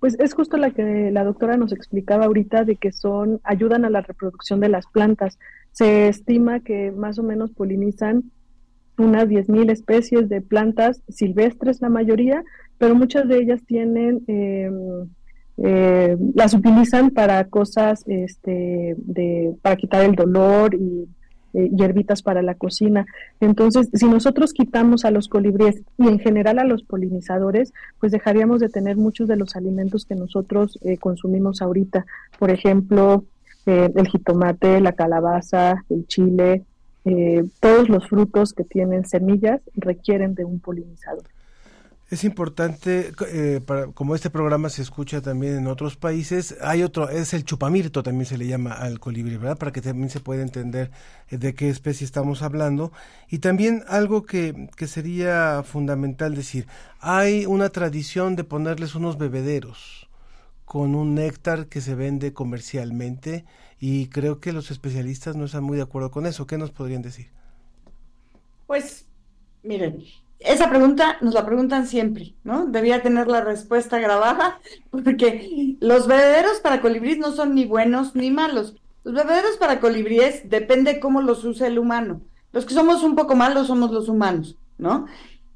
Pues 0.00 0.16
es 0.18 0.34
justo 0.34 0.58
la 0.58 0.70
que 0.70 1.10
la 1.10 1.24
doctora 1.24 1.56
nos 1.56 1.72
explicaba 1.72 2.26
ahorita 2.26 2.64
de 2.64 2.76
que 2.76 2.92
son 2.92 3.40
ayudan 3.42 3.86
a 3.86 3.90
la 3.90 4.02
reproducción 4.02 4.60
de 4.60 4.68
las 4.68 4.86
plantas. 4.86 5.38
Se 5.72 6.08
estima 6.08 6.60
que 6.60 6.92
más 6.92 7.18
o 7.18 7.22
menos 7.22 7.52
polinizan 7.52 8.30
unas 8.98 9.28
10.000 9.28 9.70
especies 9.70 10.28
de 10.28 10.40
plantas 10.40 11.02
silvestres, 11.08 11.80
la 11.80 11.88
mayoría, 11.88 12.44
pero 12.78 12.94
muchas 12.94 13.26
de 13.28 13.38
ellas 13.38 13.62
tienen, 13.66 14.22
em, 14.26 15.08
eh, 15.56 16.16
las 16.34 16.54
utilizan 16.54 17.10
para 17.10 17.44
cosas, 17.44 18.04
este, 18.06 18.94
de, 18.98 19.54
para 19.62 19.76
quitar 19.76 20.02
el 20.02 20.14
dolor 20.14 20.74
y 20.74 21.08
eh, 21.56 21.70
hierbitas 21.72 22.20
para 22.20 22.42
la 22.42 22.56
cocina. 22.56 23.06
Entonces, 23.38 23.88
si 23.92 24.06
nosotros 24.06 24.52
quitamos 24.52 25.04
a 25.04 25.12
los 25.12 25.28
colibríes 25.28 25.82
y 25.96 26.08
en 26.08 26.18
general 26.18 26.58
a 26.58 26.64
los 26.64 26.82
polinizadores, 26.82 27.72
pues 28.00 28.10
dejaríamos 28.10 28.58
de 28.58 28.68
tener 28.68 28.96
muchos 28.96 29.28
de 29.28 29.36
los 29.36 29.54
alimentos 29.54 30.04
que 30.04 30.16
nosotros 30.16 30.80
eh, 30.82 30.96
consumimos 30.96 31.62
ahorita. 31.62 32.06
Por 32.40 32.50
ejemplo, 32.50 33.24
eh, 33.66 33.88
el 33.94 34.08
jitomate, 34.08 34.80
la 34.80 34.94
calabaza, 34.94 35.84
el 35.88 36.06
chile, 36.08 36.64
todos 37.60 37.90
los 37.90 38.08
frutos 38.08 38.54
que 38.54 38.64
tienen 38.64 39.04
semillas 39.04 39.60
requieren 39.74 40.34
de 40.34 40.46
un 40.46 40.58
polinizador. 40.58 41.24
Es 42.10 42.22
importante, 42.22 43.12
eh, 43.28 43.60
para, 43.64 43.86
como 43.88 44.14
este 44.14 44.28
programa 44.28 44.68
se 44.68 44.82
escucha 44.82 45.22
también 45.22 45.56
en 45.56 45.66
otros 45.66 45.96
países, 45.96 46.54
hay 46.60 46.82
otro, 46.82 47.08
es 47.08 47.32
el 47.32 47.44
chupamirto, 47.44 48.02
también 48.02 48.26
se 48.26 48.36
le 48.36 48.46
llama 48.46 48.72
al 48.72 49.00
colibrí, 49.00 49.36
¿verdad? 49.36 49.56
Para 49.56 49.72
que 49.72 49.80
también 49.80 50.10
se 50.10 50.20
pueda 50.20 50.42
entender 50.42 50.90
de 51.30 51.54
qué 51.54 51.70
especie 51.70 52.04
estamos 52.04 52.42
hablando. 52.42 52.92
Y 53.30 53.38
también 53.38 53.84
algo 53.88 54.24
que, 54.24 54.68
que 54.76 54.86
sería 54.86 55.62
fundamental 55.64 56.34
decir, 56.34 56.66
hay 57.00 57.46
una 57.46 57.70
tradición 57.70 58.36
de 58.36 58.44
ponerles 58.44 58.94
unos 58.94 59.16
bebederos 59.16 60.08
con 60.66 60.94
un 60.94 61.14
néctar 61.14 61.66
que 61.66 61.80
se 61.80 61.94
vende 61.94 62.32
comercialmente 62.32 63.44
y 63.80 64.08
creo 64.08 64.40
que 64.40 64.52
los 64.52 64.70
especialistas 64.70 65.36
no 65.36 65.46
están 65.46 65.64
muy 65.64 65.76
de 65.76 65.82
acuerdo 65.82 66.10
con 66.10 66.26
eso. 66.26 66.46
¿Qué 66.46 66.58
nos 66.58 66.70
podrían 66.70 67.02
decir? 67.02 67.28
Pues, 68.66 69.06
miren, 69.62 70.02
esa 70.44 70.68
pregunta 70.68 71.16
nos 71.22 71.34
la 71.34 71.46
preguntan 71.46 71.86
siempre, 71.86 72.34
¿no? 72.44 72.66
Debía 72.66 73.02
tener 73.02 73.26
la 73.28 73.40
respuesta 73.40 73.98
grabada, 73.98 74.60
porque 74.90 75.76
los 75.80 76.06
bebederos 76.06 76.60
para 76.60 76.80
colibríes 76.80 77.18
no 77.18 77.32
son 77.32 77.54
ni 77.54 77.64
buenos 77.64 78.14
ni 78.14 78.30
malos. 78.30 78.76
Los 79.04 79.14
bebederos 79.14 79.56
para 79.56 79.80
colibríes 79.80 80.48
depende 80.48 81.00
cómo 81.00 81.22
los 81.22 81.44
use 81.44 81.66
el 81.66 81.78
humano. 81.78 82.20
Los 82.52 82.66
que 82.66 82.74
somos 82.74 83.02
un 83.02 83.16
poco 83.16 83.34
malos 83.34 83.66
somos 83.66 83.90
los 83.90 84.08
humanos, 84.08 84.56
¿no? 84.78 85.06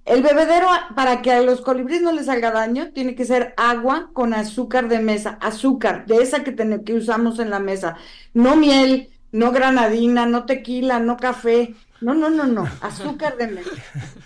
El 0.05 0.23
bebedero, 0.23 0.69
para 0.97 1.21
que 1.21 1.33
a 1.33 1.43
los 1.43 1.61
colibríes 1.61 2.01
no 2.01 2.13
les 2.13 2.27
salga 2.27 2.51
daño, 2.51 2.93
tiene 2.95 3.15
que 3.15 3.27
ser 3.27 3.53
agua 3.59 4.09
con 4.15 4.33
azúcar 4.33 4.89
de 4.89 5.01
mesa, 5.01 5.39
azúcar, 5.43 6.07
de 6.07 6.23
esa 6.23 6.43
que, 6.43 6.55
que 6.83 6.95
usamos 6.95 7.39
en 7.39 7.51
la 7.51 7.59
mesa. 7.59 7.97
No 8.33 8.57
miel, 8.57 9.11
no 9.33 9.53
granadina, 9.53 10.25
no 10.25 10.47
tequila, 10.47 10.99
no 10.99 11.19
café. 11.19 11.75
No, 12.01 12.15
no, 12.15 12.31
no, 12.31 12.47
no, 12.47 12.69
azúcar 12.81 13.37
de 13.37 13.49
mesa. 13.49 13.71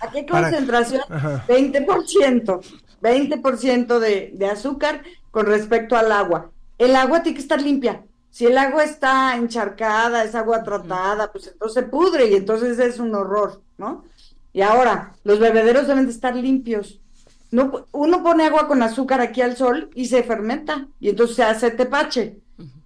¿A 0.01 0.11
qué 0.11 0.27
concentración? 0.27 1.03
20%, 1.03 2.61
20% 3.01 3.99
de, 3.99 4.31
de 4.35 4.47
azúcar 4.47 5.03
con 5.31 5.47
respecto 5.47 5.97
al 5.97 6.13
agua. 6.13 6.51
El 6.79 6.97
agua 6.97 7.23
tiene 7.23 7.37
que 7.37 7.43
estar 7.43 7.61
limpia. 7.61 8.03
Si 8.31 8.47
el 8.47 8.57
agua 8.57 8.85
está 8.85 9.37
encharcada, 9.37 10.25
es 10.25 10.35
agua 10.35 10.63
tratada, 10.63 11.31
pues 11.31 11.49
entonces 11.49 11.83
se 11.83 11.89
pudre 11.89 12.29
y 12.29 12.35
entonces 12.35 12.79
es 12.79 12.99
un 12.99 13.15
horror, 13.15 13.61
¿no? 13.77 14.05
Y 14.55 14.63
ahora, 14.63 15.15
los 15.25 15.39
bebederos 15.39 15.87
deben 15.87 16.07
de 16.07 16.13
estar 16.13 16.35
limpios. 16.35 17.01
No, 17.51 17.87
uno 17.93 18.23
pone 18.23 18.47
agua 18.47 18.67
con 18.67 18.83
azúcar 18.83 19.21
aquí 19.21 19.43
al 19.43 19.57
sol 19.57 19.91
y 19.95 20.07
se 20.07 20.23
fermenta 20.23 20.89
y 20.99 21.11
entonces 21.11 21.37
se 21.37 21.43
hace 21.45 21.71
tepache. 21.71 22.39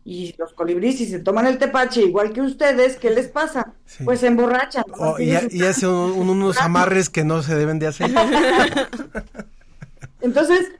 Y 0.09 0.37
los 0.39 0.53
colibríes, 0.53 0.99
si 0.99 1.07
se 1.07 1.19
toman 1.19 1.49
el 1.49 1.59
tepache 1.59 2.01
igual 2.01 2.33
que 2.33 2.41
ustedes, 2.41 2.97
¿qué 2.97 3.11
les 3.11 3.27
pasa? 3.27 3.75
Pues 4.05 4.21
se 4.21 4.29
emborrachan. 4.29 4.85
Oh, 5.01 5.19
y, 5.19 5.33
hace 5.33 5.89
unos 5.89 6.59
amarres 6.59 7.11
que 7.11 7.25
no 7.25 7.43
se 7.43 7.57
deben 7.57 7.81
de 7.81 7.89
hacer. 7.89 8.15
Entonces, 10.21 10.71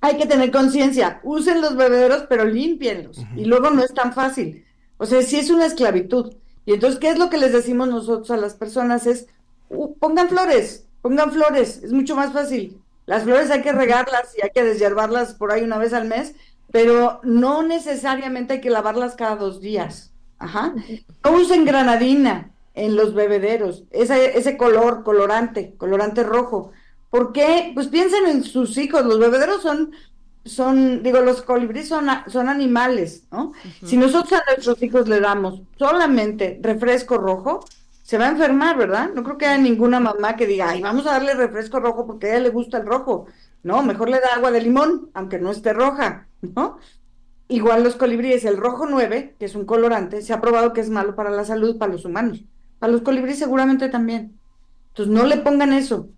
hay 0.00 0.18
que 0.18 0.26
tener 0.26 0.52
conciencia. 0.52 1.18
Usen 1.24 1.60
los 1.60 1.76
bebederos, 1.76 2.26
pero 2.28 2.44
límpienlos. 2.44 3.18
Y 3.34 3.46
luego 3.46 3.70
no 3.70 3.82
es 3.82 3.92
tan 3.92 4.12
fácil. 4.12 4.64
O 4.98 5.06
sea, 5.06 5.20
si 5.22 5.40
es 5.40 5.50
una 5.50 5.66
esclavitud. 5.66 6.32
Y 6.64 6.74
entonces, 6.74 7.00
¿qué 7.00 7.10
es 7.10 7.18
lo 7.18 7.28
que 7.28 7.38
les 7.38 7.52
decimos 7.52 7.88
nosotros 7.88 8.30
a 8.30 8.36
las 8.36 8.54
personas? 8.54 9.04
Es, 9.08 9.26
uh, 9.70 9.96
pongan 9.96 10.28
flores, 10.28 10.86
pongan 11.02 11.32
flores, 11.32 11.80
es 11.82 11.92
mucho 11.92 12.14
más 12.14 12.32
fácil. 12.32 12.80
Las 13.06 13.24
flores 13.24 13.50
hay 13.50 13.62
que 13.62 13.72
regarlas 13.72 14.32
y 14.38 14.44
hay 14.44 14.50
que 14.54 14.62
deshiervarlas 14.62 15.34
por 15.34 15.50
ahí 15.50 15.64
una 15.64 15.78
vez 15.78 15.92
al 15.92 16.06
mes, 16.06 16.36
pero 16.72 17.20
no 17.22 17.62
necesariamente 17.62 18.54
hay 18.54 18.60
que 18.60 18.70
lavarlas 18.70 19.14
cada 19.14 19.36
dos 19.36 19.60
días. 19.60 20.12
Ajá. 20.38 20.74
No 21.24 21.32
usen 21.32 21.64
granadina 21.64 22.50
en 22.74 22.96
los 22.96 23.14
bebederos, 23.14 23.84
ese, 23.90 24.38
ese 24.38 24.56
color, 24.56 25.02
colorante, 25.02 25.74
colorante 25.76 26.22
rojo. 26.22 26.72
¿Por 27.10 27.32
qué? 27.32 27.72
Pues 27.74 27.88
piensen 27.88 28.26
en 28.26 28.44
sus 28.44 28.78
hijos, 28.78 29.04
los 29.04 29.18
bebederos 29.18 29.60
son, 29.60 29.92
son 30.44 31.02
digo, 31.02 31.20
los 31.20 31.42
colibríes 31.42 31.88
son, 31.88 32.06
son 32.28 32.48
animales, 32.48 33.24
¿no? 33.30 33.52
Si 33.84 33.96
nosotros 33.96 34.40
a 34.40 34.50
nuestros 34.50 34.82
hijos 34.82 35.08
le 35.08 35.20
damos 35.20 35.60
solamente 35.76 36.58
refresco 36.62 37.18
rojo, 37.18 37.60
se 38.02 38.16
va 38.16 38.26
a 38.26 38.30
enfermar, 38.30 38.78
¿verdad? 38.78 39.10
No 39.14 39.22
creo 39.22 39.38
que 39.38 39.46
haya 39.46 39.58
ninguna 39.62 40.00
mamá 40.00 40.36
que 40.36 40.46
diga, 40.46 40.70
ay, 40.70 40.80
vamos 40.80 41.06
a 41.06 41.12
darle 41.12 41.34
refresco 41.34 41.80
rojo 41.80 42.06
porque 42.06 42.26
a 42.26 42.30
ella 42.30 42.44
le 42.44 42.48
gusta 42.50 42.78
el 42.78 42.86
rojo. 42.86 43.26
No, 43.62 43.82
mejor 43.82 44.08
le 44.08 44.20
da 44.20 44.34
agua 44.36 44.50
de 44.50 44.62
limón, 44.62 45.10
aunque 45.12 45.38
no 45.38 45.50
esté 45.50 45.72
roja, 45.72 46.26
Igual 47.48 47.82
los 47.82 47.96
colibríes, 47.96 48.44
el 48.44 48.56
rojo 48.56 48.86
9, 48.88 49.34
que 49.38 49.44
es 49.44 49.54
un 49.54 49.64
colorante, 49.64 50.22
se 50.22 50.32
ha 50.32 50.40
probado 50.40 50.72
que 50.72 50.80
es 50.80 50.88
malo 50.88 51.16
para 51.16 51.30
la 51.30 51.44
salud, 51.44 51.78
para 51.78 51.92
los 51.92 52.04
humanos. 52.04 52.44
Para 52.78 52.92
los 52.92 53.02
colibríes 53.02 53.38
seguramente 53.38 53.88
también. 53.88 54.38
Entonces 54.88 55.12
no 55.12 55.24
le 55.26 55.38
pongan 55.38 55.72
eso. 55.72 56.08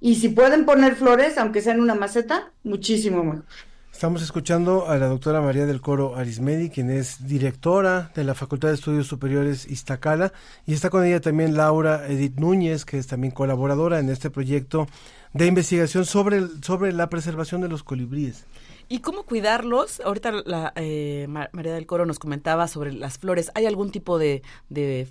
Y 0.00 0.16
si 0.16 0.30
pueden 0.30 0.64
poner 0.64 0.96
flores, 0.96 1.38
aunque 1.38 1.60
sea 1.60 1.74
en 1.74 1.80
una 1.80 1.94
maceta, 1.94 2.52
muchísimo 2.64 3.22
mejor. 3.22 3.44
Estamos 3.92 4.22
escuchando 4.22 4.88
a 4.88 4.96
la 4.96 5.08
doctora 5.08 5.42
María 5.42 5.66
del 5.66 5.82
Coro 5.82 6.16
Arismendi, 6.16 6.70
quien 6.70 6.90
es 6.90 7.26
directora 7.26 8.10
de 8.14 8.24
la 8.24 8.34
Facultad 8.34 8.68
de 8.68 8.74
Estudios 8.74 9.06
Superiores 9.06 9.70
Iztacala, 9.70 10.32
y 10.64 10.72
está 10.72 10.88
con 10.88 11.04
ella 11.04 11.20
también 11.20 11.54
Laura 11.54 12.08
Edith 12.08 12.38
Núñez, 12.38 12.86
que 12.86 12.96
es 12.96 13.08
también 13.08 13.32
colaboradora 13.32 13.98
en 13.98 14.08
este 14.08 14.30
proyecto 14.30 14.86
de 15.34 15.46
investigación 15.46 16.06
sobre, 16.06 16.42
sobre 16.62 16.92
la 16.94 17.10
preservación 17.10 17.60
de 17.60 17.68
los 17.68 17.82
colibríes. 17.82 18.46
¿Y 18.92 19.02
cómo 19.02 19.22
cuidarlos? 19.22 20.00
Ahorita 20.00 20.32
la, 20.44 20.72
eh, 20.74 21.28
María 21.28 21.72
del 21.72 21.86
Coro 21.86 22.06
nos 22.06 22.18
comentaba 22.18 22.66
sobre 22.66 22.92
las 22.92 23.18
flores. 23.18 23.52
¿Hay 23.54 23.64
algún 23.66 23.92
tipo 23.92 24.18
de, 24.18 24.42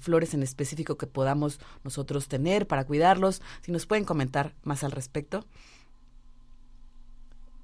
flores 0.02 0.34
en 0.34 0.44
específico 0.44 0.98
que 0.98 1.08
podamos 1.08 1.62
nosotros 1.86 2.28
tener 2.28 2.68
para 2.68 2.84
cuidarlos? 2.84 3.42
Si 3.62 3.72
nos 3.72 3.86
pueden 3.86 4.04
comentar 4.04 4.52
más 4.64 4.84
al 4.84 4.92
respecto. 4.92 5.46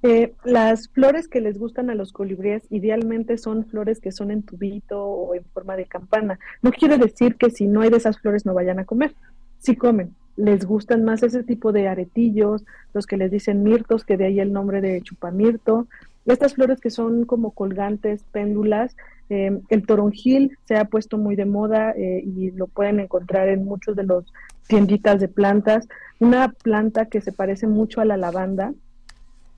Eh, 0.04 0.34
las 0.46 0.88
flores 0.88 1.28
que 1.28 1.42
les 1.42 1.60
gustan 1.60 1.90
a 1.90 1.96
los 1.96 2.14
colibríes 2.14 2.64
idealmente 2.70 3.38
son 3.38 3.66
flores 3.66 4.00
que 4.00 4.14
son 4.14 4.32
en 4.32 4.42
tubito 4.42 5.04
o 5.04 5.36
en 5.36 5.44
forma 5.44 5.76
de 5.76 5.86
campana. 5.86 6.40
No 6.62 6.72
quiere 6.72 6.98
decir 6.98 7.36
que 7.36 7.50
si 7.50 7.68
no 7.68 7.82
hay 7.82 7.90
de 7.90 7.98
esas 7.98 8.20
flores 8.20 8.46
no 8.46 8.54
vayan 8.54 8.80
a 8.80 8.86
comer. 8.86 9.14
Sí 9.60 9.76
comen. 9.76 10.16
Les 10.36 10.66
gustan 10.66 11.04
más 11.04 11.24
ese 11.24 11.44
tipo 11.44 11.72
de 11.72 11.88
aretillos, 11.88 12.66
los 12.94 13.08
que 13.08 13.18
les 13.18 13.32
dicen 13.32 13.64
mirtos, 13.64 14.04
que 14.04 14.18
de 14.18 14.26
ahí 14.26 14.40
el 14.40 14.54
nombre 14.54 14.82
de 14.82 15.02
chupamirto. 15.02 15.88
Estas 16.26 16.56
flores 16.56 16.82
que 16.82 16.90
son 16.90 17.26
como 17.26 17.52
colgantes, 17.52 18.24
péndulas. 18.32 18.96
Eh, 19.30 19.60
el 19.70 19.86
toronjil 19.86 20.58
se 20.66 20.76
ha 20.76 20.86
puesto 20.86 21.18
muy 21.18 21.36
de 21.36 21.46
moda 21.46 21.92
eh, 21.92 22.24
y 22.26 22.52
lo 22.52 22.68
pueden 22.68 23.00
encontrar 23.00 23.50
en 23.50 23.66
muchos 23.66 23.96
de 23.96 24.04
los 24.04 24.26
tienditas 24.68 25.20
de 25.20 25.28
plantas. 25.28 25.88
Una 26.20 26.50
planta 26.50 27.06
que 27.06 27.22
se 27.22 27.32
parece 27.32 27.68
mucho 27.68 28.02
a 28.02 28.06
la 28.06 28.18
lavanda, 28.18 28.74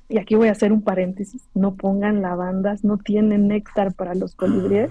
y 0.09 0.19
aquí 0.19 0.35
voy 0.35 0.47
a 0.47 0.51
hacer 0.51 0.71
un 0.71 0.81
paréntesis, 0.81 1.43
no 1.53 1.75
pongan 1.75 2.21
lavandas, 2.21 2.83
no 2.83 2.97
tienen 2.97 3.47
néctar 3.47 3.93
para 3.93 4.15
los 4.15 4.35
colibríes, 4.35 4.89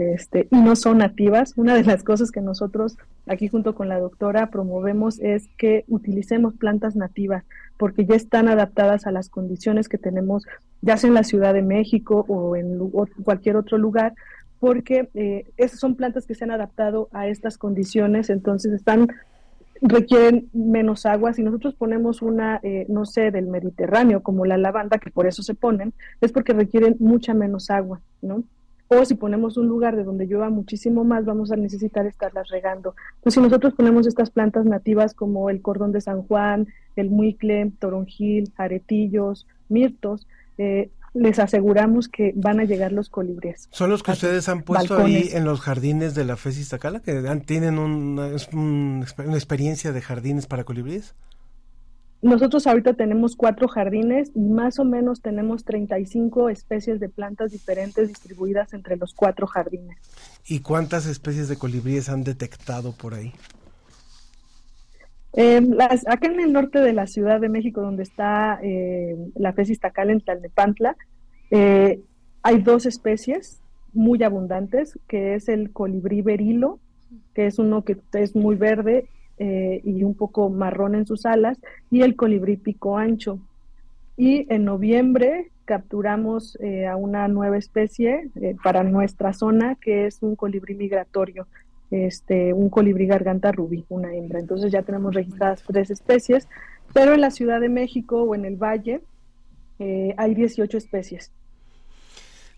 este, 0.00 0.48
y 0.50 0.56
no 0.56 0.76
son 0.76 0.98
nativas. 0.98 1.54
Una 1.56 1.74
de 1.74 1.84
las 1.84 2.02
cosas 2.02 2.30
que 2.30 2.40
nosotros 2.40 2.96
aquí 3.26 3.48
junto 3.48 3.74
con 3.74 3.88
la 3.88 3.98
doctora 3.98 4.50
promovemos 4.50 5.18
es 5.20 5.48
que 5.56 5.84
utilicemos 5.88 6.54
plantas 6.54 6.96
nativas, 6.96 7.44
porque 7.76 8.04
ya 8.04 8.14
están 8.14 8.48
adaptadas 8.48 9.06
a 9.06 9.12
las 9.12 9.28
condiciones 9.28 9.88
que 9.88 9.98
tenemos, 9.98 10.44
ya 10.82 10.96
sea 10.96 11.08
en 11.08 11.14
la 11.14 11.24
Ciudad 11.24 11.54
de 11.54 11.62
México 11.62 12.24
o 12.28 12.56
en 12.56 12.78
cualquier 13.24 13.56
otro 13.56 13.78
lugar, 13.78 14.14
porque 14.60 15.08
eh, 15.14 15.46
esas 15.56 15.78
son 15.78 15.94
plantas 15.94 16.26
que 16.26 16.34
se 16.34 16.44
han 16.44 16.50
adaptado 16.50 17.08
a 17.12 17.28
estas 17.28 17.58
condiciones, 17.58 18.30
entonces 18.30 18.72
están 18.72 19.08
requieren 19.80 20.48
menos 20.52 21.06
agua. 21.06 21.32
Si 21.32 21.42
nosotros 21.42 21.74
ponemos 21.74 22.22
una, 22.22 22.60
eh, 22.62 22.86
no 22.88 23.04
sé, 23.04 23.30
del 23.30 23.46
Mediterráneo, 23.46 24.22
como 24.22 24.44
la 24.44 24.56
lavanda, 24.56 24.98
que 24.98 25.10
por 25.10 25.26
eso 25.26 25.42
se 25.42 25.54
ponen, 25.54 25.92
es 26.20 26.32
porque 26.32 26.52
requieren 26.52 26.96
mucha 26.98 27.34
menos 27.34 27.70
agua, 27.70 28.00
¿no? 28.22 28.42
O 28.88 29.04
si 29.04 29.14
ponemos 29.14 29.56
un 29.58 29.68
lugar 29.68 29.96
de 29.96 30.04
donde 30.04 30.26
llueva 30.26 30.48
muchísimo 30.48 31.04
más, 31.04 31.26
vamos 31.26 31.52
a 31.52 31.56
necesitar 31.56 32.06
estarlas 32.06 32.48
regando. 32.48 32.94
Entonces, 33.16 33.34
si 33.34 33.40
nosotros 33.40 33.74
ponemos 33.74 34.06
estas 34.06 34.30
plantas 34.30 34.64
nativas 34.64 35.12
como 35.12 35.50
el 35.50 35.60
cordón 35.60 35.92
de 35.92 36.00
San 36.00 36.22
Juan, 36.22 36.68
el 36.96 37.10
muicle, 37.10 37.70
toronjil, 37.78 38.50
aretillos, 38.56 39.46
mirtos, 39.68 40.26
eh, 40.56 40.90
les 41.14 41.38
aseguramos 41.38 42.08
que 42.08 42.32
van 42.36 42.60
a 42.60 42.64
llegar 42.64 42.92
los 42.92 43.08
colibríes. 43.08 43.68
¿Son 43.70 43.90
los 43.90 44.02
que 44.02 44.12
ustedes 44.12 44.48
han 44.48 44.62
puesto 44.62 44.98
ahí 44.98 45.30
en 45.32 45.44
los 45.44 45.60
jardines 45.60 46.14
de 46.14 46.24
la 46.24 46.36
FES 46.36 46.58
Iztacala, 46.58 47.00
que 47.00 47.22
tienen 47.44 47.78
una, 47.78 48.30
una, 48.52 49.34
experiencia 49.34 49.92
de 49.92 50.00
jardines 50.00 50.46
para 50.46 50.64
colibríes? 50.64 51.14
Nosotros 52.20 52.66
ahorita 52.66 52.94
tenemos 52.94 53.36
cuatro 53.36 53.68
jardines 53.68 54.32
y 54.34 54.40
más 54.40 54.80
o 54.80 54.84
menos 54.84 55.22
tenemos 55.22 55.64
35 55.64 56.48
especies 56.48 56.98
de 56.98 57.08
plantas 57.08 57.52
diferentes 57.52 58.08
distribuidas 58.08 58.72
entre 58.74 58.96
los 58.96 59.14
cuatro 59.14 59.46
jardines. 59.46 59.98
¿Y 60.46 60.60
cuántas 60.60 61.06
especies 61.06 61.48
de 61.48 61.56
colibríes 61.56 62.08
han 62.08 62.24
detectado 62.24 62.92
por 62.92 63.14
ahí? 63.14 63.32
Eh, 65.34 65.60
las, 65.60 66.08
acá 66.08 66.26
en 66.26 66.40
el 66.40 66.52
norte 66.52 66.80
de 66.80 66.92
la 66.92 67.06
Ciudad 67.06 67.40
de 67.40 67.48
México, 67.48 67.82
donde 67.82 68.02
está 68.02 68.58
eh, 68.62 69.16
la 69.36 69.52
FES 69.52 69.78
tacal 69.78 70.10
en 70.10 70.20
Tlalnepantla, 70.20 70.96
eh, 71.52 72.00
hay 72.42 72.62
dos 72.62 72.86
especies 72.86 73.60
muy 73.92 74.20
abundantes, 74.24 74.98
que 75.06 75.34
es 75.34 75.48
el 75.48 75.70
colibrí 75.70 76.22
berilo, 76.22 76.80
que 77.34 77.46
es 77.46 77.60
uno 77.60 77.84
que 77.84 77.96
es 78.14 78.34
muy 78.34 78.56
verde 78.56 79.08
eh, 79.38 79.80
y 79.84 80.04
un 80.04 80.14
poco 80.14 80.50
marrón 80.50 80.94
en 80.94 81.06
sus 81.06 81.26
alas, 81.26 81.58
y 81.90 82.02
el 82.02 82.16
colibrí 82.16 82.56
pico 82.56 82.98
ancho. 82.98 83.38
Y 84.16 84.52
en 84.52 84.64
noviembre 84.64 85.50
capturamos 85.64 86.58
a 86.90 86.96
una 86.96 87.28
nueva 87.28 87.58
especie 87.58 88.30
para 88.64 88.82
nuestra 88.82 89.34
zona, 89.34 89.76
que 89.76 90.06
es 90.06 90.22
un 90.22 90.34
colibrí 90.34 90.74
migratorio, 90.74 91.46
este, 91.90 92.52
un 92.52 92.68
colibrí 92.68 93.06
garganta 93.06 93.52
rubí, 93.52 93.84
una 93.88 94.14
hembra. 94.14 94.40
Entonces 94.40 94.72
ya 94.72 94.82
tenemos 94.82 95.14
registradas 95.14 95.62
tres 95.62 95.90
especies, 95.90 96.48
pero 96.92 97.14
en 97.14 97.20
la 97.20 97.30
Ciudad 97.30 97.60
de 97.60 97.68
México 97.68 98.22
o 98.22 98.34
en 98.34 98.44
el 98.44 98.56
Valle 98.56 99.00
eh, 99.78 100.14
hay 100.16 100.34
18 100.34 100.76
especies. 100.76 101.32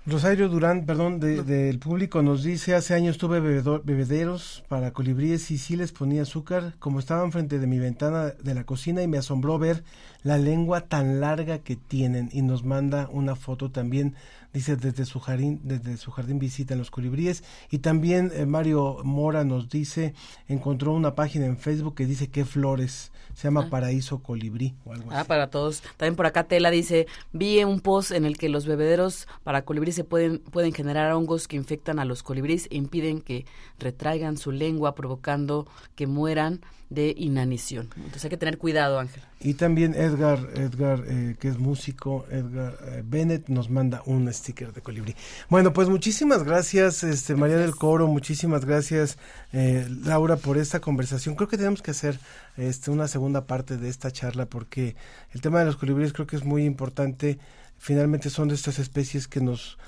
Rosario 0.07 0.49
Durán, 0.49 0.87
perdón, 0.87 1.21
del 1.21 1.79
público 1.79 2.23
nos 2.23 2.43
dice, 2.43 2.75
hace 2.75 2.95
años 2.95 3.19
tuve 3.19 3.39
bebederos 3.39 4.65
para 4.67 4.93
colibríes 4.93 5.51
y 5.51 5.59
sí 5.59 5.77
les 5.77 5.93
ponía 5.93 6.23
azúcar, 6.23 6.75
como 6.79 6.99
estaban 6.99 7.33
frente 7.33 7.59
de 7.59 7.67
mi 7.67 7.79
ventana 7.79 8.29
de 8.43 8.55
la 8.55 8.65
cocina 8.65 9.03
y 9.03 9.09
me 9.09 9.19
asombró 9.19 9.59
ver 9.59 9.85
la 10.23 10.39
lengua 10.39 10.83
tan 10.83 11.21
larga 11.21 11.59
que 11.59 11.77
tienen 11.77 12.29
y 12.33 12.43
nos 12.43 12.65
manda 12.65 13.09
una 13.11 13.37
foto 13.37 13.71
también 13.71 14.15
dice 14.53 14.77
desde 14.77 15.05
su 15.05 15.21
jardín, 15.21 15.61
desde 15.63 15.97
su 15.97 16.11
jardín 16.11 16.39
visitan 16.39 16.79
los 16.79 16.91
colibríes 16.91 17.45
y 17.71 17.79
también 17.79 18.33
eh, 18.35 18.47
Mario 18.47 18.99
Mora 19.05 19.45
nos 19.45 19.69
dice, 19.69 20.15
encontró 20.49 20.93
una 20.93 21.15
página 21.15 21.47
en 21.47 21.57
Facebook 21.57 21.95
que 21.95 22.07
dice 22.07 22.29
qué 22.29 22.45
flores, 22.45 23.13
se 23.35 23.45
llama 23.45 23.65
ah. 23.67 23.71
Paraíso 23.71 24.19
Colibrí 24.23 24.75
o 24.85 24.93
algo 24.93 25.11
ah, 25.13 25.25
para 25.25 25.51
todos. 25.51 25.83
También 25.97 26.17
por 26.17 26.27
acá 26.27 26.45
Tela 26.45 26.71
dice, 26.71 27.07
vi 27.33 27.63
un 27.63 27.81
post 27.81 28.11
en 28.11 28.25
el 28.25 28.37
que 28.37 28.49
los 28.49 28.67
bebederos 28.67 29.29
para 29.45 29.63
colibrí 29.63 29.93
se 29.93 30.05
pueden, 30.05 30.39
pueden 30.39 30.73
generar 30.73 31.13
hongos 31.13 31.47
que 31.47 31.57
infectan 31.57 31.99
a 31.99 32.05
los 32.05 32.23
colibríes 32.23 32.67
e 32.71 32.77
impiden 32.77 33.21
que 33.21 33.47
retraigan 33.79 34.37
su 34.37 34.51
lengua 34.51 34.95
provocando 34.95 35.69
que 35.95 36.07
mueran 36.07 36.61
de 36.89 37.15
inanición. 37.17 37.89
Entonces 37.97 38.25
hay 38.25 38.31
que 38.31 38.37
tener 38.37 38.59
cuidado, 38.59 38.99
Ángel. 38.99 39.23
Y 39.43 39.55
también 39.55 39.95
Edgar, 39.95 40.51
Edgar 40.55 41.03
eh, 41.07 41.35
que 41.41 41.49
es 41.49 41.59
músico, 41.59 42.27
Edgar 42.31 42.77
eh, 42.83 43.03
Bennett, 43.03 43.49
nos 43.49 43.71
manda 43.71 44.03
un 44.05 44.31
sticker 44.31 44.75
de 44.75 44.83
colibrí. 44.83 45.17
Bueno, 45.49 45.73
pues 45.73 45.89
muchísimas 45.89 46.45
gracias, 46.45 47.03
este 47.05 47.35
María 47.35 47.57
del 47.57 47.75
Coro, 47.75 48.07
muchísimas 48.07 48.67
gracias, 48.67 49.17
eh, 49.55 49.89
Laura, 50.05 50.37
por 50.37 50.59
esta 50.59 50.81
conversación. 50.81 51.37
Creo 51.37 51.49
que 51.49 51.57
tenemos 51.57 51.81
que 51.81 51.93
hacer 51.93 52.21
este, 52.59 52.91
una 52.91 53.09
segunda 53.09 53.47
parte 53.47 53.79
de 53.79 53.89
esta 53.89 54.11
charla 54.11 54.45
porque 54.45 54.95
el 55.33 55.41
tema 55.41 55.61
de 55.61 55.65
los 55.65 55.77
colibríes 55.77 56.13
creo 56.13 56.27
que 56.27 56.37
es 56.37 56.45
muy 56.45 56.67
importante. 56.67 57.39
Finalmente 57.79 58.29
son 58.29 58.49
de 58.49 58.57
estas 58.57 58.79
especies 58.79 59.27
que 59.27 59.41
nos 59.41 59.79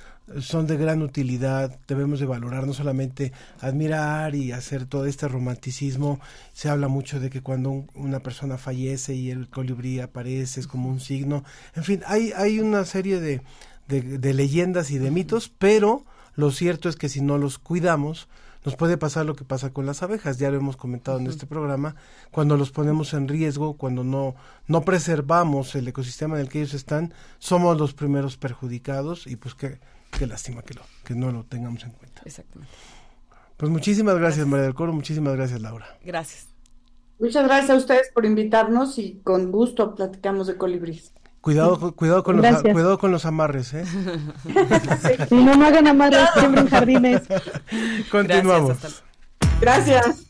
son 0.41 0.67
de 0.67 0.77
gran 0.77 1.03
utilidad, 1.03 1.79
debemos 1.89 2.21
de 2.21 2.27
valorar, 2.27 2.67
no 2.67 2.75
solamente 2.75 3.33
admirar 3.61 4.35
y 4.35 4.53
hacer 4.53 4.87
todo 4.87 5.07
este 5.07 5.29
romanticismo, 5.29 6.21
se 6.53 6.69
habla 6.69 6.89
mucho 6.89 7.21
de 7.21 7.31
que 7.31 7.43
cuando 7.43 7.85
una 7.95 8.21
persona 8.21 8.59
fallece 8.59 9.15
y 9.15 9.31
el 9.31 9.49
colibrí 9.49 10.01
aparece 10.01 10.61
es 10.61 10.67
como 10.67 10.89
un 10.89 11.01
signo, 11.01 11.45
en 11.75 11.85
fin, 11.85 12.03
hay, 12.07 12.33
hay 12.37 12.61
una 12.61 12.85
serie 12.85 13.21
de, 13.21 13.43
de 13.89 14.35
leyendas 14.35 14.91
y 14.91 14.99
de 14.99 15.11
mitos, 15.11 15.51
pero 15.59 16.05
lo 16.35 16.51
cierto 16.51 16.89
es 16.89 16.97
que 16.97 17.09
si 17.09 17.21
no 17.21 17.37
los 17.37 17.59
cuidamos, 17.59 18.29
nos 18.65 18.77
puede 18.77 18.97
pasar 18.97 19.27
lo 19.27 19.35
que 19.35 19.45
pasa 19.45 19.73
con 19.73 19.87
las 19.87 20.03
abejas, 20.03 20.39
ya 20.39 20.51
lo 20.51 20.57
hemos 20.57 20.77
comentado 20.77 21.19
en 21.19 21.27
este 21.27 21.47
programa, 21.47 21.97
cuando 22.31 22.57
los 22.57 22.71
ponemos 22.71 23.13
en 23.13 23.27
riesgo, 23.27 23.75
cuando 23.75 24.05
no, 24.05 24.37
no 24.69 24.83
preservamos 24.83 25.75
el 25.75 25.89
ecosistema 25.89 26.37
en 26.37 26.43
el 26.43 26.49
que 26.49 26.61
ellos 26.61 26.75
están, 26.75 27.13
somos 27.39 27.79
los 27.79 27.93
primeros 27.93 28.37
perjudicados 28.37 29.27
y 29.27 29.37
pues 29.37 29.55
qué, 29.55 29.81
qué 30.17 30.27
lástima 30.27 30.63
que, 30.63 30.75
lo, 30.75 30.83
que 31.05 31.15
no 31.15 31.33
lo 31.33 31.45
tengamos 31.45 31.83
en 31.85 31.91
cuenta. 31.91 32.23
Exactamente. 32.25 32.73
Pues 33.57 33.71
muchísimas 33.71 34.17
gracias, 34.17 34.47
María 34.47 34.65
del 34.65 34.75
Coro, 34.75 34.93
muchísimas 34.93 35.35
gracias 35.35 35.61
Laura. 35.61 35.99
Gracias. 36.05 36.47
Muchas 37.19 37.45
gracias 37.45 37.71
a 37.71 37.77
ustedes 37.77 38.11
por 38.13 38.25
invitarnos 38.25 38.99
y 38.99 39.21
con 39.23 39.53
gusto 39.53 39.95
platicamos 39.95 40.49
de 40.49 40.57
colibríes. 40.57 41.13
Cuidado, 41.41 41.95
cuidado 41.97 42.23
con 42.23 42.41
los 42.41 42.63
cuidado 42.63 42.99
con 42.99 43.11
los 43.11 43.27
amarres, 43.27 43.75
¿eh? 43.75 43.85
Y 45.31 45.35
no 45.35 45.57
me 45.57 45.67
hagan 45.67 45.89
amarres, 45.89 46.29
siempre 46.39 46.61
en 46.61 46.69
jardines. 46.69 47.23
Continuamos. 48.11 49.03
Gracias. 49.61 50.27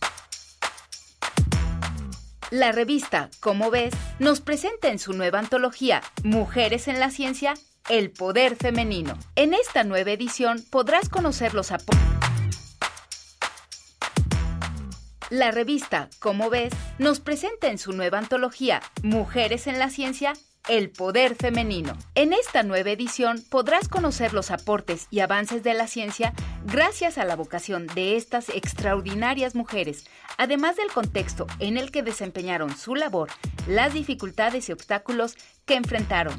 La 2.50 2.72
revista, 2.72 3.30
como 3.40 3.70
ves, 3.70 3.94
nos 4.18 4.42
presenta 4.42 4.88
en 4.88 4.98
su 4.98 5.14
nueva 5.14 5.38
antología 5.38 6.02
Mujeres 6.22 6.88
en 6.88 7.00
la 7.00 7.10
Ciencia, 7.10 7.54
el 7.88 8.10
poder 8.10 8.56
femenino. 8.56 9.18
En 9.36 9.54
esta 9.54 9.84
nueva 9.84 10.12
edición 10.12 10.64
podrás 10.70 11.08
conocer 11.08 11.54
los 11.54 11.72
aportes. 11.72 11.98
La 15.30 15.50
revista, 15.50 16.10
como 16.18 16.50
ves, 16.50 16.74
nos 16.98 17.20
presenta 17.20 17.68
en 17.68 17.78
su 17.78 17.92
nueva 17.92 18.18
antología 18.18 18.82
Mujeres 19.02 19.66
en 19.66 19.78
la 19.78 19.88
Ciencia, 19.88 20.34
el 20.68 20.90
poder 20.90 21.36
femenino. 21.36 21.96
En 22.14 22.32
esta 22.32 22.62
nueva 22.62 22.90
edición 22.90 23.42
podrás 23.48 23.88
conocer 23.88 24.34
los 24.34 24.50
aportes 24.50 25.08
y 25.10 25.20
avances 25.20 25.62
de 25.62 25.72
la 25.74 25.86
ciencia 25.86 26.34
gracias 26.66 27.16
a 27.16 27.24
la 27.24 27.34
vocación 27.34 27.86
de 27.88 28.16
estas 28.16 28.50
extraordinarias 28.50 29.54
mujeres, 29.54 30.04
además 30.36 30.76
del 30.76 30.92
contexto 30.92 31.46
en 31.58 31.78
el 31.78 31.90
que 31.90 32.02
desempeñaron 32.02 32.76
su 32.76 32.94
labor, 32.94 33.30
las 33.66 33.94
dificultades 33.94 34.68
y 34.68 34.72
obstáculos 34.72 35.36
que 35.64 35.76
enfrentaron. 35.76 36.38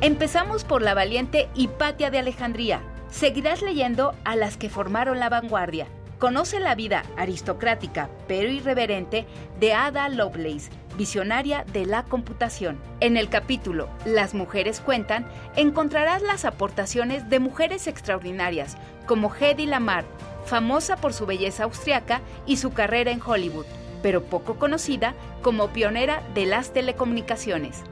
Empezamos 0.00 0.62
por 0.62 0.80
la 0.80 0.94
valiente 0.94 1.48
Hipatia 1.54 2.10
de 2.10 2.20
Alejandría. 2.20 2.80
Seguirás 3.10 3.62
leyendo 3.62 4.14
a 4.24 4.36
las 4.36 4.56
que 4.56 4.70
formaron 4.70 5.18
la 5.18 5.28
vanguardia, 5.28 5.88
Conoce 6.18 6.58
la 6.58 6.74
vida 6.74 7.04
aristocrática 7.16 8.10
pero 8.26 8.50
irreverente 8.50 9.24
de 9.60 9.72
Ada 9.72 10.08
Lovelace, 10.08 10.70
visionaria 10.96 11.64
de 11.72 11.86
la 11.86 12.02
computación. 12.02 12.76
En 12.98 13.16
el 13.16 13.28
capítulo 13.28 13.88
Las 14.04 14.34
mujeres 14.34 14.80
cuentan, 14.80 15.28
encontrarás 15.54 16.22
las 16.22 16.44
aportaciones 16.44 17.30
de 17.30 17.38
mujeres 17.38 17.86
extraordinarias 17.86 18.76
como 19.06 19.32
Hedy 19.32 19.66
Lamar, 19.66 20.04
famosa 20.44 20.96
por 20.96 21.12
su 21.12 21.24
belleza 21.24 21.64
austriaca 21.64 22.20
y 22.46 22.56
su 22.56 22.72
carrera 22.72 23.12
en 23.12 23.22
Hollywood, 23.24 23.66
pero 24.02 24.24
poco 24.24 24.56
conocida 24.58 25.14
como 25.42 25.68
pionera 25.68 26.22
de 26.34 26.46
las 26.46 26.72
telecomunicaciones. 26.72 27.84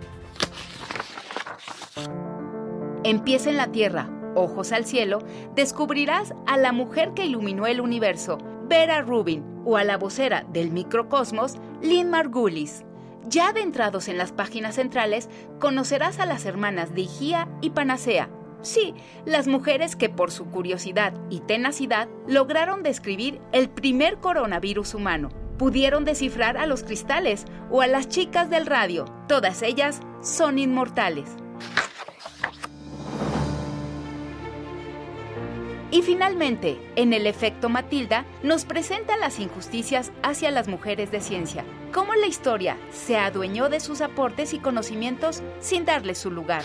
Empieza 3.06 3.50
en 3.50 3.56
la 3.56 3.70
Tierra, 3.70 4.10
ojos 4.34 4.72
al 4.72 4.84
cielo, 4.84 5.20
descubrirás 5.54 6.34
a 6.44 6.56
la 6.56 6.72
mujer 6.72 7.12
que 7.14 7.24
iluminó 7.24 7.68
el 7.68 7.80
universo, 7.80 8.38
Vera 8.68 9.00
Rubin, 9.00 9.44
o 9.64 9.76
a 9.76 9.84
la 9.84 9.96
vocera 9.96 10.44
del 10.52 10.72
microcosmos, 10.72 11.54
Lynn 11.80 12.10
Margulis. 12.10 12.84
Ya 13.24 13.50
adentrados 13.50 14.08
en 14.08 14.18
las 14.18 14.32
páginas 14.32 14.74
centrales, 14.74 15.28
conocerás 15.60 16.18
a 16.18 16.26
las 16.26 16.46
hermanas 16.46 16.96
de 16.96 17.02
Igía 17.02 17.48
y 17.60 17.70
Panacea. 17.70 18.28
Sí, 18.60 18.92
las 19.24 19.46
mujeres 19.46 19.94
que 19.94 20.08
por 20.08 20.32
su 20.32 20.46
curiosidad 20.46 21.14
y 21.30 21.38
tenacidad 21.38 22.08
lograron 22.26 22.82
describir 22.82 23.40
el 23.52 23.68
primer 23.68 24.18
coronavirus 24.18 24.94
humano. 24.94 25.28
Pudieron 25.58 26.04
descifrar 26.04 26.56
a 26.56 26.66
los 26.66 26.82
cristales 26.82 27.44
o 27.70 27.82
a 27.82 27.86
las 27.86 28.08
chicas 28.08 28.50
del 28.50 28.66
radio. 28.66 29.04
Todas 29.28 29.62
ellas 29.62 30.00
son 30.22 30.58
inmortales. 30.58 31.36
Y 35.90 36.02
finalmente, 36.02 36.80
en 36.96 37.12
el 37.12 37.26
efecto 37.26 37.68
Matilda, 37.68 38.24
nos 38.42 38.64
presenta 38.64 39.16
las 39.16 39.38
injusticias 39.38 40.10
hacia 40.22 40.50
las 40.50 40.66
mujeres 40.66 41.12
de 41.12 41.20
ciencia, 41.20 41.64
cómo 41.92 42.14
la 42.14 42.26
historia 42.26 42.76
se 42.90 43.16
adueñó 43.16 43.68
de 43.68 43.78
sus 43.78 44.00
aportes 44.00 44.52
y 44.52 44.58
conocimientos 44.58 45.42
sin 45.60 45.84
darles 45.84 46.18
su 46.18 46.30
lugar. 46.30 46.62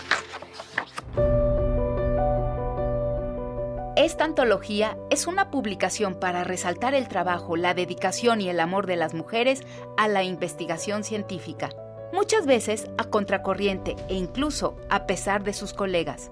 Esta 3.95 4.23
antología 4.23 4.97
es 5.11 5.27
una 5.27 5.51
publicación 5.51 6.15
para 6.15 6.43
resaltar 6.43 6.95
el 6.95 7.07
trabajo, 7.07 7.55
la 7.55 7.75
dedicación 7.75 8.41
y 8.41 8.49
el 8.49 8.59
amor 8.59 8.87
de 8.87 8.95
las 8.95 9.13
mujeres 9.13 9.61
a 9.97 10.07
la 10.07 10.23
investigación 10.23 11.03
científica, 11.03 11.69
muchas 12.11 12.47
veces 12.47 12.89
a 12.97 13.03
contracorriente 13.03 13.95
e 14.09 14.15
incluso 14.15 14.75
a 14.89 15.05
pesar 15.05 15.43
de 15.43 15.53
sus 15.53 15.73
colegas. 15.73 16.31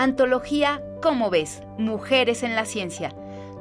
Antología 0.00 0.82
¿Cómo 1.02 1.28
ves? 1.28 1.60
Mujeres 1.76 2.42
en 2.42 2.54
la 2.54 2.64
ciencia. 2.64 3.14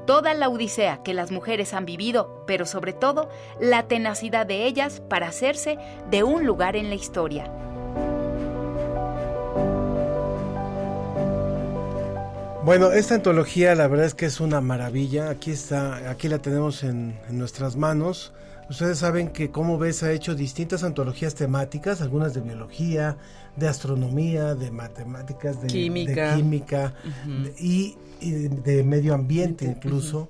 Toda 0.07 0.33
la 0.33 0.47
odisea 0.47 1.03
que 1.03 1.13
las 1.13 1.31
mujeres 1.31 1.73
han 1.73 1.85
vivido, 1.85 2.45
pero 2.47 2.65
sobre 2.65 2.93
todo 2.93 3.27
la 3.59 3.89
tenacidad 3.89 4.45
de 4.45 4.65
ellas 4.65 5.01
para 5.09 5.27
hacerse 5.27 5.77
de 6.09 6.23
un 6.23 6.45
lugar 6.45 6.77
en 6.77 6.87
la 6.87 6.95
historia. 6.95 7.51
Bueno, 12.63 12.93
esta 12.93 13.15
antología 13.15 13.75
la 13.75 13.89
verdad 13.89 14.05
es 14.05 14.15
que 14.15 14.27
es 14.27 14.39
una 14.39 14.61
maravilla. 14.61 15.29
Aquí 15.29 15.51
está, 15.51 16.09
aquí 16.09 16.29
la 16.29 16.39
tenemos 16.39 16.83
en, 16.83 17.19
en 17.27 17.37
nuestras 17.37 17.75
manos. 17.75 18.31
Ustedes 18.69 18.99
saben 18.99 19.29
que 19.29 19.49
Cómo 19.49 19.79
ves 19.79 20.03
ha 20.03 20.11
hecho 20.11 20.35
distintas 20.35 20.83
antologías 20.83 21.33
temáticas, 21.33 22.01
algunas 22.01 22.35
de 22.35 22.41
biología, 22.41 23.17
de 23.59 23.67
astronomía, 23.67 24.55
de 24.55 24.71
matemáticas, 24.71 25.61
de 25.61 25.67
química, 25.67 26.93
y, 27.59 27.95
de 28.21 28.83
medio 28.83 29.13
ambiente 29.13 29.65
incluso. 29.65 30.29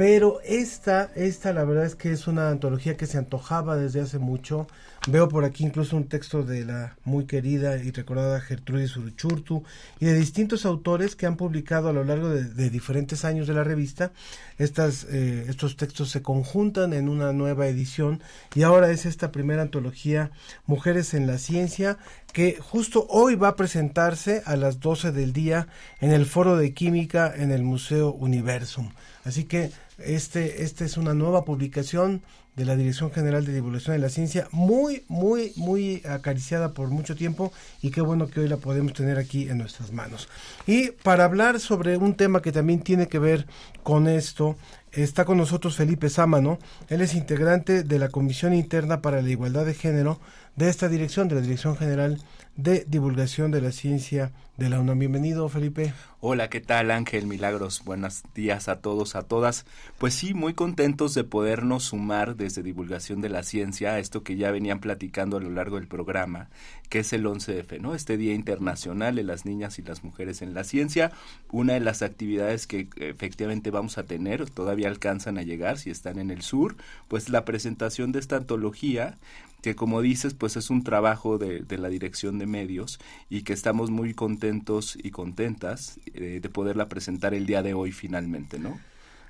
Pero 0.00 0.40
esta, 0.46 1.10
esta 1.14 1.52
la 1.52 1.62
verdad 1.64 1.84
es 1.84 1.94
que 1.94 2.10
es 2.10 2.26
una 2.26 2.48
antología 2.48 2.96
que 2.96 3.04
se 3.04 3.18
antojaba 3.18 3.76
desde 3.76 4.00
hace 4.00 4.18
mucho. 4.18 4.66
Veo 5.08 5.28
por 5.28 5.44
aquí 5.44 5.62
incluso 5.62 5.94
un 5.94 6.08
texto 6.08 6.42
de 6.42 6.64
la 6.64 6.96
muy 7.04 7.26
querida 7.26 7.76
y 7.76 7.90
recordada 7.90 8.40
Gertrudis 8.40 8.96
Uruchurtu 8.96 9.62
y 9.98 10.06
de 10.06 10.14
distintos 10.14 10.64
autores 10.64 11.16
que 11.16 11.26
han 11.26 11.36
publicado 11.36 11.90
a 11.90 11.92
lo 11.92 12.02
largo 12.02 12.30
de, 12.30 12.70
diferentes 12.70 13.26
años 13.26 13.46
de 13.46 13.52
la 13.52 13.62
revista. 13.62 14.10
Estas, 14.56 15.04
eh, 15.10 15.44
estos 15.50 15.76
textos 15.76 16.08
se 16.08 16.22
conjuntan 16.22 16.94
en 16.94 17.10
una 17.10 17.34
nueva 17.34 17.66
edición 17.66 18.22
y 18.54 18.62
ahora 18.62 18.90
es 18.90 19.04
esta 19.04 19.30
primera 19.30 19.60
antología 19.60 20.30
Mujeres 20.64 21.12
en 21.12 21.26
la 21.26 21.36
Ciencia 21.36 21.98
que 22.32 22.56
justo 22.58 23.06
hoy 23.10 23.34
va 23.34 23.48
a 23.48 23.56
presentarse 23.56 24.42
a 24.46 24.56
las 24.56 24.80
12 24.80 25.12
del 25.12 25.34
día 25.34 25.68
en 26.00 26.12
el 26.12 26.24
Foro 26.24 26.56
de 26.56 26.72
Química 26.72 27.30
en 27.36 27.50
el 27.50 27.64
Museo 27.64 28.12
Universum. 28.12 28.92
Así 29.24 29.44
que 29.44 29.70
este, 30.04 30.62
este 30.62 30.84
es 30.84 30.96
una 30.96 31.14
nueva 31.14 31.44
publicación 31.44 32.22
de 32.56 32.64
la 32.64 32.76
Dirección 32.76 33.10
General 33.10 33.44
de 33.44 33.54
Divulgación 33.54 33.96
de 33.96 34.02
la 34.02 34.08
Ciencia, 34.08 34.48
muy, 34.50 35.04
muy, 35.08 35.52
muy 35.56 36.02
acariciada 36.04 36.74
por 36.74 36.88
mucho 36.88 37.14
tiempo 37.14 37.52
y 37.80 37.90
qué 37.90 38.00
bueno 38.00 38.26
que 38.28 38.40
hoy 38.40 38.48
la 38.48 38.56
podemos 38.56 38.92
tener 38.92 39.18
aquí 39.18 39.48
en 39.48 39.58
nuestras 39.58 39.92
manos. 39.92 40.28
Y 40.66 40.90
para 40.90 41.24
hablar 41.24 41.60
sobre 41.60 41.96
un 41.96 42.14
tema 42.14 42.42
que 42.42 42.52
también 42.52 42.80
tiene 42.80 43.08
que 43.08 43.18
ver 43.18 43.46
con 43.82 44.08
esto, 44.08 44.56
está 44.92 45.24
con 45.24 45.38
nosotros 45.38 45.76
Felipe 45.76 46.10
Sámano, 46.10 46.58
él 46.88 47.00
es 47.00 47.14
integrante 47.14 47.82
de 47.82 47.98
la 47.98 48.08
Comisión 48.08 48.52
Interna 48.52 49.00
para 49.00 49.22
la 49.22 49.30
Igualdad 49.30 49.64
de 49.64 49.74
Género 49.74 50.20
de 50.56 50.68
esta 50.68 50.88
dirección, 50.88 51.28
de 51.28 51.36
la 51.36 51.40
Dirección 51.40 51.76
General 51.76 52.18
de 52.56 52.84
Divulgación 52.86 53.50
de 53.50 53.62
la 53.62 53.72
Ciencia 53.72 54.32
de 54.58 54.68
la 54.68 54.78
UNAM. 54.80 54.98
Bienvenido, 54.98 55.48
Felipe. 55.48 55.94
Hola, 56.20 56.50
¿qué 56.50 56.60
tal, 56.60 56.90
Ángel 56.90 57.26
Milagros? 57.26 57.82
Buenos 57.86 58.24
días 58.34 58.68
a 58.68 58.80
todos, 58.80 59.16
a 59.16 59.22
todas. 59.22 59.64
Pues 59.96 60.12
sí, 60.12 60.34
muy 60.34 60.52
contentos 60.52 61.14
de 61.14 61.24
podernos 61.24 61.84
sumar 61.84 62.36
desde 62.36 62.62
Divulgación 62.62 63.22
de 63.22 63.30
la 63.30 63.42
Ciencia 63.42 63.92
a 63.92 63.98
esto 63.98 64.22
que 64.22 64.36
ya 64.36 64.50
venían 64.50 64.80
platicando 64.80 65.38
a 65.38 65.40
lo 65.40 65.48
largo 65.48 65.76
del 65.76 65.88
programa, 65.88 66.50
que 66.90 66.98
es 66.98 67.14
el 67.14 67.24
11F, 67.24 67.80
¿no? 67.80 67.94
Este 67.94 68.18
Día 68.18 68.34
Internacional 68.34 69.14
de 69.14 69.22
las 69.22 69.46
Niñas 69.46 69.78
y 69.78 69.82
las 69.82 70.04
Mujeres 70.04 70.42
en 70.42 70.52
la 70.52 70.64
Ciencia. 70.64 71.12
Una 71.50 71.72
de 71.72 71.80
las 71.80 72.02
actividades 72.02 72.66
que 72.66 72.88
efectivamente 72.96 73.70
vamos 73.70 73.96
a 73.96 74.02
tener, 74.02 74.50
todavía 74.50 74.88
alcanzan 74.88 75.38
a 75.38 75.42
llegar 75.42 75.78
si 75.78 75.88
están 75.88 76.18
en 76.18 76.30
el 76.30 76.42
sur, 76.42 76.76
pues 77.08 77.30
la 77.30 77.46
presentación 77.46 78.12
de 78.12 78.18
esta 78.18 78.36
antología 78.36 79.16
que 79.62 79.74
como 79.74 80.00
dices, 80.02 80.34
pues 80.34 80.56
es 80.56 80.70
un 80.70 80.84
trabajo 80.84 81.38
de, 81.38 81.60
de, 81.60 81.78
la 81.78 81.88
dirección 81.88 82.38
de 82.38 82.46
medios 82.46 82.98
y 83.28 83.42
que 83.42 83.52
estamos 83.52 83.90
muy 83.90 84.14
contentos 84.14 84.96
y 85.02 85.10
contentas 85.10 86.00
eh, 86.14 86.40
de 86.42 86.48
poderla 86.48 86.88
presentar 86.88 87.34
el 87.34 87.46
día 87.46 87.62
de 87.62 87.74
hoy 87.74 87.92
finalmente, 87.92 88.58
¿no? 88.58 88.78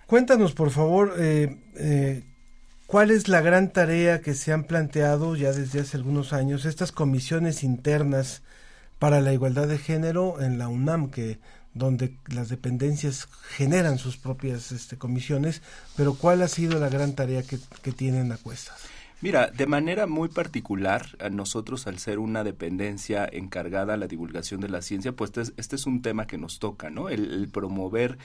Cuéntanos, 0.07 0.53
por 0.53 0.71
favor, 0.71 1.15
eh, 1.19 1.57
eh, 1.77 2.25
¿Cuál 2.91 3.13
es 3.13 3.29
la 3.29 3.41
gran 3.41 3.73
tarea 3.73 4.21
que 4.21 4.35
se 4.35 4.53
han 4.53 4.65
planteado 4.65 5.37
ya 5.37 5.53
desde 5.53 5.79
hace 5.79 5.97
algunos 5.97 6.33
años 6.33 6.65
estas 6.65 6.91
comisiones 6.91 7.63
internas 7.63 8.43
para 8.99 9.21
la 9.21 9.33
igualdad 9.33 9.69
de 9.69 9.79
género 9.79 10.43
en 10.43 10.59
la 10.59 10.67
UNAM, 10.67 11.13
que 11.13 11.39
donde 11.73 12.17
las 12.27 12.49
dependencias 12.49 13.29
generan 13.51 13.99
sus 13.99 14.17
propias 14.17 14.73
este, 14.73 14.99
comisiones, 14.99 15.63
pero 15.97 16.15
cuál 16.15 16.43
ha 16.43 16.49
sido 16.49 16.81
la 16.81 16.89
gran 16.89 17.15
tarea 17.15 17.45
que, 17.45 17.61
que 17.81 17.93
tienen 17.93 18.33
a 18.33 18.39
cuestas? 18.39 18.81
Mira, 19.23 19.49
de 19.49 19.67
manera 19.67 20.07
muy 20.07 20.31
particular, 20.31 21.09
a 21.19 21.29
nosotros 21.29 21.87
al 21.87 21.99
ser 21.99 22.19
una 22.19 22.43
dependencia 22.43 23.29
encargada 23.31 23.93
a 23.93 23.97
la 23.99 24.07
divulgación 24.07 24.63
de 24.63 24.71
la 24.71 24.81
ciencia, 24.81 25.13
pues 25.13 25.37
este, 25.37 25.61
este 25.61 25.77
es 25.77 25.85
un 25.85 26.01
tema 26.01 26.27
que 26.27 26.39
nos 26.39 26.59
toca, 26.59 26.89
¿no? 26.89 27.11
El, 27.11 27.47
promover, 27.53 28.17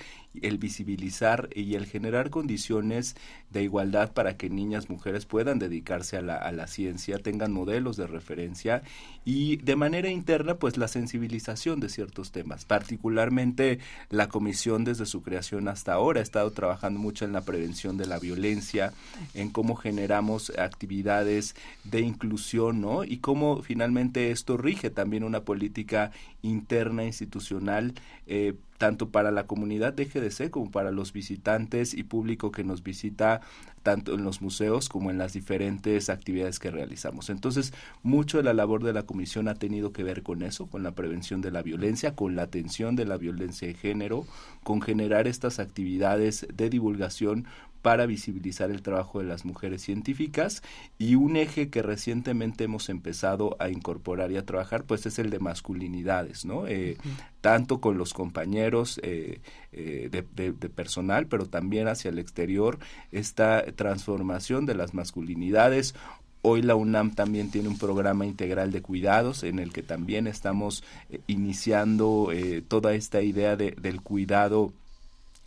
el 0.41 0.57
visibilizar 0.57 1.49
y 1.53 1.75
el 1.75 1.85
generar 1.85 2.29
condiciones 2.29 3.17
de 3.49 3.63
igualdad 3.63 4.13
para 4.13 4.37
que 4.37 4.49
niñas, 4.49 4.89
mujeres 4.89 5.25
puedan 5.25 5.59
dedicarse 5.59 6.15
a 6.15 6.21
la 6.21 6.67
ciencia, 6.67 7.19
tengan 7.19 7.51
modelos 7.51 7.97
de 7.97 8.07
referencia 8.07 8.81
y 9.25 9.57
de 9.57 9.75
manera 9.75 10.09
interna, 10.09 10.55
pues 10.55 10.77
la 10.77 10.87
sensibilización 10.87 11.79
de 11.79 11.89
ciertos 11.89 12.31
temas. 12.31 12.63
Particularmente 12.63 13.79
la 14.09 14.29
comisión 14.29 14.83
desde 14.83 15.07
su 15.07 15.23
creación 15.23 15.67
hasta 15.67 15.93
ahora 15.93 16.19
ha 16.19 16.23
estado 16.23 16.51
trabajando 16.51 16.99
mucho 16.99 17.25
en 17.25 17.33
la 17.33 17.41
prevención 17.41 17.97
de 17.97 18.05
la 18.05 18.19
violencia, 18.19 18.93
en 19.33 19.49
cómo 19.49 19.75
generamos 19.75 20.51
actividades 20.57 21.55
de 21.83 22.01
inclusión, 22.01 22.81
¿no? 22.81 23.03
Y 23.03 23.17
cómo 23.17 23.63
finalmente 23.63 24.29
esto 24.29 24.57
rige 24.57 24.91
también 24.91 25.23
una 25.23 25.41
política 25.41 26.11
interna 26.43 27.03
institucional 27.03 27.95
eh, 28.27 28.53
tanto 28.77 29.09
para 29.09 29.31
la 29.31 29.47
comunidad 29.47 29.93
de 29.93 30.05
GDC 30.05 30.49
como 30.49 30.71
para 30.71 30.91
los 30.91 31.13
visitantes 31.13 31.93
y 31.93 32.03
público 32.03 32.51
que 32.51 32.63
nos 32.63 32.83
visita 32.83 33.41
tanto 33.83 34.15
en 34.15 34.23
los 34.23 34.41
museos 34.41 34.89
como 34.89 35.11
en 35.11 35.17
las 35.17 35.33
diferentes 35.33 36.09
actividades 36.09 36.59
que 36.59 36.71
realizamos. 36.71 37.29
Entonces, 37.29 37.73
mucho 38.01 38.37
de 38.37 38.43
la 38.43 38.53
labor 38.53 38.83
de 38.83 38.93
la 38.93 39.03
comisión 39.03 39.47
ha 39.47 39.53
tenido 39.53 39.93
que 39.93 40.03
ver 40.03 40.23
con 40.23 40.41
eso, 40.41 40.67
con 40.67 40.81
la 40.81 40.95
prevención 40.95 41.41
de 41.41 41.51
la 41.51 41.61
violencia, 41.61 42.15
con 42.15 42.35
la 42.35 42.43
atención 42.43 42.95
de 42.95 43.05
la 43.05 43.17
violencia 43.17 43.67
de 43.67 43.75
género, 43.75 44.25
con 44.63 44.81
generar 44.81 45.27
estas 45.27 45.59
actividades 45.59 46.47
de 46.53 46.69
divulgación 46.69 47.45
para 47.85 48.07
visibilizar 48.07 48.71
el 48.71 48.81
trabajo 48.81 49.19
de 49.19 49.25
las 49.25 49.45
mujeres 49.45 49.83
científicas 49.83 50.63
y 50.97 51.13
un 51.13 51.35
eje 51.35 51.69
que 51.69 51.83
recientemente 51.83 52.63
hemos 52.63 52.89
empezado 52.89 53.55
a 53.59 53.69
incorporar 53.69 54.31
y 54.31 54.37
a 54.37 54.43
trabajar 54.43 54.85
pues 54.85 55.05
es 55.05 55.19
el 55.19 55.29
de 55.29 55.37
masculinidades, 55.37 56.45
¿no? 56.45 56.65
Eh, 56.65 56.97
tanto 57.41 57.81
con 57.81 57.99
los 57.99 58.15
compañeros 58.15 58.99
eh, 59.03 59.39
eh, 59.71 60.09
de, 60.09 60.51
de, 60.51 60.69
personal, 60.69 61.27
pero 61.27 61.45
también 61.45 61.87
hacia 61.87 62.09
el 62.09 62.17
exterior, 62.17 62.79
esta 63.11 63.63
transformación 63.75 64.65
de 64.65 64.73
las 64.73 64.95
masculinidades. 64.95 65.93
Hoy 66.41 66.63
la 66.63 66.73
UNAM 66.73 67.13
también 67.13 67.51
tiene 67.51 67.69
un 67.69 67.77
programa 67.77 68.25
integral 68.25 68.71
de 68.71 68.81
cuidados 68.81 69.43
en 69.43 69.59
el 69.59 69.71
que 69.71 69.83
también 69.83 70.25
estamos 70.25 70.83
iniciando 71.27 72.31
toda 72.67 72.95
esta 72.95 73.21
idea 73.21 73.55
de, 73.55 73.73
del 73.79 74.01
cuidado 74.01 74.73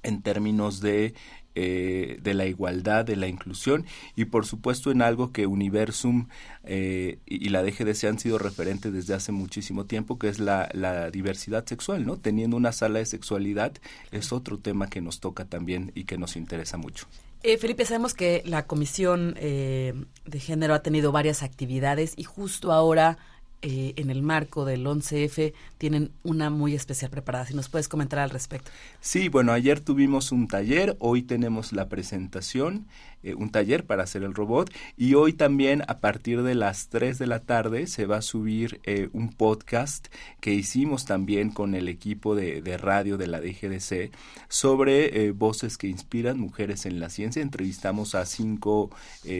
en 0.03 0.23
términos 0.23 0.81
de 0.81 1.15
eh, 1.61 2.19
de 2.23 2.35
la 2.35 2.47
igualdad, 2.47 3.05
de 3.05 3.17
la 3.17 3.27
inclusión 3.27 3.85
y 4.15 4.27
por 4.27 4.47
supuesto 4.47 4.93
en 4.93 5.03
algo 5.03 5.33
que 5.33 5.49
Universum 5.49 6.29
eh, 6.63 7.19
y, 7.27 7.49
la 7.49 7.65
DGDC 7.65 8.05
han 8.05 8.21
sido 8.21 8.39
referentes 8.39 8.93
desde 8.93 9.15
hace 9.15 9.33
muchísimo 9.33 9.85
tiempo, 9.85 10.21
que 10.21 10.29
es 10.29 10.39
la, 10.39 10.69
diversidad 11.11 11.67
sexual, 11.67 12.07
¿no? 12.07 12.17
Teniendo 12.17 12.57
una 12.57 12.71
sala 12.71 13.01
de 13.01 13.07
sexualidad 13.07 13.73
es 14.13 14.33
otro 14.33 14.59
tema 14.59 14.89
que 14.89 15.01
nos 15.01 15.19
toca 15.19 15.47
también 15.47 15.91
y 15.97 16.05
que 16.05 16.17
nos 16.17 16.37
interesa 16.37 16.77
mucho. 16.77 17.07
Eh, 17.43 17.59
Felipe, 17.59 17.85
sabemos 17.85 18.15
que 18.15 18.43
la 18.45 18.67
Comisión 18.69 19.35
de 19.35 20.07
Género 20.39 20.75
ha 20.75 20.83
tenido 20.83 21.11
varias 21.11 21.43
actividades 21.43 22.15
y 22.17 22.23
justo 22.23 22.71
ahora 22.71 23.19
eh, 23.61 23.95
en 23.97 24.11
el 24.11 24.23
marco 24.23 24.65
del 24.65 24.87
11F 24.87 25.53
tienen 25.79 26.13
una 26.23 26.49
muy 26.49 26.75
especial 26.75 27.11
preparada. 27.11 27.47
Si 27.47 27.55
nos 27.55 27.69
puedes 27.69 27.89
comentar 27.89 28.21
al 28.21 28.31
respecto. 28.31 28.71
Sí, 29.01 29.29
bueno, 29.29 29.53
ayer 29.53 29.81
tuvimos 29.81 30.31
un 30.31 30.47
taller, 30.47 30.97
hoy 31.01 31.23
tenemos 31.23 31.73
la 31.73 31.89
presentación 31.89 32.87
eh, 33.25 33.35
un 33.35 33.51
taller 33.51 33.85
para 33.85 34.05
hacer 34.05 34.23
el 34.23 34.33
robot 34.33 34.73
y 34.97 35.15
hoy 35.15 35.33
también 35.33 35.83
a 35.89 35.99
partir 35.99 36.45
de 36.45 36.55
las 36.55 36.89
3 36.89 37.19
de 37.19 37.27
la 37.27 37.41
tarde 37.41 37.89
se 37.89 38.07
va 38.07 38.19
a 38.19 38.23
subir 38.23 38.81
eh, 38.85 39.09
un 39.13 39.33
podcast 39.33 40.07
que 40.41 40.55
hicimos 40.55 41.05
también 41.05 41.51
con 41.51 41.75
el 41.75 41.89
equipo 41.89 42.37
de, 42.37 42.61
radio 42.79 43.17
de 43.17 43.27
la 43.27 43.41
DGDC 43.41 44.13
sobre 44.49 45.25
eh, 45.25 45.33
voces 45.33 45.79
que 45.79 45.89
inspiran 45.89 46.39
mujeres 46.39 46.87
en 46.87 47.01
la 47.01 47.11
ciencia. 47.11 47.43
Entrevistamos 47.43 48.15
a 48.15 48.25
cinco 48.25 48.91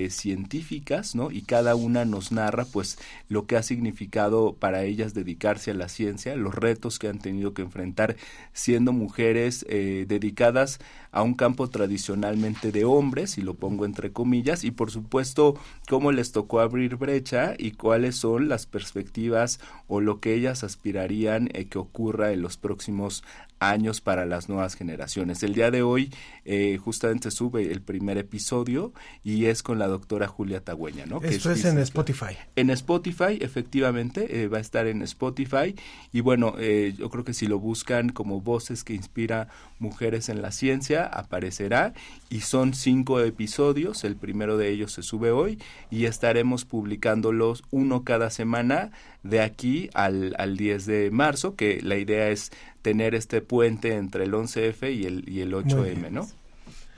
científicas, 0.09 1.15
¿no? 1.15 1.31
Y 1.31 1.43
cada 1.43 1.77
una 1.77 2.05
nos 2.05 2.33
narra 2.33 2.65
pues 2.65 2.99
lo 3.29 3.47
que 3.47 3.57
ha 3.57 3.63
significado 3.63 4.55
para 4.55 4.83
ellas 4.83 5.15
dedicarse 5.15 5.71
a 5.71 5.75
la 5.75 5.89
ciencia, 5.89 6.35
los 6.35 6.55
retos 6.55 6.99
que 6.99 7.09
han 7.09 7.19
tenido 7.19 7.55
que 7.55 7.63
enfrentar 7.63 8.17
siendo 8.53 8.93
mujeres 8.93 9.65
dedicadas 9.69 10.81
a 11.11 11.23
un 11.23 11.35
campo 11.35 11.69
tradicionalmente 11.69 12.73
de 12.73 12.85
hombres, 12.85 13.39
y 13.39 13.43
lo 13.43 13.55
pongo 13.55 13.85
entre 13.85 14.13
comillas, 14.13 14.65
y 14.65 14.71
por 14.71 14.91
supuesto 14.91 15.55
cómo 15.89 16.13
les 16.13 16.33
tocó 16.33 16.61
abrir 16.61 16.97
brecha 16.97 17.55
y 17.59 17.73
cuáles 17.73 18.17
son 18.17 18.49
las 18.49 18.67
perspectivas 18.67 19.61
o 19.87 20.01
lo 20.01 20.21
que 20.21 20.35
ellas 20.35 20.65
aspirarían 20.65 21.49
eh, 21.53 21.67
que 21.67 21.79
ocurra 21.79 22.33
en 22.33 22.43
los 22.43 22.57
próximos 22.57 23.25
años 23.61 24.01
para 24.01 24.27
las 24.27 24.49
nuevas 24.49 24.75
generaciones. 24.75 25.43
El 25.43 25.55
día 25.55 25.71
de 25.71 25.83
hoy 25.83 26.13
eh, 26.45 26.79
justamente 26.83 27.31
sube 27.31 27.71
el 27.73 27.83
primer 27.83 28.19
episodio 28.19 28.93
y 29.25 29.47
es 29.47 29.63
con 29.63 29.79
la 29.79 29.87
doctora 29.87 30.27
Julia 30.29 30.61
Tagüeña, 30.61 31.07
¿no? 31.07 31.21
Esto 31.23 31.51
es, 31.51 31.65
en 31.65 31.79
Spotify. 31.79 32.37
En 32.57 32.71
Spotify, 32.71 33.39
efectivamente, 33.41 34.43
eh, 34.43 34.49
va 34.49 34.59
a 34.59 34.61
estar 34.61 34.87
en 34.87 35.03
Spotify 35.03 35.75
y 36.13 36.21
bueno, 36.21 36.55
eh, 36.59 36.95
yo 36.97 37.11
creo 37.11 37.25
que 37.25 37.35
si 37.35 37.47
lo 37.47 37.59
buscan 37.59 38.11
como 38.11 38.41
voces 38.41 38.85
que 38.85 38.95
inspira 38.95 39.49
mujeres 39.79 40.29
en 40.29 40.43
la 40.43 40.53
ciencia, 40.53 41.05
aparecerá 41.05 41.95
y 42.31 42.41
son 42.41 42.75
cinco 42.75 43.21
episodios, 43.21 44.05
el 44.05 44.17
primero 44.17 44.57
de 44.57 44.71
ellos 44.71 44.93
se 44.93 45.03
sube 45.03 45.31
hoy 45.31 45.59
y 45.91 46.05
estaremos 46.05 46.65
publicándolos 46.65 47.63
uno 47.71 48.05
cada 48.05 48.31
semana 48.31 48.91
de 49.23 49.41
aquí 49.41 49.91
al, 49.95 50.35
al 50.39 50.57
10 50.57 50.87
de 50.87 51.11
marzo, 51.11 51.55
que 51.55 51.81
la 51.83 51.97
idea 51.97 52.29
es 52.29 52.51
tener 52.83 53.15
este 53.15 53.41
puente 53.41 53.95
entre 53.95 54.25
el 54.25 54.33
11F 54.33 54.95
y 54.95 55.05
el, 55.05 55.29
y 55.29 55.41
el 55.41 55.53
8M, 55.53 56.11
¿no? 56.11 56.27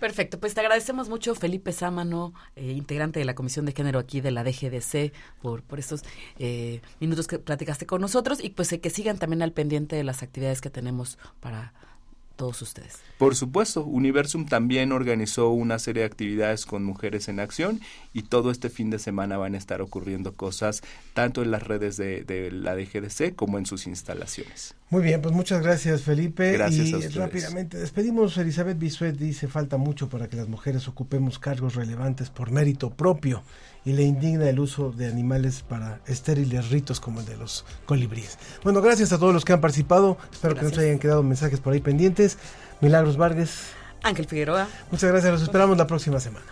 Perfecto, 0.01 0.41
pues 0.41 0.55
te 0.55 0.61
agradecemos 0.61 1.11
mucho 1.11 1.35
Felipe 1.35 1.73
Sámano, 1.73 2.33
eh, 2.57 2.73
integrante 2.73 3.18
de 3.18 3.27
la 3.27 3.35
Comisión 3.35 3.66
de 3.66 3.73
Género 3.73 3.99
aquí 3.99 4.23
de 4.23 4.31
la 4.31 4.43
DGDC, 4.43 5.12
por, 5.43 5.62
por 5.62 5.79
estos 5.79 6.05
eh, 6.39 6.81
minutos 7.01 7.27
que 7.27 7.39
platicaste 7.39 7.85
con 7.85 8.01
nosotros 8.01 8.43
y 8.43 8.49
pues 8.49 8.73
eh, 8.73 8.81
que 8.81 8.89
sigan 8.89 9.18
también 9.18 9.43
al 9.43 9.53
pendiente 9.53 9.97
de 9.97 10.05
las 10.05 10.23
actividades 10.23 10.62
que 10.62 10.71
tenemos 10.71 11.18
para 11.41 11.75
todos 12.41 12.62
ustedes. 12.62 12.95
Por 13.18 13.36
supuesto, 13.36 13.84
Universum 13.84 14.47
también 14.47 14.93
organizó 14.93 15.51
una 15.51 15.78
serie 15.78 16.01
de 16.01 16.07
actividades 16.07 16.64
con 16.64 16.82
Mujeres 16.82 17.28
en 17.28 17.38
Acción 17.38 17.82
y 18.14 18.22
todo 18.22 18.51
este 18.51 18.70
fin 18.70 18.88
de 18.88 18.99
semana 18.99 19.36
van 19.36 19.55
a 19.55 19.59
estar 19.59 19.82
ocurriendo 19.82 20.32
cosas 20.32 20.80
tanto 21.12 21.43
en 21.43 21.51
las 21.51 21.62
redes 21.62 21.99
de, 21.99 22.24
de 22.24 22.51
la 22.51 22.74
DGDC 22.74 23.36
como 23.36 23.59
en 23.59 23.66
sus 23.66 23.86
instalaciones. 23.86 24.74
Muy 24.88 25.03
bien, 25.03 25.20
pues 25.20 25.34
muchas 25.34 25.62
gracias 25.62 26.01
Felipe. 26.01 26.53
Gracias 26.53 26.88
y 26.88 26.95
a 26.95 26.97
ustedes. 26.97 27.14
rápidamente 27.14 27.76
despedimos. 27.76 28.38
Elizabeth 28.38 28.78
Bisuet 28.78 29.16
dice 29.16 29.47
falta 29.47 29.76
mucho 29.76 30.09
para 30.09 30.28
que 30.28 30.36
las 30.36 30.49
mujeres 30.49 30.88
ocupemos 30.88 31.38
cargos 31.38 31.74
relevantes 31.74 32.30
por 32.30 32.51
mérito 32.51 32.88
propio 32.88 33.43
y 33.85 33.93
le 33.93 34.03
indigna 34.03 34.49
el 34.49 34.61
uso 34.61 34.93
de 34.93 35.07
animales 35.07 35.62
para 35.66 36.01
estériles 36.07 36.70
ritos 36.70 37.01
como 37.01 37.20
el 37.20 37.26
de 37.26 37.37
los 37.37 37.64
colibríes. 37.87 38.39
Bueno, 38.62 38.83
gracias 38.83 39.12
a 39.12 39.18
todos 39.18 39.33
los 39.33 39.45
que 39.45 39.53
han 39.53 39.61
participado. 39.61 40.18
Espero 40.33 40.55
que 40.55 40.62
no 40.62 40.70
se 40.70 40.81
hayan 40.81 40.99
quedado 40.99 41.22
mensajes 41.22 41.61
por 41.61 41.72
ahí 41.72 41.81
pendientes. 41.81 42.39
Milagros 42.81 43.16
Vargas. 43.16 43.72
Ángel 44.03 44.26
Figueroa. 44.26 44.66
Muchas 44.91 45.11
gracias. 45.11 45.33
Los 45.33 45.43
esperamos 45.43 45.76
la 45.76 45.87
próxima 45.87 46.20
semana. 46.20 46.47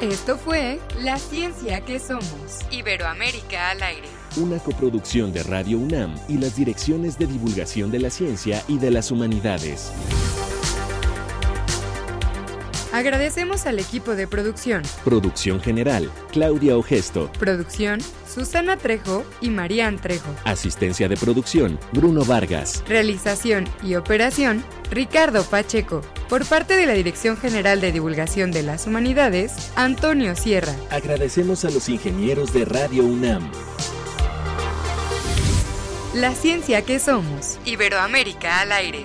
Esto 0.00 0.38
fue 0.38 0.78
La 1.00 1.18
Ciencia 1.18 1.80
que 1.80 1.98
Somos, 1.98 2.60
Iberoamérica 2.70 3.70
al 3.70 3.82
aire. 3.82 4.15
Una 4.36 4.58
coproducción 4.58 5.32
de 5.32 5.42
Radio 5.42 5.78
UNAM 5.78 6.14
y 6.28 6.38
las 6.38 6.56
direcciones 6.56 7.18
de 7.18 7.26
divulgación 7.26 7.90
de 7.90 8.00
la 8.00 8.10
ciencia 8.10 8.62
y 8.68 8.78
de 8.78 8.90
las 8.90 9.10
humanidades. 9.10 9.90
Agradecemos 12.92 13.66
al 13.66 13.78
equipo 13.78 14.14
de 14.14 14.26
producción. 14.26 14.82
Producción 15.04 15.60
general, 15.60 16.10
Claudia 16.32 16.78
Ogesto. 16.78 17.30
Producción, 17.38 18.00
Susana 18.26 18.78
Trejo 18.78 19.22
y 19.42 19.50
Marían 19.50 19.98
Trejo. 19.98 20.30
Asistencia 20.44 21.06
de 21.06 21.16
producción, 21.18 21.78
Bruno 21.92 22.24
Vargas. 22.24 22.82
Realización 22.88 23.68
y 23.82 23.96
operación, 23.96 24.64
Ricardo 24.90 25.44
Pacheco. 25.44 26.00
Por 26.30 26.46
parte 26.46 26.76
de 26.76 26.86
la 26.86 26.94
Dirección 26.94 27.36
General 27.36 27.82
de 27.82 27.92
Divulgación 27.92 28.50
de 28.50 28.62
las 28.62 28.86
Humanidades, 28.86 29.72
Antonio 29.76 30.34
Sierra. 30.34 30.74
Agradecemos 30.90 31.66
a 31.66 31.70
los 31.70 31.90
ingenieros 31.90 32.54
de 32.54 32.64
Radio 32.64 33.04
UNAM. 33.04 33.50
La 36.16 36.34
ciencia 36.34 36.80
que 36.80 36.98
somos. 36.98 37.58
Iberoamérica 37.66 38.60
al 38.60 38.72
aire. 38.72 39.04